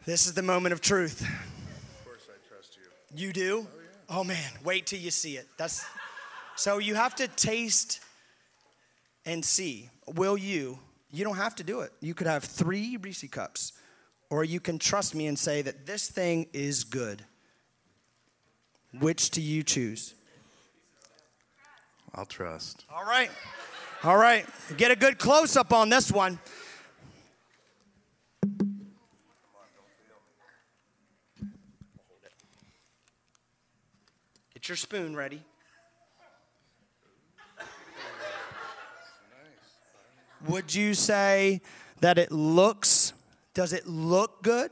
This 0.05 0.27
is 0.27 0.33
the 0.33 0.43
moment 0.43 0.73
of 0.73 0.81
truth. 0.81 1.21
Of 1.21 2.05
course 2.05 2.29
I 2.29 2.49
trust 2.49 2.77
you. 2.77 3.27
You 3.27 3.33
do? 3.33 3.67
Oh, 4.09 4.25
man, 4.25 4.51
wait 4.65 4.87
till 4.87 4.99
you 4.99 5.11
see 5.11 5.37
it. 5.37 5.47
That's 5.59 5.85
so 6.57 6.79
you 6.79 6.95
have 6.95 7.15
to 7.17 7.29
taste 7.29 8.01
and 9.27 9.45
see. 9.45 9.91
Will 10.07 10.37
you? 10.37 10.79
You 11.11 11.25
don't 11.25 11.37
have 11.37 11.55
to 11.57 11.65
do 11.65 11.81
it. 11.81 11.93
You 12.01 12.15
could 12.15 12.27
have 12.27 12.45
three 12.45 12.97
Reese 13.01 13.25
cups, 13.31 13.73
or 14.31 14.45
you 14.45 14.61
can 14.61 14.79
trust 14.79 15.15
me 15.15 15.27
and 15.27 15.39
say 15.39 15.63
that 15.63 15.87
this 15.87 16.09
thing 16.09 16.47
is 16.53 16.85
good. 16.85 17.25
Which 18.99 19.31
do 19.31 19.41
you 19.41 19.63
choose? 19.63 20.15
I'll 22.15 22.27
trust. 22.27 22.85
All 22.95 23.05
right. 23.05 23.31
All 24.03 24.17
right. 24.17 24.45
Get 24.77 24.91
a 24.91 24.97
good 24.97 25.19
close 25.19 25.57
up 25.57 25.73
on 25.73 25.89
this 25.89 26.13
one. 26.13 26.39
Get 34.55 34.69
your 34.69 34.77
spoon 34.77 35.17
ready. 35.17 35.43
Would 40.47 40.75
you 40.75 40.95
say 40.95 41.61
that 42.01 42.19
it 42.19 42.31
looks, 42.31 43.13
does 43.55 43.73
it 43.73 43.87
look 43.87 44.43
good? 44.43 44.71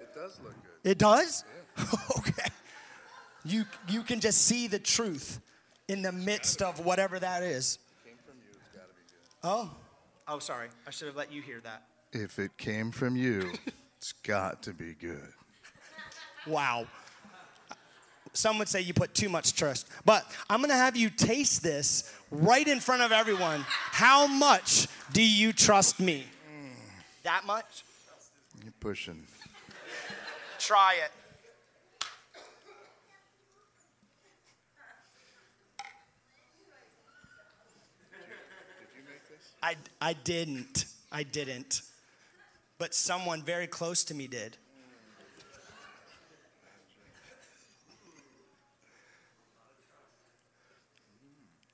It 0.00 0.14
does 0.14 0.38
look 0.42 0.54
good. 0.62 0.90
It 0.90 0.98
does? 0.98 1.44
okay. 2.18 2.48
You, 3.44 3.64
you 3.88 4.02
can 4.02 4.20
just 4.20 4.42
see 4.42 4.66
the 4.66 4.78
truth 4.78 5.40
in 5.88 6.02
the 6.02 6.12
midst 6.12 6.62
of 6.62 6.84
whatever 6.84 7.18
that 7.18 7.42
is. 7.42 7.78
Came 8.04 8.14
from 8.24 8.36
you. 8.38 8.50
It's 8.52 8.76
got 8.76 8.88
to 8.88 8.94
be 8.94 9.02
good. 9.08 9.40
Oh. 9.42 9.70
Oh, 10.28 10.38
sorry. 10.38 10.68
I 10.86 10.90
should 10.90 11.08
have 11.08 11.16
let 11.16 11.32
you 11.32 11.42
hear 11.42 11.60
that. 11.60 11.84
If 12.12 12.38
it 12.38 12.56
came 12.58 12.90
from 12.90 13.16
you, 13.16 13.52
it's 13.96 14.12
got 14.12 14.62
to 14.64 14.72
be 14.72 14.94
good. 14.94 15.32
Wow. 16.46 16.86
Some 18.34 18.58
would 18.58 18.68
say 18.68 18.80
you 18.80 18.94
put 18.94 19.14
too 19.14 19.28
much 19.28 19.54
trust. 19.54 19.88
But 20.04 20.24
I'm 20.48 20.60
going 20.60 20.70
to 20.70 20.76
have 20.76 20.96
you 20.96 21.10
taste 21.10 21.62
this 21.62 22.12
right 22.30 22.66
in 22.66 22.80
front 22.80 23.02
of 23.02 23.12
everyone. 23.12 23.64
How 23.68 24.26
much 24.26 24.88
do 25.12 25.22
you 25.22 25.52
trust 25.52 26.00
me? 26.00 26.24
That 27.24 27.44
much? 27.46 27.84
You're 28.62 28.72
pushing. 28.80 29.22
Try 30.58 30.94
it. 31.04 31.12
Did 38.80 38.88
you 38.96 39.02
make 39.08 39.28
this? 39.28 39.52
I, 39.62 39.76
I 40.00 40.14
didn't. 40.14 40.86
I 41.12 41.22
didn't. 41.22 41.82
but 42.78 42.94
someone 42.94 43.42
very 43.42 43.68
close 43.68 44.02
to 44.04 44.14
me 44.14 44.26
did. 44.26 44.56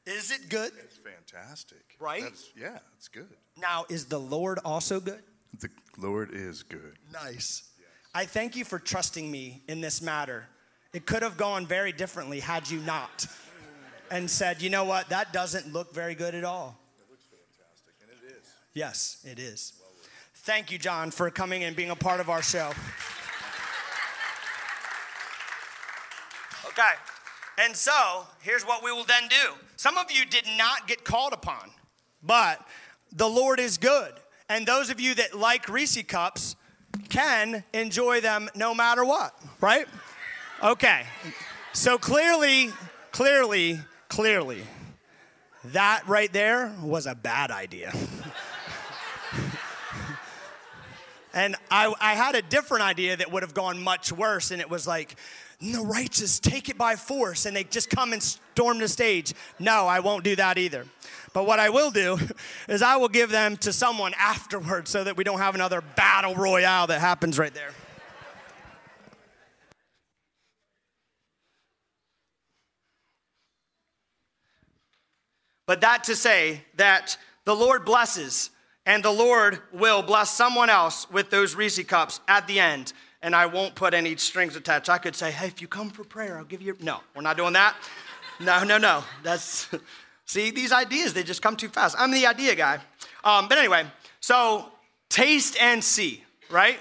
Is 0.09 0.31
it 0.31 0.49
good? 0.49 0.73
It's 0.83 0.97
fantastic. 0.97 1.83
Right? 2.01 2.23
That's, 2.23 2.51
yeah, 2.57 2.79
it's 2.97 3.09
good. 3.09 3.29
Now, 3.61 3.85
is 3.91 4.07
the 4.07 4.19
Lord 4.19 4.59
also 4.65 5.01
good? 5.01 5.23
The 5.61 5.69
Lord 5.99 6.31
is 6.33 6.63
good. 6.63 6.95
Nice. 7.13 7.65
I 8.15 8.25
thank 8.25 8.57
you 8.57 8.65
for 8.65 8.79
trusting 8.79 9.31
me 9.31 9.63
in 9.69 9.83
this 9.83 10.01
matter. 10.01 10.47
It 10.95 11.05
could 11.05 11.23
have 11.23 11.37
gone 11.37 11.67
very 11.67 11.93
differently 11.93 12.41
had 12.41 12.71
you 12.71 12.81
not. 12.81 13.27
And 14.11 14.31
said, 14.31 14.63
you 14.63 14.71
know 14.71 14.85
what, 14.85 15.11
that 15.11 15.35
doesn't 15.35 15.75
look 15.75 15.95
very 15.95 16.15
good 16.15 16.35
at 16.35 16.43
all. 16.43 16.79
It 16.99 17.11
looks 17.11 17.25
fantastic, 17.27 17.95
and 18.01 18.11
it 18.11 18.35
is. 18.35 18.49
Yes, 18.73 19.23
it 19.31 19.39
is. 19.39 19.75
Thank 20.37 20.73
you, 20.73 20.79
John, 20.79 21.11
for 21.11 21.29
coming 21.29 21.65
and 21.65 21.77
being 21.77 21.91
a 21.91 21.97
part 21.97 22.21
of 22.21 22.31
our 22.31 22.41
show. 22.41 22.71
Okay, 26.69 26.95
and 27.59 27.77
so 27.77 28.27
here's 28.41 28.65
what 28.65 28.83
we 28.83 28.93
will 28.93 29.05
then 29.05 29.29
do. 29.29 29.55
Some 29.77 29.99
of 29.99 30.11
you 30.11 30.25
did 30.25 30.45
not 30.57 30.87
get 30.87 31.05
called 31.05 31.33
upon, 31.33 31.71
but 32.23 32.67
the 33.13 33.29
Lord 33.29 33.61
is 33.61 33.79
good. 33.79 34.13
And 34.49 34.67
those 34.67 34.91
of 34.91 35.01
you 35.01 35.15
that 35.17 35.37
like 35.37 35.69
Reese 35.69 36.03
cups 36.05 36.57
can 37.09 37.65
enjoy 37.73 38.21
them 38.21 38.49
no 38.55 38.75
matter 38.75 39.05
what, 39.05 39.35
right? 39.61 39.87
Okay, 40.63 41.05
so 41.73 41.99
clearly, 41.99 42.73
clearly, 43.13 43.79
clearly, 44.09 44.63
that 45.67 46.03
right 46.09 46.33
there 46.33 46.73
was 46.83 47.07
a 47.07 47.15
bad 47.15 47.51
idea. 47.51 47.93
and 51.35 51.55
I, 51.71 51.95
I 52.01 52.15
had 52.15 52.35
a 52.35 52.43
different 52.43 52.85
idea 52.85 53.17
that 53.17 53.31
would 53.31 53.43
have 53.43 53.55
gone 53.55 53.81
much 53.81 54.11
worse, 54.11 54.51
and 54.51 54.61
it 54.61 54.69
was 54.69 54.87
like, 54.87 55.17
the 55.61 55.81
righteous 55.81 56.39
take 56.39 56.69
it 56.69 56.79
by 56.79 56.95
force, 56.95 57.45
and 57.45 57.57
they 57.57 57.65
just 57.65 57.91
come 57.91 58.13
and 58.13 58.23
storm 58.23 58.79
the 58.79 58.89
stage. 58.89 59.35
No, 59.59 59.87
I 59.87 60.01
won't 60.01 60.23
do 60.23 60.37
that 60.37 60.57
either. 60.57 60.87
But 61.33 61.47
what 61.47 61.59
I 61.59 61.71
will 61.71 61.91
do 61.91 62.19
is 62.69 62.81
I 62.81 62.97
will 62.97 63.09
give 63.09 63.31
them 63.31 63.57
to 63.59 63.73
someone 63.73 64.15
afterwards 64.19 64.91
so 64.91 65.05
that 65.05 65.17
we 65.17 65.25
don't 65.25 65.41
have 65.41 65.55
another 65.55 65.81
battle 65.81 66.35
royale 66.35 66.87
that 66.87 67.01
happens 67.01 67.39
right 67.39 67.53
there. 67.53 67.71
But 75.67 75.83
that 75.83 76.05
to 76.05 76.17
say 76.17 76.63
that 76.77 77.19
the 77.45 77.55
Lord 77.55 77.85
blesses 77.85 78.51
and 78.87 79.05
the 79.05 79.11
Lord 79.11 79.61
will 79.71 80.01
bless 80.01 80.31
someone 80.31 80.71
else 80.71 81.11
with 81.11 81.29
those 81.29 81.55
Reese 81.55 81.83
cups 81.85 82.21
at 82.27 82.47
the 82.47 82.59
end. 82.59 82.95
And 83.21 83.35
I 83.35 83.47
won't 83.47 83.75
put 83.75 83.95
any 83.95 84.17
strings 84.17 84.55
attached. 84.55 84.89
I 84.89 84.99
could 84.99 85.17
say, 85.17 85.31
hey, 85.31 85.49
if 85.49 85.61
you 85.61 85.69
come 85.69 85.91
for 85.91 86.05
prayer, 86.05 86.39
I'll 86.39 86.45
give 86.45 86.63
you. 86.63 86.77
No, 86.81 87.01
we're 87.17 87.23
not 87.23 87.37
doing 87.37 87.55
that. 87.55 87.77
No, 88.41 88.63
no, 88.63 88.79
no. 88.79 89.03
That's, 89.23 89.69
see, 90.25 90.51
these 90.51 90.73
ideas, 90.73 91.15
they 91.15 91.25
just 91.25 91.43
come 91.43 91.57
too 91.57 91.69
fast. 91.69 91.97
I'm 91.99 92.13
the 92.13 92.27
idea 92.27 92.55
guy. 92.55 92.79
Um, 93.25 93.49
but 93.49 93.59
anyway, 93.59 93.85
so 94.21 94.71
taste 95.09 95.57
and 95.61 95.83
see, 95.83 96.23
right? 96.51 96.79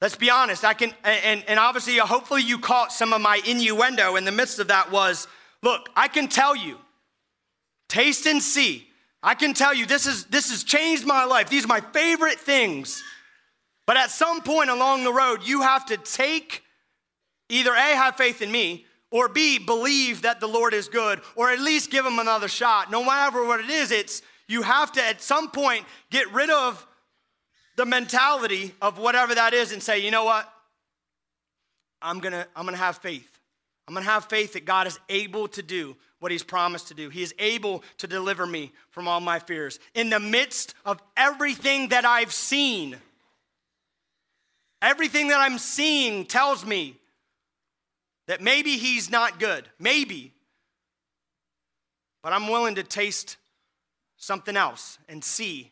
Let's 0.00 0.16
be 0.16 0.30
honest. 0.30 0.64
I 0.64 0.72
can, 0.72 0.94
and, 1.04 1.44
and 1.46 1.58
obviously, 1.58 1.98
hopefully, 1.98 2.42
you 2.42 2.58
caught 2.58 2.92
some 2.92 3.12
of 3.12 3.20
my 3.20 3.40
innuendo 3.46 4.16
in 4.16 4.24
the 4.24 4.32
midst 4.32 4.58
of 4.58 4.68
that 4.68 4.90
was 4.90 5.28
look, 5.62 5.90
I 5.94 6.08
can 6.08 6.28
tell 6.28 6.56
you, 6.56 6.78
taste 7.88 8.26
and 8.26 8.42
see. 8.42 8.86
I 9.22 9.34
can 9.34 9.52
tell 9.52 9.74
you 9.74 9.84
this 9.84 10.06
is 10.06 10.24
this 10.26 10.50
has 10.50 10.64
changed 10.64 11.04
my 11.04 11.24
life. 11.24 11.50
These 11.50 11.66
are 11.66 11.68
my 11.68 11.80
favorite 11.80 12.40
things. 12.40 13.02
But 13.90 13.96
at 13.96 14.12
some 14.12 14.40
point 14.40 14.70
along 14.70 15.02
the 15.02 15.12
road, 15.12 15.40
you 15.42 15.62
have 15.62 15.84
to 15.86 15.96
take 15.96 16.62
either 17.48 17.72
A, 17.72 17.96
have 17.96 18.14
faith 18.14 18.40
in 18.40 18.52
me, 18.52 18.86
or 19.10 19.28
B, 19.28 19.58
believe 19.58 20.22
that 20.22 20.38
the 20.38 20.46
Lord 20.46 20.74
is 20.74 20.88
good, 20.88 21.20
or 21.34 21.50
at 21.50 21.58
least 21.58 21.90
give 21.90 22.06
him 22.06 22.20
another 22.20 22.46
shot. 22.46 22.92
No 22.92 23.02
matter 23.02 23.44
what 23.44 23.58
it 23.58 23.68
is, 23.68 23.90
it's 23.90 24.22
you 24.46 24.62
have 24.62 24.92
to 24.92 25.02
at 25.02 25.20
some 25.20 25.50
point 25.50 25.86
get 26.08 26.32
rid 26.32 26.50
of 26.50 26.86
the 27.74 27.84
mentality 27.84 28.72
of 28.80 28.96
whatever 28.96 29.34
that 29.34 29.54
is 29.54 29.72
and 29.72 29.82
say, 29.82 29.98
you 29.98 30.12
know 30.12 30.22
what? 30.22 30.48
I'm 32.00 32.20
gonna, 32.20 32.46
I'm 32.54 32.66
gonna 32.66 32.76
have 32.76 32.98
faith. 32.98 33.40
I'm 33.88 33.94
gonna 33.94 34.06
have 34.06 34.26
faith 34.26 34.52
that 34.52 34.66
God 34.66 34.86
is 34.86 35.00
able 35.08 35.48
to 35.48 35.64
do 35.64 35.96
what 36.20 36.30
He's 36.30 36.44
promised 36.44 36.86
to 36.88 36.94
do. 36.94 37.08
He 37.08 37.24
is 37.24 37.34
able 37.40 37.82
to 37.98 38.06
deliver 38.06 38.46
me 38.46 38.70
from 38.90 39.08
all 39.08 39.18
my 39.18 39.40
fears. 39.40 39.80
In 39.96 40.10
the 40.10 40.20
midst 40.20 40.74
of 40.84 41.02
everything 41.16 41.88
that 41.88 42.04
I've 42.04 42.32
seen, 42.32 42.96
everything 44.82 45.28
that 45.28 45.40
I'm 45.40 45.58
seeing 45.58 46.24
tells 46.24 46.64
me 46.64 46.96
that 48.26 48.40
maybe 48.40 48.76
He's 48.76 49.10
not 49.10 49.38
good. 49.38 49.68
Maybe. 49.78 50.32
But 52.22 52.32
I'm 52.32 52.48
willing 52.48 52.74
to 52.76 52.82
taste 52.82 53.36
something 54.16 54.56
else 54.56 54.98
and 55.08 55.24
see. 55.24 55.70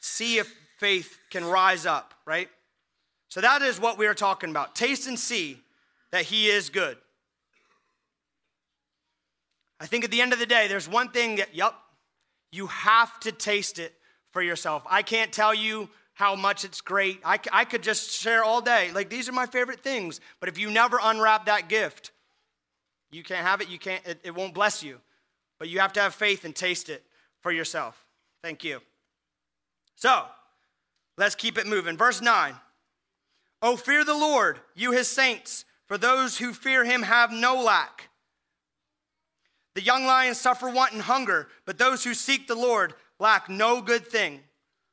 See 0.00 0.38
if 0.38 0.52
faith 0.78 1.18
can 1.30 1.44
rise 1.44 1.86
up, 1.86 2.14
right? 2.26 2.48
So 3.28 3.40
that 3.40 3.62
is 3.62 3.80
what 3.80 3.98
we 3.98 4.06
are 4.06 4.14
talking 4.14 4.50
about. 4.50 4.74
Taste 4.74 5.06
and 5.06 5.18
see 5.18 5.58
that 6.10 6.24
He 6.24 6.48
is 6.48 6.70
good. 6.70 6.96
I 9.80 9.86
think 9.86 10.04
at 10.04 10.10
the 10.10 10.20
end 10.20 10.32
of 10.32 10.38
the 10.38 10.46
day, 10.46 10.68
there's 10.68 10.88
one 10.88 11.08
thing 11.08 11.36
that, 11.36 11.54
yep, 11.54 11.74
you 12.52 12.66
have 12.68 13.18
to 13.20 13.32
taste 13.32 13.78
it 13.78 13.92
for 14.30 14.42
yourself. 14.42 14.82
I 14.88 15.02
can't 15.02 15.32
tell 15.32 15.54
you 15.54 15.88
how 16.22 16.36
much 16.36 16.64
it's 16.64 16.80
great. 16.80 17.18
I, 17.24 17.40
I 17.52 17.64
could 17.64 17.82
just 17.82 18.12
share 18.12 18.44
all 18.44 18.60
day. 18.60 18.92
Like, 18.92 19.10
these 19.10 19.28
are 19.28 19.32
my 19.32 19.46
favorite 19.46 19.80
things. 19.80 20.20
But 20.38 20.48
if 20.48 20.56
you 20.56 20.70
never 20.70 21.00
unwrap 21.02 21.46
that 21.46 21.68
gift, 21.68 22.12
you 23.10 23.24
can't 23.24 23.44
have 23.44 23.60
it. 23.60 23.68
You 23.68 23.76
can't, 23.76 24.06
it, 24.06 24.20
it 24.22 24.32
won't 24.32 24.54
bless 24.54 24.84
you. 24.84 25.00
But 25.58 25.68
you 25.68 25.80
have 25.80 25.92
to 25.94 26.00
have 26.00 26.14
faith 26.14 26.44
and 26.44 26.54
taste 26.54 26.88
it 26.88 27.02
for 27.40 27.50
yourself. 27.50 28.06
Thank 28.40 28.62
you. 28.62 28.78
So, 29.96 30.26
let's 31.18 31.34
keep 31.34 31.58
it 31.58 31.66
moving. 31.66 31.96
Verse 31.96 32.20
9. 32.20 32.54
Oh, 33.60 33.76
fear 33.76 34.04
the 34.04 34.14
Lord, 34.14 34.60
you 34.76 34.92
his 34.92 35.08
saints, 35.08 35.64
for 35.88 35.98
those 35.98 36.38
who 36.38 36.52
fear 36.52 36.84
him 36.84 37.02
have 37.02 37.32
no 37.32 37.60
lack. 37.60 38.10
The 39.74 39.82
young 39.82 40.06
lions 40.06 40.38
suffer 40.38 40.70
want 40.70 40.92
and 40.92 41.02
hunger, 41.02 41.48
but 41.64 41.78
those 41.78 42.04
who 42.04 42.14
seek 42.14 42.46
the 42.46 42.54
Lord 42.54 42.94
lack 43.18 43.48
no 43.48 43.82
good 43.82 44.06
thing. 44.06 44.42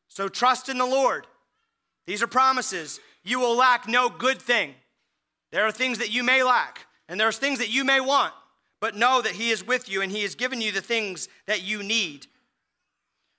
So 0.10 0.28
trust 0.28 0.70
in 0.70 0.78
the 0.78 0.86
Lord. 0.86 1.26
These 2.06 2.22
are 2.22 2.28
promises. 2.28 3.00
You 3.24 3.40
will 3.40 3.56
lack 3.56 3.88
no 3.88 4.10
good 4.10 4.42
thing. 4.42 4.74
There 5.52 5.66
are 5.66 5.72
things 5.72 6.00
that 6.00 6.12
you 6.12 6.24
may 6.24 6.44
lack, 6.44 6.86
and 7.08 7.20
there's 7.20 7.38
things 7.38 7.60
that 7.60 7.70
you 7.70 7.84
may 7.84 8.00
want, 8.00 8.34
but 8.80 8.96
know 8.96 9.22
that 9.22 9.34
He 9.34 9.50
is 9.50 9.66
with 9.66 9.90
you 9.90 10.02
and 10.02 10.12
He 10.12 10.22
has 10.24 10.36
given 10.36 10.62
you 10.62 10.72
the 10.72 10.82
things 10.82 11.28
that 11.48 11.64
you 11.64 11.82
need. 11.82 12.28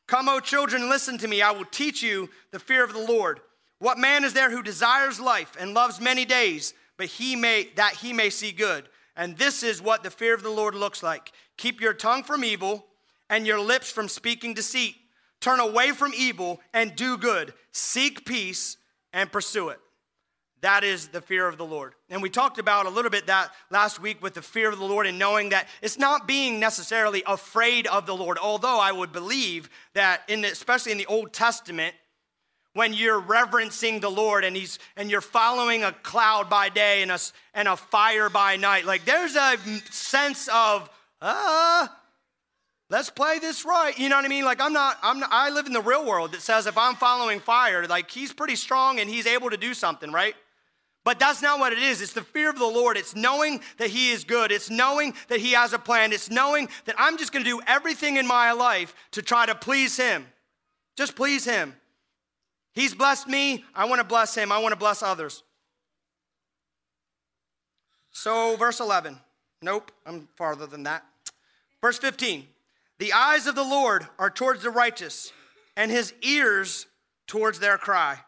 Come, 0.09 0.29
O 0.29 0.41
children, 0.41 0.89
listen 0.89 1.19
to 1.19 1.29
me. 1.29 1.41
I 1.41 1.53
will 1.53 1.65
teach 1.65 2.03
you 2.03 2.31
the 2.51 2.59
fear 2.59 2.83
of 2.83 2.93
the 2.93 2.99
Lord. 2.99 3.41
What 3.79 3.97
man 3.97 4.25
is 4.25 4.33
there 4.33 4.51
who 4.51 4.63
desires 4.63 5.21
life 5.21 5.57
and 5.59 5.73
loves 5.73 6.01
many 6.01 6.25
days, 6.25 6.75
but 6.97 7.07
he 7.07 7.37
may 7.37 7.69
that 7.77 7.95
he 7.95 8.13
may 8.13 8.29
see 8.29 8.53
good? 8.53 8.89
And 9.17 9.37
this 9.37 9.63
is 9.63 9.81
what 9.81 10.03
the 10.03 10.11
fear 10.11 10.35
of 10.35 10.43
the 10.43 10.51
Lord 10.51 10.75
looks 10.75 11.03
like. 11.03 11.33
Keep 11.57 11.81
your 11.81 11.95
tongue 11.95 12.25
from 12.25 12.45
evil 12.45 12.87
and 13.29 13.47
your 13.47 13.61
lips 13.61 13.91
from 13.91 14.09
speaking 14.09 14.53
deceit. 14.53 14.97
Turn 15.41 15.61
away 15.61 15.93
from 15.93 16.13
evil 16.17 16.61
and 16.73 16.95
do 16.95 17.17
good. 17.17 17.55
Seek 17.73 18.27
peace 18.27 18.77
and 19.13 19.33
pursue 19.33 19.71
it. 19.71 19.81
That 20.61 20.85
is 20.85 21.09
the 21.09 21.23
fear 21.23 21.49
of 21.49 21.57
the 21.57 21.65
Lord. 21.65 21.95
And 22.11 22.21
we 22.21 22.29
talked 22.29 22.59
about 22.59 22.85
a 22.85 22.91
little 22.91 23.11
bit 23.11 23.29
that 23.29 23.51
last 23.71 24.01
week 24.01 24.23
with 24.23 24.35
the 24.35 24.43
fear 24.43 24.69
of 24.69 24.79
the 24.79 24.85
Lord 24.85 25.07
and 25.07 25.19
knowing 25.19 25.51
that 25.51 25.69
it's 25.81 25.99
not 25.99 26.29
being 26.29 26.61
necessarily 26.61 27.23
afraid 27.27 27.87
of 27.87 28.05
the 28.05 28.15
Lord. 28.15 28.37
Although 28.37 28.79
I 28.79 28.93
would 28.93 29.11
believe 29.11 29.71
that 29.95 30.23
in 30.29 30.43
the, 30.43 30.49
especially 30.49 30.93
in 30.93 30.99
the 30.99 31.07
Old 31.07 31.33
Testament, 31.33 31.95
when 32.75 32.93
you're 32.93 33.19
reverencing 33.19 34.01
the 34.01 34.11
Lord 34.11 34.45
and 34.45 34.55
he's 34.55 34.79
and 34.97 35.11
you're 35.11 35.23
following 35.23 35.83
a 35.83 35.93
cloud 35.93 36.51
by 36.51 36.69
day 36.69 37.03
and 37.03 37.11
a, 37.11 37.19
and 37.55 37.67
a 37.67 37.77
fire 37.77 38.29
by 38.29 38.57
night, 38.57 38.85
like 38.85 39.07
there's 39.07 39.37
a 39.37 39.57
sense 39.91 40.47
of 40.49 40.91
ah, 41.23 41.85
uh, 41.85 42.00
let's 42.91 43.09
play 43.09 43.39
this 43.39 43.65
right. 43.65 43.99
You 43.99 44.11
know 44.11 44.17
what 44.17 44.27
I 44.27 44.29
mean? 44.29 44.45
Like 44.45 44.61
I'm 44.61 44.75
not, 44.75 44.99
I'm 45.03 45.21
not, 45.21 45.31
I 45.33 45.49
live 45.49 45.67
in 45.67 45.73
the 45.73 45.81
real 45.81 46.05
world 46.05 46.33
that 46.33 46.43
says 46.43 46.67
if 46.67 46.77
I'm 46.77 46.97
following 46.97 47.41
fire, 47.41 47.87
like 47.87 48.11
he's 48.11 48.33
pretty 48.33 48.57
strong 48.57 49.01
and 49.01 49.09
he's 49.09 49.27
able 49.27 49.49
to 49.51 49.57
do 49.57 49.73
something, 49.73 50.13
right? 50.13 50.35
But 51.03 51.19
that's 51.19 51.41
not 51.41 51.59
what 51.59 51.73
it 51.73 51.79
is. 51.79 52.03
It's 52.03 52.13
the 52.13 52.23
fear 52.23 52.51
of 52.51 52.59
the 52.59 52.67
Lord. 52.67 52.97
It's 52.97 53.17
knowing 53.17 53.63
that 53.79 53.89
He 53.89 54.11
is 54.11 54.25
good. 54.25 54.53
It's 54.53 54.69
knowing 54.69 55.15
that 55.29 55.41
He 55.41 55.53
has 55.53 55.73
a 55.73 55.79
plan. 55.79 56.13
It's 56.13 56.31
knowing 56.31 56.69
that 56.85 56.95
I'm 56.99 57.17
just 57.17 57.33
going 57.33 57.45
to 57.45 57.51
do 57.51 57.61
everything 57.67 58.17
in 58.17 58.27
my 58.27 58.53
life 58.53 58.95
to 59.13 59.23
try 59.23 59.47
to 59.47 59.55
please 59.55 59.97
Him. 59.97 60.27
Just 60.97 61.17
please 61.17 61.45
Him. 61.45 61.75
He's 62.75 62.95
blessed 62.95 63.29
me. 63.29 63.65
I 63.75 63.87
want 63.87 64.01
to 64.01 64.07
bless 64.07 64.35
Him. 64.35 64.53
I 64.53 64.59
want 64.59 64.73
to 64.73 64.79
bless 64.79 65.03
others. 65.03 65.43
So, 68.13 68.57
verse 68.57 68.81
11. 68.81 69.19
Nope, 69.63 69.91
I'm 70.05 70.29
farther 70.37 70.67
than 70.67 70.83
that. 70.83 71.05
Verse 71.81 71.99
15. 71.99 72.47
The 73.01 73.15
eyes 73.15 73.47
of 73.47 73.55
the 73.55 73.65
Lord 73.65 74.07
are 74.19 74.29
towards 74.29 74.63
the 74.63 74.71
righteous, 74.71 75.33
and 75.75 75.91
His 75.91 76.13
ears 76.21 76.87
towards 77.27 77.59
their 77.59 77.79
cry. 77.79 78.19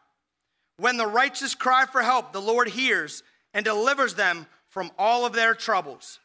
When 0.79 0.97
the 0.97 1.07
righteous 1.07 1.55
cry 1.55 1.85
for 1.85 2.01
help, 2.01 2.33
the 2.33 2.41
Lord 2.41 2.69
hears 2.69 3.23
and 3.53 3.67
delivers 3.67 4.15
them 4.15 4.47
from 4.71 4.91
all 4.99 5.27
of 5.27 5.35
their 5.35 5.55
troubles. 5.55 6.21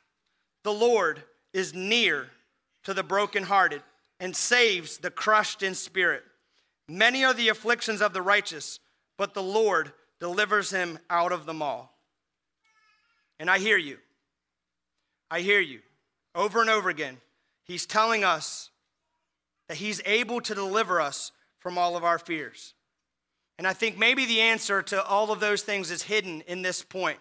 The 0.63 0.71
Lord 0.71 1.23
is 1.51 1.73
near 1.73 2.29
to 2.85 2.93
the 2.93 3.03
brokenhearted 3.03 3.83
and 4.21 4.33
saves 4.33 4.97
the 4.97 5.11
crushed 5.11 5.61
in 5.61 5.75
spirit. 5.75 6.23
Many 6.87 7.25
are 7.25 7.33
the 7.33 7.49
afflictions 7.49 8.01
of 8.01 8.13
the 8.13 8.21
righteous, 8.21 8.79
but 9.17 9.33
the 9.33 9.43
Lord 9.43 9.91
delivers 10.21 10.71
him 10.71 10.99
out 11.09 11.33
of 11.33 11.45
them 11.45 11.61
all. 11.61 11.93
And 13.41 13.49
I 13.49 13.59
hear 13.59 13.77
you. 13.77 13.97
I 15.29 15.41
hear 15.41 15.59
you 15.59 15.81
over 16.33 16.61
and 16.61 16.69
over 16.69 16.87
again. 16.87 17.17
He's 17.67 17.85
telling 17.85 18.23
us 18.23 18.69
that 19.67 19.77
He's 19.77 20.01
able 20.05 20.41
to 20.41 20.55
deliver 20.55 21.01
us 21.01 21.31
from 21.59 21.77
all 21.77 21.97
of 21.97 22.03
our 22.03 22.17
fears. 22.17 22.73
And 23.57 23.67
I 23.67 23.73
think 23.73 23.97
maybe 23.97 24.25
the 24.25 24.39
answer 24.39 24.81
to 24.83 25.03
all 25.03 25.31
of 25.31 25.39
those 25.39 25.63
things 25.63 25.91
is 25.91 26.03
hidden 26.03 26.41
in 26.47 26.61
this 26.61 26.81
point. 26.83 27.19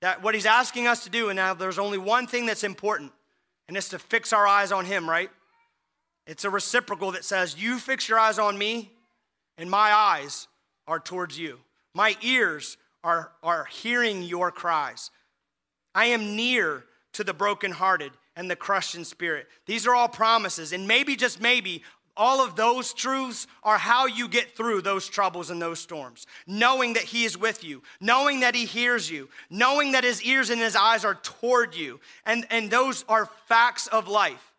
That 0.00 0.22
what 0.22 0.34
He's 0.34 0.46
asking 0.46 0.86
us 0.86 1.04
to 1.04 1.10
do, 1.10 1.28
and 1.28 1.36
now 1.36 1.52
there's 1.52 1.78
only 1.78 1.98
one 1.98 2.26
thing 2.26 2.46
that's 2.46 2.64
important, 2.64 3.12
and 3.68 3.76
it's 3.76 3.90
to 3.90 3.98
fix 3.98 4.32
our 4.32 4.46
eyes 4.46 4.72
on 4.72 4.84
Him, 4.84 5.08
right? 5.08 5.30
It's 6.26 6.44
a 6.44 6.50
reciprocal 6.50 7.12
that 7.12 7.24
says, 7.24 7.60
You 7.60 7.78
fix 7.78 8.08
your 8.08 8.18
eyes 8.18 8.38
on 8.38 8.56
me, 8.56 8.92
and 9.58 9.70
my 9.70 9.92
eyes 9.92 10.48
are 10.86 11.00
towards 11.00 11.38
you. 11.38 11.58
My 11.94 12.16
ears 12.22 12.76
are, 13.04 13.32
are 13.42 13.64
hearing 13.66 14.22
your 14.22 14.50
cries. 14.50 15.10
I 15.94 16.06
am 16.06 16.36
near 16.36 16.84
to 17.12 17.24
the 17.24 17.34
brokenhearted 17.34 18.12
and 18.36 18.50
the 18.50 18.56
crushed 18.56 18.94
in 18.94 19.04
spirit. 19.04 19.48
These 19.64 19.86
are 19.86 19.94
all 19.94 20.08
promises. 20.08 20.72
And 20.72 20.86
maybe, 20.86 21.16
just 21.16 21.40
maybe, 21.40 21.82
all 22.16 22.44
of 22.44 22.54
those 22.54 22.92
truths 22.92 23.46
are 23.62 23.78
how 23.78 24.06
you 24.06 24.28
get 24.28 24.56
through 24.56 24.82
those 24.82 25.08
troubles 25.08 25.50
and 25.50 25.60
those 25.60 25.80
storms. 25.80 26.26
Knowing 26.46 26.92
that 26.92 27.02
He 27.02 27.24
is 27.24 27.36
with 27.36 27.64
you, 27.64 27.82
knowing 28.00 28.40
that 28.40 28.54
He 28.54 28.66
hears 28.66 29.10
you, 29.10 29.28
knowing 29.50 29.92
that 29.92 30.04
His 30.04 30.22
ears 30.22 30.50
and 30.50 30.60
His 30.60 30.76
eyes 30.76 31.04
are 31.04 31.14
toward 31.14 31.74
you. 31.74 31.98
And, 32.24 32.46
and 32.50 32.70
those 32.70 33.04
are 33.08 33.28
facts 33.46 33.86
of 33.86 34.06
life. 34.06 34.52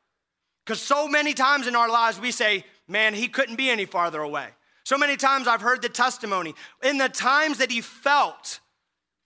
Because 0.65 0.82
so 0.82 1.07
many 1.07 1.34
times 1.34 1.67
in 1.67 1.75
our 1.75 1.89
lives 1.89 2.19
we 2.19 2.32
say, 2.32 2.65
man, 2.88 3.13
He 3.13 3.28
couldn't 3.28 3.55
be 3.55 3.69
any 3.69 3.86
farther 3.86 4.21
away. 4.21 4.47
So 4.84 4.97
many 4.97 5.17
times 5.17 5.47
I've 5.47 5.61
heard 5.61 5.82
the 5.82 5.89
testimony. 5.89 6.55
In 6.84 6.97
the 6.97 7.09
times 7.09 7.59
that 7.59 7.71
He 7.71 7.82
felt, 7.82 8.59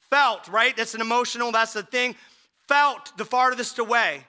felt, 0.09 0.47
right? 0.49 0.75
That's 0.75 0.95
an 0.95 1.01
emotional, 1.01 1.51
that's 1.51 1.73
the 1.73 1.83
thing, 1.83 2.15
felt 2.67 3.17
the 3.17 3.25
farthest 3.25 3.79
away 3.79 4.25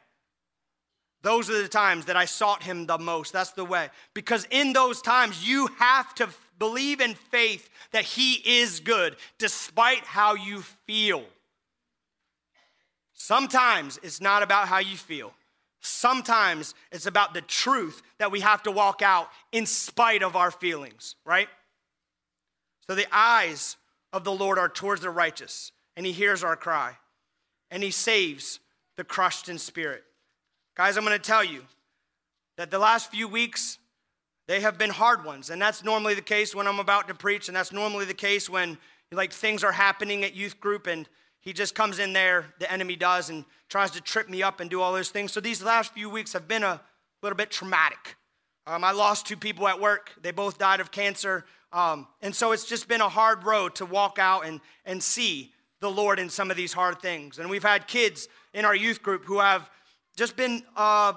those 1.22 1.48
are 1.48 1.62
the 1.62 1.68
times 1.68 2.06
that 2.06 2.16
I 2.16 2.24
sought 2.24 2.64
him 2.64 2.86
the 2.86 2.98
most. 2.98 3.32
That's 3.32 3.52
the 3.52 3.64
way. 3.64 3.90
Because 4.12 4.46
in 4.50 4.72
those 4.72 5.00
times, 5.00 5.46
you 5.46 5.68
have 5.78 6.14
to 6.16 6.28
believe 6.58 7.00
in 7.00 7.14
faith 7.14 7.68
that 7.92 8.04
he 8.04 8.34
is 8.60 8.80
good 8.80 9.16
despite 9.38 10.04
how 10.04 10.34
you 10.34 10.62
feel. 10.86 11.24
Sometimes 13.14 14.00
it's 14.02 14.20
not 14.20 14.42
about 14.42 14.66
how 14.66 14.78
you 14.78 14.96
feel. 14.96 15.32
Sometimes 15.80 16.74
it's 16.90 17.06
about 17.06 17.34
the 17.34 17.40
truth 17.40 18.02
that 18.18 18.32
we 18.32 18.40
have 18.40 18.62
to 18.64 18.70
walk 18.70 19.02
out 19.02 19.28
in 19.52 19.66
spite 19.66 20.22
of 20.22 20.34
our 20.34 20.50
feelings, 20.50 21.16
right? 21.24 21.48
So 22.86 22.94
the 22.96 23.06
eyes 23.12 23.76
of 24.12 24.24
the 24.24 24.32
Lord 24.32 24.58
are 24.58 24.68
towards 24.68 25.02
the 25.02 25.10
righteous, 25.10 25.72
and 25.96 26.04
he 26.04 26.12
hears 26.12 26.44
our 26.44 26.56
cry, 26.56 26.96
and 27.70 27.82
he 27.82 27.90
saves 27.90 28.60
the 28.96 29.04
crushed 29.04 29.48
in 29.48 29.58
spirit. 29.58 30.04
Guys, 30.74 30.96
I'm 30.96 31.04
going 31.04 31.18
to 31.18 31.22
tell 31.22 31.44
you 31.44 31.62
that 32.56 32.70
the 32.70 32.78
last 32.78 33.10
few 33.10 33.28
weeks, 33.28 33.78
they 34.48 34.60
have 34.60 34.78
been 34.78 34.90
hard 34.90 35.24
ones. 35.24 35.50
And 35.50 35.60
that's 35.60 35.84
normally 35.84 36.14
the 36.14 36.22
case 36.22 36.54
when 36.54 36.66
I'm 36.66 36.78
about 36.78 37.08
to 37.08 37.14
preach. 37.14 37.48
And 37.48 37.56
that's 37.56 37.72
normally 37.72 38.06
the 38.06 38.14
case 38.14 38.48
when 38.48 38.78
like 39.10 39.32
things 39.32 39.62
are 39.62 39.72
happening 39.72 40.24
at 40.24 40.34
youth 40.34 40.60
group 40.60 40.86
and 40.86 41.06
he 41.40 41.52
just 41.52 41.74
comes 41.74 41.98
in 41.98 42.14
there, 42.14 42.46
the 42.58 42.70
enemy 42.72 42.96
does, 42.96 43.28
and 43.28 43.44
tries 43.68 43.90
to 43.90 44.00
trip 44.00 44.30
me 44.30 44.42
up 44.42 44.60
and 44.60 44.70
do 44.70 44.80
all 44.80 44.92
those 44.92 45.10
things. 45.10 45.32
So 45.32 45.40
these 45.40 45.62
last 45.62 45.92
few 45.92 46.08
weeks 46.08 46.32
have 46.32 46.48
been 46.48 46.62
a 46.62 46.80
little 47.22 47.36
bit 47.36 47.50
traumatic. 47.50 48.16
Um, 48.66 48.84
I 48.84 48.92
lost 48.92 49.26
two 49.26 49.36
people 49.36 49.68
at 49.68 49.80
work. 49.80 50.12
They 50.22 50.30
both 50.30 50.56
died 50.56 50.80
of 50.80 50.90
cancer. 50.90 51.44
Um, 51.72 52.06
and 52.22 52.34
so 52.34 52.52
it's 52.52 52.64
just 52.64 52.88
been 52.88 53.00
a 53.00 53.08
hard 53.08 53.44
road 53.44 53.74
to 53.74 53.84
walk 53.84 54.18
out 54.18 54.46
and, 54.46 54.60
and 54.86 55.02
see 55.02 55.52
the 55.80 55.90
Lord 55.90 56.18
in 56.18 56.30
some 56.30 56.50
of 56.50 56.56
these 56.56 56.72
hard 56.72 57.02
things. 57.02 57.38
And 57.38 57.50
we've 57.50 57.64
had 57.64 57.88
kids 57.88 58.28
in 58.54 58.64
our 58.64 58.74
youth 58.74 59.02
group 59.02 59.24
who 59.24 59.40
have 59.40 59.68
just 60.16 60.36
been 60.36 60.62
uh, 60.76 61.14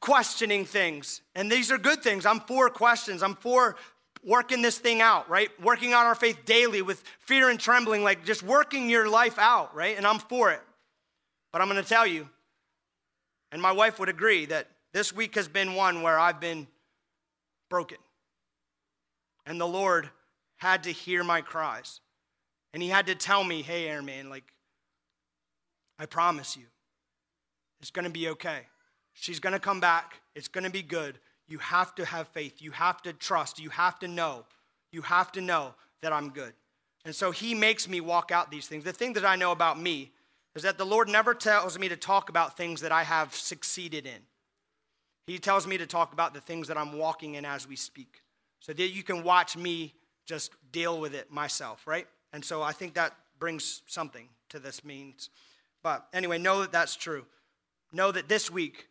questioning 0.00 0.64
things. 0.64 1.22
And 1.34 1.50
these 1.50 1.70
are 1.70 1.78
good 1.78 2.02
things. 2.02 2.26
I'm 2.26 2.40
for 2.40 2.68
questions. 2.68 3.22
I'm 3.22 3.34
for 3.36 3.76
working 4.24 4.62
this 4.62 4.78
thing 4.78 5.00
out, 5.00 5.28
right? 5.28 5.48
Working 5.62 5.94
on 5.94 6.06
our 6.06 6.14
faith 6.14 6.44
daily 6.44 6.82
with 6.82 7.02
fear 7.20 7.50
and 7.50 7.58
trembling, 7.58 8.02
like 8.02 8.24
just 8.24 8.42
working 8.42 8.90
your 8.90 9.08
life 9.08 9.38
out, 9.38 9.74
right? 9.74 9.96
And 9.96 10.06
I'm 10.06 10.18
for 10.18 10.50
it. 10.50 10.60
But 11.52 11.62
I'm 11.62 11.68
going 11.68 11.82
to 11.82 11.88
tell 11.88 12.06
you, 12.06 12.28
and 13.52 13.62
my 13.62 13.72
wife 13.72 13.98
would 13.98 14.08
agree, 14.08 14.46
that 14.46 14.66
this 14.92 15.14
week 15.14 15.34
has 15.36 15.48
been 15.48 15.74
one 15.74 16.02
where 16.02 16.18
I've 16.18 16.40
been 16.40 16.66
broken. 17.70 17.98
And 19.46 19.60
the 19.60 19.66
Lord 19.66 20.10
had 20.56 20.82
to 20.84 20.92
hear 20.92 21.24
my 21.24 21.40
cries. 21.40 22.00
And 22.74 22.82
He 22.82 22.88
had 22.90 23.06
to 23.06 23.14
tell 23.14 23.42
me, 23.42 23.62
hey, 23.62 23.88
Airman, 23.88 24.28
like, 24.28 24.44
I 25.98 26.06
promise 26.06 26.56
you, 26.56 26.64
it's 27.80 27.90
going 27.90 28.04
to 28.04 28.10
be 28.10 28.28
okay. 28.28 28.60
She's 29.14 29.40
going 29.40 29.52
to 29.52 29.58
come 29.58 29.80
back. 29.80 30.20
It's 30.34 30.48
going 30.48 30.64
to 30.64 30.70
be 30.70 30.82
good. 30.82 31.18
You 31.48 31.58
have 31.58 31.94
to 31.96 32.04
have 32.04 32.28
faith. 32.28 32.60
You 32.60 32.70
have 32.72 33.02
to 33.02 33.12
trust. 33.12 33.58
You 33.58 33.70
have 33.70 33.98
to 34.00 34.08
know. 34.08 34.44
You 34.92 35.02
have 35.02 35.32
to 35.32 35.40
know 35.40 35.74
that 36.02 36.12
I'm 36.12 36.30
good. 36.30 36.52
And 37.04 37.14
so 37.14 37.30
he 37.30 37.54
makes 37.54 37.88
me 37.88 38.00
walk 38.00 38.30
out 38.30 38.50
these 38.50 38.66
things. 38.66 38.84
The 38.84 38.92
thing 38.92 39.14
that 39.14 39.24
I 39.24 39.36
know 39.36 39.52
about 39.52 39.80
me 39.80 40.12
is 40.54 40.62
that 40.62 40.78
the 40.78 40.86
Lord 40.86 41.08
never 41.08 41.34
tells 41.34 41.78
me 41.78 41.88
to 41.88 41.96
talk 41.96 42.28
about 42.28 42.56
things 42.56 42.80
that 42.80 42.92
I 42.92 43.02
have 43.02 43.34
succeeded 43.34 44.06
in. 44.06 44.20
He 45.26 45.38
tells 45.38 45.66
me 45.66 45.78
to 45.78 45.86
talk 45.86 46.12
about 46.12 46.34
the 46.34 46.40
things 46.40 46.68
that 46.68 46.78
I'm 46.78 46.98
walking 46.98 47.34
in 47.34 47.44
as 47.44 47.68
we 47.68 47.76
speak 47.76 48.22
so 48.60 48.72
that 48.72 48.88
you 48.88 49.02
can 49.02 49.22
watch 49.22 49.56
me 49.56 49.94
just 50.26 50.52
deal 50.72 51.00
with 51.00 51.14
it 51.14 51.30
myself, 51.30 51.86
right? 51.86 52.06
And 52.32 52.44
so 52.44 52.62
I 52.62 52.72
think 52.72 52.94
that 52.94 53.14
brings 53.38 53.82
something 53.86 54.28
to 54.48 54.58
this 54.58 54.84
means. 54.84 55.30
But 55.82 56.06
anyway, 56.12 56.38
know 56.38 56.60
that 56.62 56.72
that's 56.72 56.96
true 56.96 57.24
know 57.92 58.12
that 58.12 58.28
this 58.28 58.50
week 58.50 58.88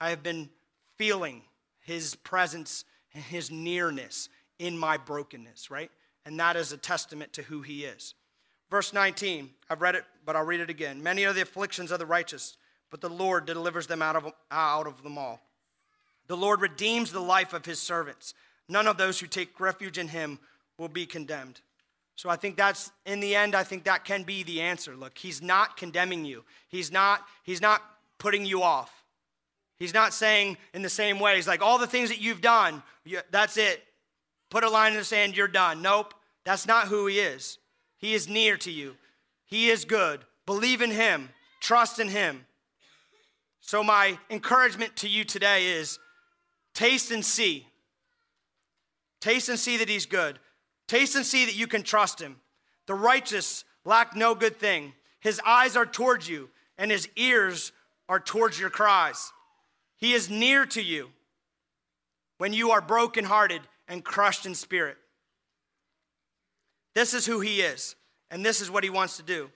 I 0.00 0.10
have 0.10 0.22
been 0.22 0.50
feeling 0.96 1.42
his 1.80 2.14
presence 2.14 2.84
and 3.14 3.22
his 3.22 3.50
nearness 3.50 4.28
in 4.58 4.78
my 4.78 4.96
brokenness, 4.96 5.70
right? 5.70 5.90
And 6.24 6.38
that 6.38 6.56
is 6.56 6.72
a 6.72 6.76
testament 6.76 7.32
to 7.34 7.42
who 7.42 7.62
he 7.62 7.84
is. 7.84 8.14
Verse 8.70 8.92
19, 8.92 9.50
I've 9.68 9.82
read 9.82 9.96
it, 9.96 10.04
but 10.24 10.36
I'll 10.36 10.44
read 10.44 10.60
it 10.60 10.70
again. 10.70 11.02
Many 11.02 11.24
are 11.24 11.32
the 11.32 11.42
afflictions 11.42 11.90
of 11.90 11.98
the 11.98 12.06
righteous, 12.06 12.56
but 12.90 13.00
the 13.00 13.10
Lord 13.10 13.44
delivers 13.44 13.86
them 13.86 14.00
out 14.00 14.16
of, 14.16 14.32
out 14.50 14.86
of 14.86 15.02
them 15.02 15.18
all. 15.18 15.40
The 16.28 16.36
Lord 16.36 16.60
redeems 16.60 17.12
the 17.12 17.20
life 17.20 17.52
of 17.52 17.66
his 17.66 17.80
servants. 17.80 18.34
None 18.68 18.86
of 18.86 18.96
those 18.96 19.20
who 19.20 19.26
take 19.26 19.60
refuge 19.60 19.98
in 19.98 20.08
him 20.08 20.38
will 20.78 20.88
be 20.88 21.04
condemned. 21.04 21.60
So 22.14 22.30
I 22.30 22.36
think 22.36 22.56
that's 22.56 22.90
in 23.04 23.20
the 23.20 23.34
end 23.34 23.54
I 23.54 23.64
think 23.64 23.84
that 23.84 24.04
can 24.04 24.22
be 24.22 24.42
the 24.42 24.60
answer. 24.60 24.94
Look, 24.94 25.18
he's 25.18 25.42
not 25.42 25.76
condemning 25.76 26.24
you. 26.24 26.44
He's 26.68 26.92
not 26.92 27.22
he's 27.42 27.60
not 27.60 27.82
putting 28.22 28.46
you 28.46 28.62
off. 28.62 29.04
He's 29.80 29.92
not 29.92 30.14
saying 30.14 30.56
in 30.72 30.82
the 30.82 30.88
same 30.88 31.18
way, 31.18 31.34
he's 31.34 31.48
like, 31.48 31.60
all 31.60 31.76
the 31.76 31.88
things 31.88 32.08
that 32.08 32.20
you've 32.20 32.40
done, 32.40 32.84
that's 33.32 33.56
it. 33.56 33.82
Put 34.48 34.62
a 34.62 34.70
line 34.70 34.92
in 34.92 34.98
the 34.98 35.04
sand, 35.04 35.36
you're 35.36 35.48
done. 35.48 35.82
Nope, 35.82 36.14
that's 36.44 36.64
not 36.64 36.86
who 36.86 37.08
he 37.08 37.18
is. 37.18 37.58
He 37.98 38.14
is 38.14 38.28
near 38.28 38.56
to 38.58 38.70
you, 38.70 38.94
he 39.44 39.70
is 39.70 39.84
good. 39.84 40.20
Believe 40.46 40.82
in 40.82 40.92
him, 40.92 41.30
trust 41.60 41.98
in 41.98 42.08
him. 42.08 42.46
So, 43.60 43.82
my 43.82 44.18
encouragement 44.30 44.94
to 44.96 45.08
you 45.08 45.24
today 45.24 45.66
is 45.66 45.98
taste 46.74 47.10
and 47.10 47.24
see. 47.24 47.66
Taste 49.20 49.48
and 49.48 49.58
see 49.58 49.78
that 49.78 49.88
he's 49.88 50.06
good. 50.06 50.38
Taste 50.86 51.16
and 51.16 51.26
see 51.26 51.44
that 51.44 51.56
you 51.56 51.66
can 51.66 51.82
trust 51.82 52.20
him. 52.20 52.36
The 52.86 52.94
righteous 52.94 53.64
lack 53.84 54.14
no 54.14 54.36
good 54.36 54.58
thing. 54.58 54.92
His 55.18 55.40
eyes 55.44 55.76
are 55.76 55.86
towards 55.86 56.28
you, 56.28 56.50
and 56.78 56.90
his 56.90 57.08
ears 57.16 57.72
are 58.08 58.20
towards 58.20 58.58
your 58.58 58.70
cries. 58.70 59.32
He 59.96 60.12
is 60.12 60.28
near 60.28 60.66
to 60.66 60.82
you 60.82 61.10
when 62.38 62.52
you 62.52 62.72
are 62.72 62.80
brokenhearted 62.80 63.62
and 63.88 64.04
crushed 64.04 64.46
in 64.46 64.54
spirit. 64.54 64.96
This 66.94 67.14
is 67.14 67.24
who 67.24 67.40
He 67.40 67.60
is, 67.60 67.94
and 68.30 68.44
this 68.44 68.60
is 68.60 68.70
what 68.70 68.84
He 68.84 68.90
wants 68.90 69.16
to 69.16 69.22
do. 69.22 69.50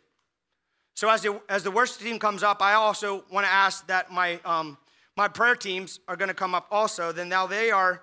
So, 0.94 1.10
as 1.10 1.22
the, 1.22 1.40
as 1.48 1.62
the 1.62 1.70
worship 1.70 2.00
team 2.00 2.18
comes 2.18 2.42
up, 2.42 2.62
I 2.62 2.72
also 2.72 3.24
want 3.30 3.44
to 3.44 3.52
ask 3.52 3.86
that 3.88 4.10
my, 4.10 4.40
um, 4.44 4.78
my 5.16 5.28
prayer 5.28 5.54
teams 5.54 6.00
are 6.08 6.16
going 6.16 6.28
to 6.28 6.34
come 6.34 6.54
up 6.54 6.66
also. 6.70 7.12
Then 7.12 7.28
now 7.28 7.46
they 7.46 7.70
are 7.70 8.02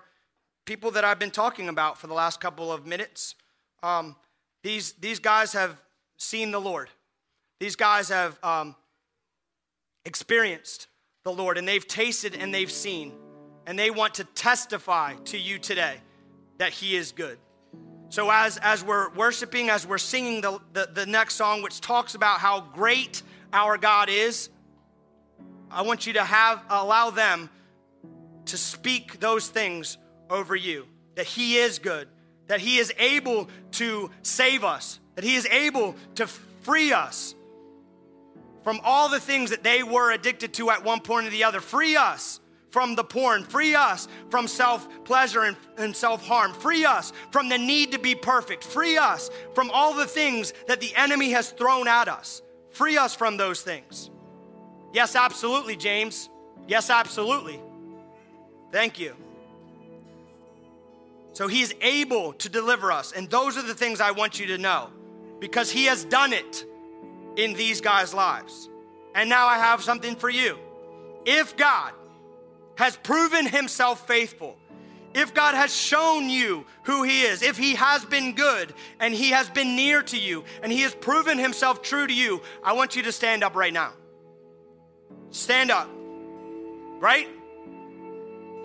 people 0.64 0.92
that 0.92 1.04
I've 1.04 1.18
been 1.18 1.32
talking 1.32 1.68
about 1.68 1.98
for 1.98 2.06
the 2.06 2.14
last 2.14 2.40
couple 2.40 2.72
of 2.72 2.86
minutes. 2.86 3.34
Um, 3.82 4.14
these, 4.62 4.92
these 4.92 5.18
guys 5.18 5.52
have 5.52 5.76
seen 6.16 6.52
the 6.52 6.60
Lord. 6.60 6.88
These 7.58 7.76
guys 7.76 8.08
have 8.10 8.38
um, 8.44 8.76
experienced 10.04 10.88
the 11.24 11.32
Lord 11.32 11.58
and 11.58 11.66
they've 11.66 11.86
tasted 11.86 12.34
and 12.34 12.52
they've 12.52 12.70
seen 12.70 13.12
and 13.66 13.78
they 13.78 13.90
want 13.90 14.14
to 14.14 14.24
testify 14.24 15.14
to 15.26 15.38
you 15.38 15.58
today 15.58 15.96
that 16.58 16.72
He 16.72 16.96
is 16.96 17.12
good. 17.12 17.38
So, 18.10 18.30
as, 18.30 18.58
as 18.58 18.84
we're 18.84 19.10
worshiping, 19.10 19.70
as 19.70 19.86
we're 19.86 19.98
singing 19.98 20.40
the, 20.40 20.60
the, 20.72 20.88
the 20.92 21.06
next 21.06 21.34
song, 21.34 21.62
which 21.62 21.80
talks 21.80 22.14
about 22.14 22.38
how 22.38 22.60
great 22.60 23.22
our 23.52 23.76
God 23.78 24.08
is, 24.08 24.50
I 25.70 25.82
want 25.82 26.06
you 26.06 26.12
to 26.12 26.22
have 26.22 26.62
allow 26.68 27.10
them 27.10 27.50
to 28.46 28.56
speak 28.56 29.18
those 29.18 29.48
things 29.48 29.98
over 30.30 30.54
you 30.54 30.86
that 31.16 31.26
He 31.26 31.56
is 31.56 31.78
good, 31.78 32.08
that 32.46 32.60
He 32.60 32.78
is 32.78 32.92
able 32.98 33.48
to 33.72 34.10
save 34.22 34.62
us, 34.62 35.00
that 35.14 35.24
He 35.24 35.34
is 35.34 35.46
able 35.46 35.96
to 36.16 36.26
free 36.62 36.92
us 36.92 37.34
from 38.64 38.80
all 38.82 39.08
the 39.08 39.20
things 39.20 39.50
that 39.50 39.62
they 39.62 39.82
were 39.82 40.10
addicted 40.10 40.54
to 40.54 40.70
at 40.70 40.82
one 40.82 41.00
point 41.00 41.26
or 41.26 41.30
the 41.30 41.44
other. 41.44 41.60
Free 41.60 41.96
us 41.96 42.40
from 42.70 42.96
the 42.96 43.04
porn. 43.04 43.44
Free 43.44 43.76
us 43.76 44.08
from 44.30 44.48
self 44.48 44.88
pleasure 45.04 45.44
and, 45.44 45.56
and 45.78 45.94
self 45.94 46.26
harm. 46.26 46.52
Free 46.52 46.84
us 46.84 47.12
from 47.30 47.48
the 47.48 47.58
need 47.58 47.92
to 47.92 47.98
be 48.00 48.14
perfect. 48.16 48.64
Free 48.64 48.98
us 48.98 49.30
from 49.54 49.70
all 49.70 49.94
the 49.94 50.06
things 50.06 50.52
that 50.66 50.80
the 50.80 50.92
enemy 50.96 51.30
has 51.30 51.50
thrown 51.50 51.86
at 51.86 52.08
us. 52.08 52.42
Free 52.70 52.96
us 52.96 53.14
from 53.14 53.36
those 53.36 53.60
things. 53.62 54.10
Yes, 54.92 55.14
absolutely, 55.14 55.76
James. 55.76 56.28
Yes, 56.66 56.90
absolutely. 56.90 57.60
Thank 58.72 58.98
you. 58.98 59.14
So 61.34 61.48
he's 61.48 61.74
able 61.80 62.32
to 62.34 62.48
deliver 62.48 62.90
us. 62.90 63.12
And 63.12 63.28
those 63.28 63.56
are 63.56 63.62
the 63.62 63.74
things 63.74 64.00
I 64.00 64.12
want 64.12 64.40
you 64.40 64.46
to 64.46 64.58
know 64.58 64.90
because 65.40 65.70
he 65.70 65.84
has 65.84 66.04
done 66.04 66.32
it 66.32 66.64
in 67.36 67.54
these 67.54 67.80
guys' 67.80 68.14
lives. 68.14 68.68
And 69.14 69.28
now 69.28 69.46
I 69.46 69.58
have 69.58 69.82
something 69.82 70.16
for 70.16 70.28
you. 70.28 70.58
If 71.24 71.56
God 71.56 71.92
has 72.76 72.96
proven 72.96 73.46
himself 73.46 74.06
faithful, 74.06 74.56
if 75.14 75.32
God 75.32 75.54
has 75.54 75.74
shown 75.74 76.28
you 76.28 76.66
who 76.82 77.04
He 77.04 77.22
is, 77.22 77.42
if 77.42 77.56
He 77.56 77.76
has 77.76 78.04
been 78.04 78.34
good 78.34 78.74
and 78.98 79.14
He 79.14 79.30
has 79.30 79.48
been 79.48 79.76
near 79.76 80.02
to 80.02 80.18
you 80.18 80.44
and 80.62 80.72
He 80.72 80.80
has 80.80 80.94
proven 80.94 81.38
Himself 81.38 81.82
true 81.82 82.06
to 82.06 82.12
you, 82.12 82.42
I 82.64 82.72
want 82.72 82.96
you 82.96 83.02
to 83.02 83.12
stand 83.12 83.44
up 83.44 83.54
right 83.54 83.72
now. 83.72 83.92
Stand 85.30 85.70
up, 85.70 85.88
right? 86.98 87.28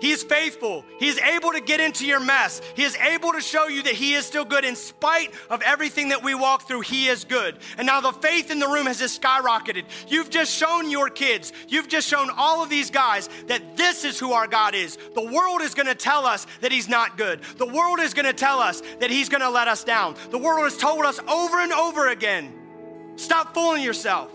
He 0.00 0.10
is 0.10 0.22
faithful. 0.22 0.84
He 0.98 1.08
is 1.08 1.18
able 1.18 1.52
to 1.52 1.60
get 1.60 1.78
into 1.80 2.06
your 2.06 2.20
mess. 2.20 2.62
He 2.74 2.84
is 2.84 2.96
able 2.96 3.32
to 3.32 3.40
show 3.40 3.68
you 3.68 3.82
that 3.82 3.94
He 3.94 4.14
is 4.14 4.24
still 4.24 4.44
good 4.44 4.64
in 4.64 4.74
spite 4.74 5.32
of 5.50 5.62
everything 5.62 6.08
that 6.08 6.22
we 6.22 6.34
walk 6.34 6.66
through. 6.66 6.80
He 6.80 7.08
is 7.08 7.24
good. 7.24 7.58
And 7.76 7.86
now 7.86 8.00
the 8.00 8.12
faith 8.12 8.50
in 8.50 8.58
the 8.58 8.68
room 8.68 8.86
has 8.86 8.98
just 8.98 9.20
skyrocketed. 9.20 9.84
You've 10.08 10.30
just 10.30 10.52
shown 10.52 10.90
your 10.90 11.10
kids, 11.10 11.52
you've 11.68 11.88
just 11.88 12.08
shown 12.08 12.30
all 12.30 12.62
of 12.62 12.70
these 12.70 12.90
guys 12.90 13.28
that 13.46 13.76
this 13.76 14.04
is 14.04 14.18
who 14.18 14.32
our 14.32 14.46
God 14.46 14.74
is. 14.74 14.96
The 15.14 15.24
world 15.24 15.60
is 15.60 15.74
going 15.74 15.86
to 15.86 15.94
tell 15.94 16.24
us 16.24 16.46
that 16.62 16.72
He's 16.72 16.88
not 16.88 17.18
good. 17.18 17.42
The 17.58 17.66
world 17.66 18.00
is 18.00 18.14
going 18.14 18.26
to 18.26 18.32
tell 18.32 18.60
us 18.60 18.82
that 19.00 19.10
He's 19.10 19.28
going 19.28 19.42
to 19.42 19.50
let 19.50 19.68
us 19.68 19.84
down. 19.84 20.16
The 20.30 20.38
world 20.38 20.64
has 20.64 20.76
told 20.76 21.04
us 21.04 21.18
over 21.20 21.60
and 21.60 21.72
over 21.72 22.08
again 22.08 22.54
stop 23.16 23.52
fooling 23.52 23.82
yourself. 23.82 24.30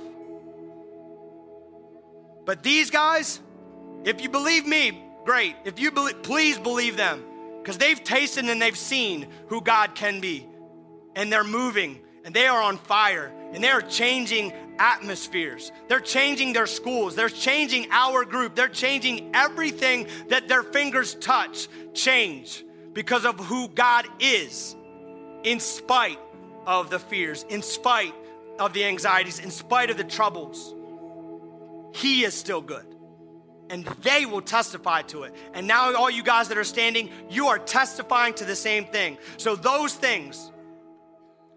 But 2.45 2.61
these 2.61 2.91
guys, 2.91 3.41
if 4.03 4.21
you 4.21 4.29
believe 4.29 4.67
me, 4.67 5.04
great. 5.25 5.55
If 5.65 5.79
you 5.79 5.91
believe, 5.91 6.23
please 6.23 6.57
believe 6.57 6.95
them 6.95 7.23
because 7.61 7.77
they've 7.77 8.01
tasted 8.01 8.45
and 8.45 8.61
they've 8.61 8.77
seen 8.77 9.27
who 9.47 9.59
God 9.59 9.95
can 9.95 10.21
be. 10.21 10.47
And 11.15 11.31
they're 11.31 11.43
moving 11.43 11.99
and 12.23 12.33
they 12.33 12.47
are 12.47 12.61
on 12.61 12.77
fire 12.77 13.33
and 13.53 13.63
they 13.63 13.69
are 13.69 13.81
changing 13.81 14.53
atmospheres. 14.77 15.71
They're 15.87 15.99
changing 15.99 16.53
their 16.53 16.67
schools. 16.67 17.15
They're 17.15 17.29
changing 17.29 17.87
our 17.91 18.23
group. 18.25 18.55
They're 18.55 18.67
changing 18.67 19.31
everything 19.33 20.07
that 20.29 20.47
their 20.47 20.63
fingers 20.63 21.15
touch, 21.15 21.67
change 21.93 22.63
because 22.93 23.25
of 23.25 23.39
who 23.39 23.67
God 23.69 24.05
is, 24.19 24.75
in 25.43 25.59
spite 25.59 26.19
of 26.65 26.89
the 26.89 26.99
fears, 26.99 27.45
in 27.49 27.61
spite 27.61 28.13
of 28.59 28.73
the 28.73 28.85
anxieties, 28.85 29.39
in 29.39 29.51
spite 29.51 29.89
of 29.89 29.97
the 29.97 30.03
troubles. 30.03 30.73
He 31.93 32.23
is 32.23 32.33
still 32.33 32.61
good 32.61 32.94
and 33.69 33.85
they 34.03 34.25
will 34.25 34.41
testify 34.41 35.01
to 35.03 35.23
it. 35.23 35.33
And 35.53 35.67
now, 35.67 35.93
all 35.95 36.09
you 36.09 36.23
guys 36.23 36.47
that 36.49 36.57
are 36.57 36.63
standing, 36.63 37.09
you 37.29 37.47
are 37.47 37.59
testifying 37.59 38.33
to 38.35 38.45
the 38.45 38.55
same 38.55 38.85
thing. 38.85 39.17
So, 39.37 39.55
those 39.55 39.93
things 39.93 40.51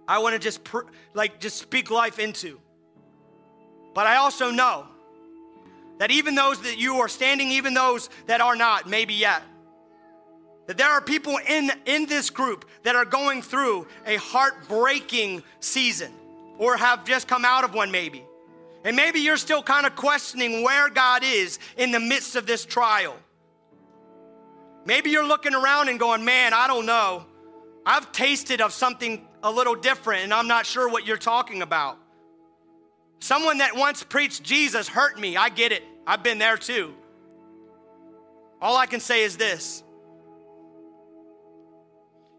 I 0.08 0.18
want 0.20 0.34
to 0.34 0.38
just 0.38 0.64
pr- 0.64 0.86
like 1.12 1.38
just 1.38 1.58
speak 1.58 1.90
life 1.90 2.18
into. 2.18 2.58
But 3.94 4.06
I 4.06 4.16
also 4.16 4.50
know 4.50 4.86
that 5.98 6.10
even 6.10 6.34
those 6.34 6.62
that 6.62 6.78
you 6.78 6.96
are 6.96 7.08
standing, 7.08 7.50
even 7.50 7.74
those 7.74 8.08
that 8.26 8.40
are 8.40 8.56
not, 8.56 8.88
maybe 8.88 9.14
yet, 9.14 9.42
that 10.66 10.76
there 10.76 10.88
are 10.88 11.00
people 11.00 11.38
in, 11.48 11.70
in 11.86 12.06
this 12.06 12.30
group 12.30 12.66
that 12.84 12.94
are 12.94 13.04
going 13.04 13.42
through 13.42 13.86
a 14.06 14.16
heartbreaking 14.16 15.42
season 15.60 16.12
or 16.58 16.76
have 16.76 17.04
just 17.04 17.26
come 17.26 17.44
out 17.44 17.64
of 17.64 17.74
one, 17.74 17.90
maybe. 17.90 18.24
And 18.84 18.96
maybe 18.96 19.20
you're 19.20 19.36
still 19.36 19.62
kind 19.62 19.86
of 19.86 19.96
questioning 19.96 20.62
where 20.62 20.88
God 20.88 21.22
is 21.24 21.58
in 21.76 21.90
the 21.90 22.00
midst 22.00 22.36
of 22.36 22.46
this 22.46 22.64
trial. 22.64 23.16
Maybe 24.84 25.10
you're 25.10 25.26
looking 25.26 25.54
around 25.54 25.88
and 25.88 25.98
going, 25.98 26.24
man, 26.24 26.54
I 26.54 26.66
don't 26.66 26.86
know. 26.86 27.26
I've 27.84 28.10
tasted 28.12 28.60
of 28.60 28.72
something 28.72 29.26
a 29.42 29.50
little 29.50 29.74
different 29.74 30.24
and 30.24 30.32
I'm 30.32 30.48
not 30.48 30.64
sure 30.66 30.88
what 30.88 31.06
you're 31.06 31.16
talking 31.16 31.62
about. 31.62 31.98
Someone 33.20 33.58
that 33.58 33.76
once 33.76 34.02
preached 34.02 34.42
Jesus 34.42 34.88
hurt 34.88 35.18
me. 35.18 35.36
I 35.36 35.48
get 35.48 35.72
it. 35.72 35.82
I've 36.06 36.22
been 36.22 36.38
there 36.38 36.56
too. 36.56 36.94
All 38.60 38.76
I 38.76 38.86
can 38.86 39.00
say 39.00 39.24
is 39.24 39.36
this 39.36 39.82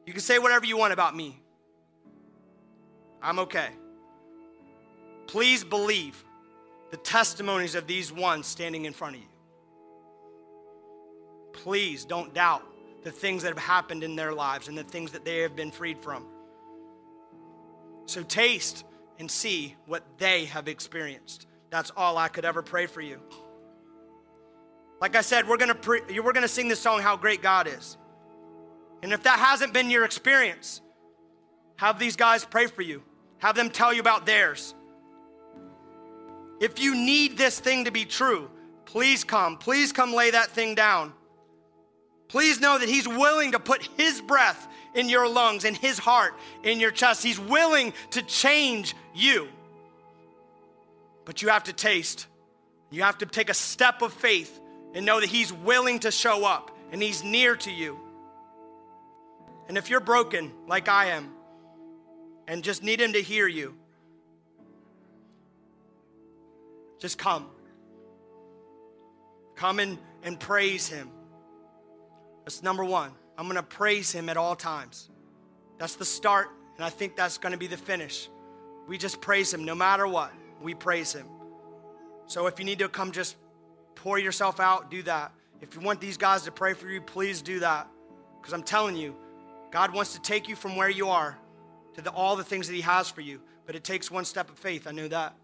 you 0.05 0.13
can 0.13 0.21
say 0.21 0.39
whatever 0.39 0.65
you 0.65 0.75
want 0.75 0.91
about 0.91 1.15
me. 1.15 1.39
I'm 3.21 3.37
okay. 3.39 3.69
Please 5.27 5.63
believe 5.63 6.23
the 6.91 6.97
testimonies 6.97 7.75
of 7.75 7.87
these 7.87 8.11
ones 8.11 8.47
standing 8.47 8.85
in 8.85 8.93
front 8.93 9.15
of 9.15 9.21
you. 9.21 9.27
Please 11.53 12.05
don't 12.05 12.33
doubt 12.33 12.63
the 13.03 13.11
things 13.11 13.43
that 13.43 13.49
have 13.49 13.63
happened 13.63 14.03
in 14.03 14.15
their 14.15 14.33
lives 14.33 14.67
and 14.67 14.77
the 14.77 14.83
things 14.83 15.11
that 15.11 15.25
they 15.25 15.39
have 15.39 15.55
been 15.55 15.71
freed 15.71 15.99
from. 15.99 16.25
So 18.05 18.23
taste 18.23 18.85
and 19.19 19.29
see 19.29 19.75
what 19.85 20.03
they 20.17 20.45
have 20.45 20.67
experienced. 20.67 21.47
That's 21.69 21.91
all 21.95 22.17
I 22.17 22.27
could 22.27 22.45
ever 22.45 22.61
pray 22.61 22.87
for 22.87 23.01
you. 23.01 23.19
Like 25.01 25.15
I 25.15 25.21
said, 25.21 25.47
we're 25.47 25.57
gonna 25.57 25.75
pre- 25.75 26.19
we're 26.19 26.33
gonna 26.33 26.47
sing 26.47 26.67
this 26.67 26.79
song, 26.79 27.01
"How 27.01 27.15
Great 27.15 27.41
God 27.41 27.67
Is," 27.67 27.97
and 29.01 29.13
if 29.13 29.23
that 29.23 29.39
hasn't 29.39 29.73
been 29.73 29.89
your 29.89 30.03
experience, 30.03 30.81
have 31.77 31.99
these 31.99 32.15
guys 32.15 32.43
pray 32.43 32.67
for 32.67 32.81
you. 32.81 33.03
Have 33.37 33.55
them 33.55 33.69
tell 33.69 33.93
you 33.93 34.01
about 34.01 34.25
theirs. 34.25 34.75
If 36.59 36.79
you 36.79 36.95
need 36.95 37.37
this 37.37 37.59
thing 37.59 37.85
to 37.85 37.91
be 37.91 38.05
true, 38.05 38.49
please 38.85 39.23
come. 39.23 39.57
Please 39.57 39.91
come 39.91 40.13
lay 40.13 40.31
that 40.31 40.49
thing 40.49 40.75
down. 40.75 41.13
Please 42.27 42.59
know 42.59 42.77
that 42.77 42.87
He's 42.87 43.07
willing 43.07 43.53
to 43.53 43.59
put 43.59 43.87
His 43.97 44.21
breath 44.21 44.67
in 44.93 45.09
your 45.09 45.27
lungs 45.27 45.65
and 45.65 45.75
His 45.75 45.97
heart 45.97 46.33
in 46.63 46.79
your 46.79 46.91
chest. 46.91 47.23
He's 47.23 47.39
willing 47.39 47.93
to 48.11 48.21
change 48.21 48.95
you. 49.15 49.47
But 51.25 51.41
you 51.41 51.49
have 51.49 51.63
to 51.65 51.73
taste. 51.73 52.27
You 52.91 53.03
have 53.03 53.19
to 53.19 53.25
take 53.25 53.49
a 53.49 53.53
step 53.53 54.01
of 54.01 54.13
faith 54.13 54.59
and 54.93 55.05
know 55.05 55.19
that 55.19 55.29
He's 55.29 55.53
willing 55.53 55.99
to 55.99 56.11
show 56.11 56.45
up 56.45 56.75
and 56.91 57.01
He's 57.01 57.23
near 57.23 57.55
to 57.57 57.71
you. 57.71 57.99
And 59.67 59.77
if 59.77 59.89
you're 59.89 59.99
broken 59.99 60.51
like 60.67 60.89
I 60.89 61.11
am 61.11 61.31
and 62.47 62.63
just 62.63 62.83
need 62.83 62.99
Him 62.99 63.13
to 63.13 63.21
hear 63.21 63.47
you, 63.47 63.75
Just 66.99 67.17
come. 67.17 67.47
Come 69.55 69.79
and, 69.79 69.97
and 70.23 70.39
praise 70.39 70.87
Him. 70.87 71.09
That's 72.45 72.61
number 72.61 72.83
one. 72.83 73.11
I'm 73.37 73.45
going 73.45 73.55
to 73.55 73.63
praise 73.63 74.11
Him 74.11 74.29
at 74.29 74.37
all 74.37 74.55
times. 74.55 75.09
That's 75.77 75.95
the 75.95 76.05
start, 76.05 76.49
and 76.75 76.85
I 76.85 76.89
think 76.89 77.15
that's 77.15 77.37
going 77.37 77.53
to 77.53 77.57
be 77.57 77.67
the 77.67 77.77
finish. 77.77 78.29
We 78.87 78.97
just 78.97 79.21
praise 79.21 79.53
Him 79.53 79.63
no 79.63 79.75
matter 79.75 80.07
what. 80.07 80.33
We 80.61 80.73
praise 80.73 81.13
Him. 81.13 81.25
So 82.27 82.47
if 82.47 82.59
you 82.59 82.65
need 82.65 82.79
to 82.79 82.89
come 82.89 83.11
just 83.11 83.37
pour 83.95 84.19
yourself 84.19 84.59
out, 84.59 84.91
do 84.91 85.03
that. 85.03 85.31
If 85.61 85.75
you 85.75 85.81
want 85.81 85.99
these 85.99 86.17
guys 86.17 86.43
to 86.43 86.51
pray 86.51 86.73
for 86.73 86.87
you, 86.87 87.01
please 87.01 87.41
do 87.41 87.59
that. 87.59 87.87
Because 88.39 88.53
I'm 88.53 88.63
telling 88.63 88.95
you, 88.95 89.15
God 89.71 89.93
wants 89.93 90.13
to 90.13 90.21
take 90.21 90.47
you 90.47 90.55
from 90.55 90.75
where 90.75 90.89
you 90.89 91.09
are 91.09 91.37
to 91.95 92.01
the, 92.01 92.11
all 92.11 92.35
the 92.35 92.43
things 92.43 92.67
that 92.67 92.73
He 92.73 92.81
has 92.81 93.09
for 93.09 93.21
you. 93.21 93.41
But 93.65 93.75
it 93.75 93.83
takes 93.83 94.09
one 94.09 94.25
step 94.25 94.49
of 94.49 94.57
faith. 94.57 94.87
I 94.87 94.91
know 94.91 95.07
that. 95.07 95.35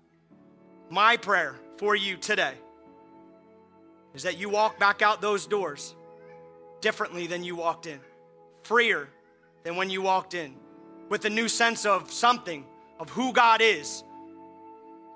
My 0.89 1.17
prayer 1.17 1.55
for 1.77 1.95
you 1.95 2.17
today 2.17 2.53
is 4.13 4.23
that 4.23 4.37
you 4.37 4.49
walk 4.49 4.79
back 4.79 5.01
out 5.01 5.21
those 5.21 5.47
doors 5.47 5.95
differently 6.79 7.27
than 7.27 7.43
you 7.43 7.55
walked 7.55 7.87
in, 7.87 7.99
freer 8.63 9.09
than 9.63 9.75
when 9.75 9.89
you 9.89 10.01
walked 10.01 10.33
in, 10.33 10.55
with 11.09 11.25
a 11.25 11.29
new 11.29 11.47
sense 11.47 11.85
of 11.85 12.11
something, 12.11 12.65
of 12.99 13.09
who 13.09 13.33
God 13.33 13.61
is, 13.61 14.03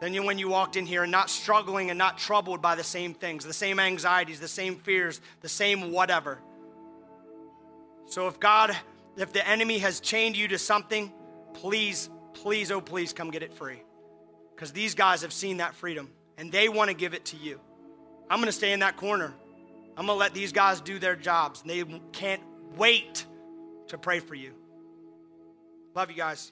than 0.02 0.26
when 0.26 0.40
you 0.40 0.50
walked 0.50 0.76
in 0.76 0.86
here 0.86 1.04
and 1.04 1.12
not 1.12 1.30
struggling 1.30 1.92
and 1.92 1.98
not 1.98 2.18
troubled 2.18 2.62
by 2.62 2.76
the 2.76 2.84
same 2.84 3.14
things, 3.14 3.46
the 3.46 3.54
same 3.54 3.80
anxieties, 3.80 4.40
the 4.40 4.48
same 4.48 4.76
fears, 4.76 5.22
the 5.42 5.50
same 5.50 5.92
whatever. 5.92 6.40
So 8.06 8.28
if 8.28 8.40
God, 8.40 8.76
if 9.18 9.34
the 9.34 9.48
enemy 9.48 9.80
has 9.80 10.00
chained 10.00 10.36
you 10.36 10.48
to 10.48 10.58
something, 10.58 11.14
please, 11.54 12.10
please, 12.34 12.72
oh, 12.72 12.82
please 12.82 13.14
come 13.14 13.30
get 13.30 13.44
it 13.44 13.54
free. 13.54 13.84
Because 14.60 14.74
these 14.74 14.94
guys 14.94 15.22
have 15.22 15.32
seen 15.32 15.58
that 15.58 15.74
freedom 15.74 16.10
and 16.38 16.52
they 16.52 16.68
want 16.68 16.90
to 16.90 16.94
give 16.94 17.14
it 17.14 17.24
to 17.28 17.38
you. 17.38 17.62
I'm 18.30 18.40
going 18.40 18.48
to 18.48 18.52
stay 18.52 18.74
in 18.74 18.82
that 18.82 18.98
corner. 18.98 19.34
I'm 19.96 20.06
going 20.06 20.18
to 20.18 20.20
let 20.20 20.34
these 20.34 20.52
guys 20.52 20.82
do 20.82 21.00
their 21.00 21.16
jobs. 21.16 21.62
And 21.62 21.70
they 21.70 21.82
can't 22.12 22.42
wait 22.76 23.26
to 23.88 23.98
pray 23.98 24.20
for 24.20 24.36
you. 24.36 24.52
Love 25.96 26.12
you 26.12 26.18
guys. 26.18 26.52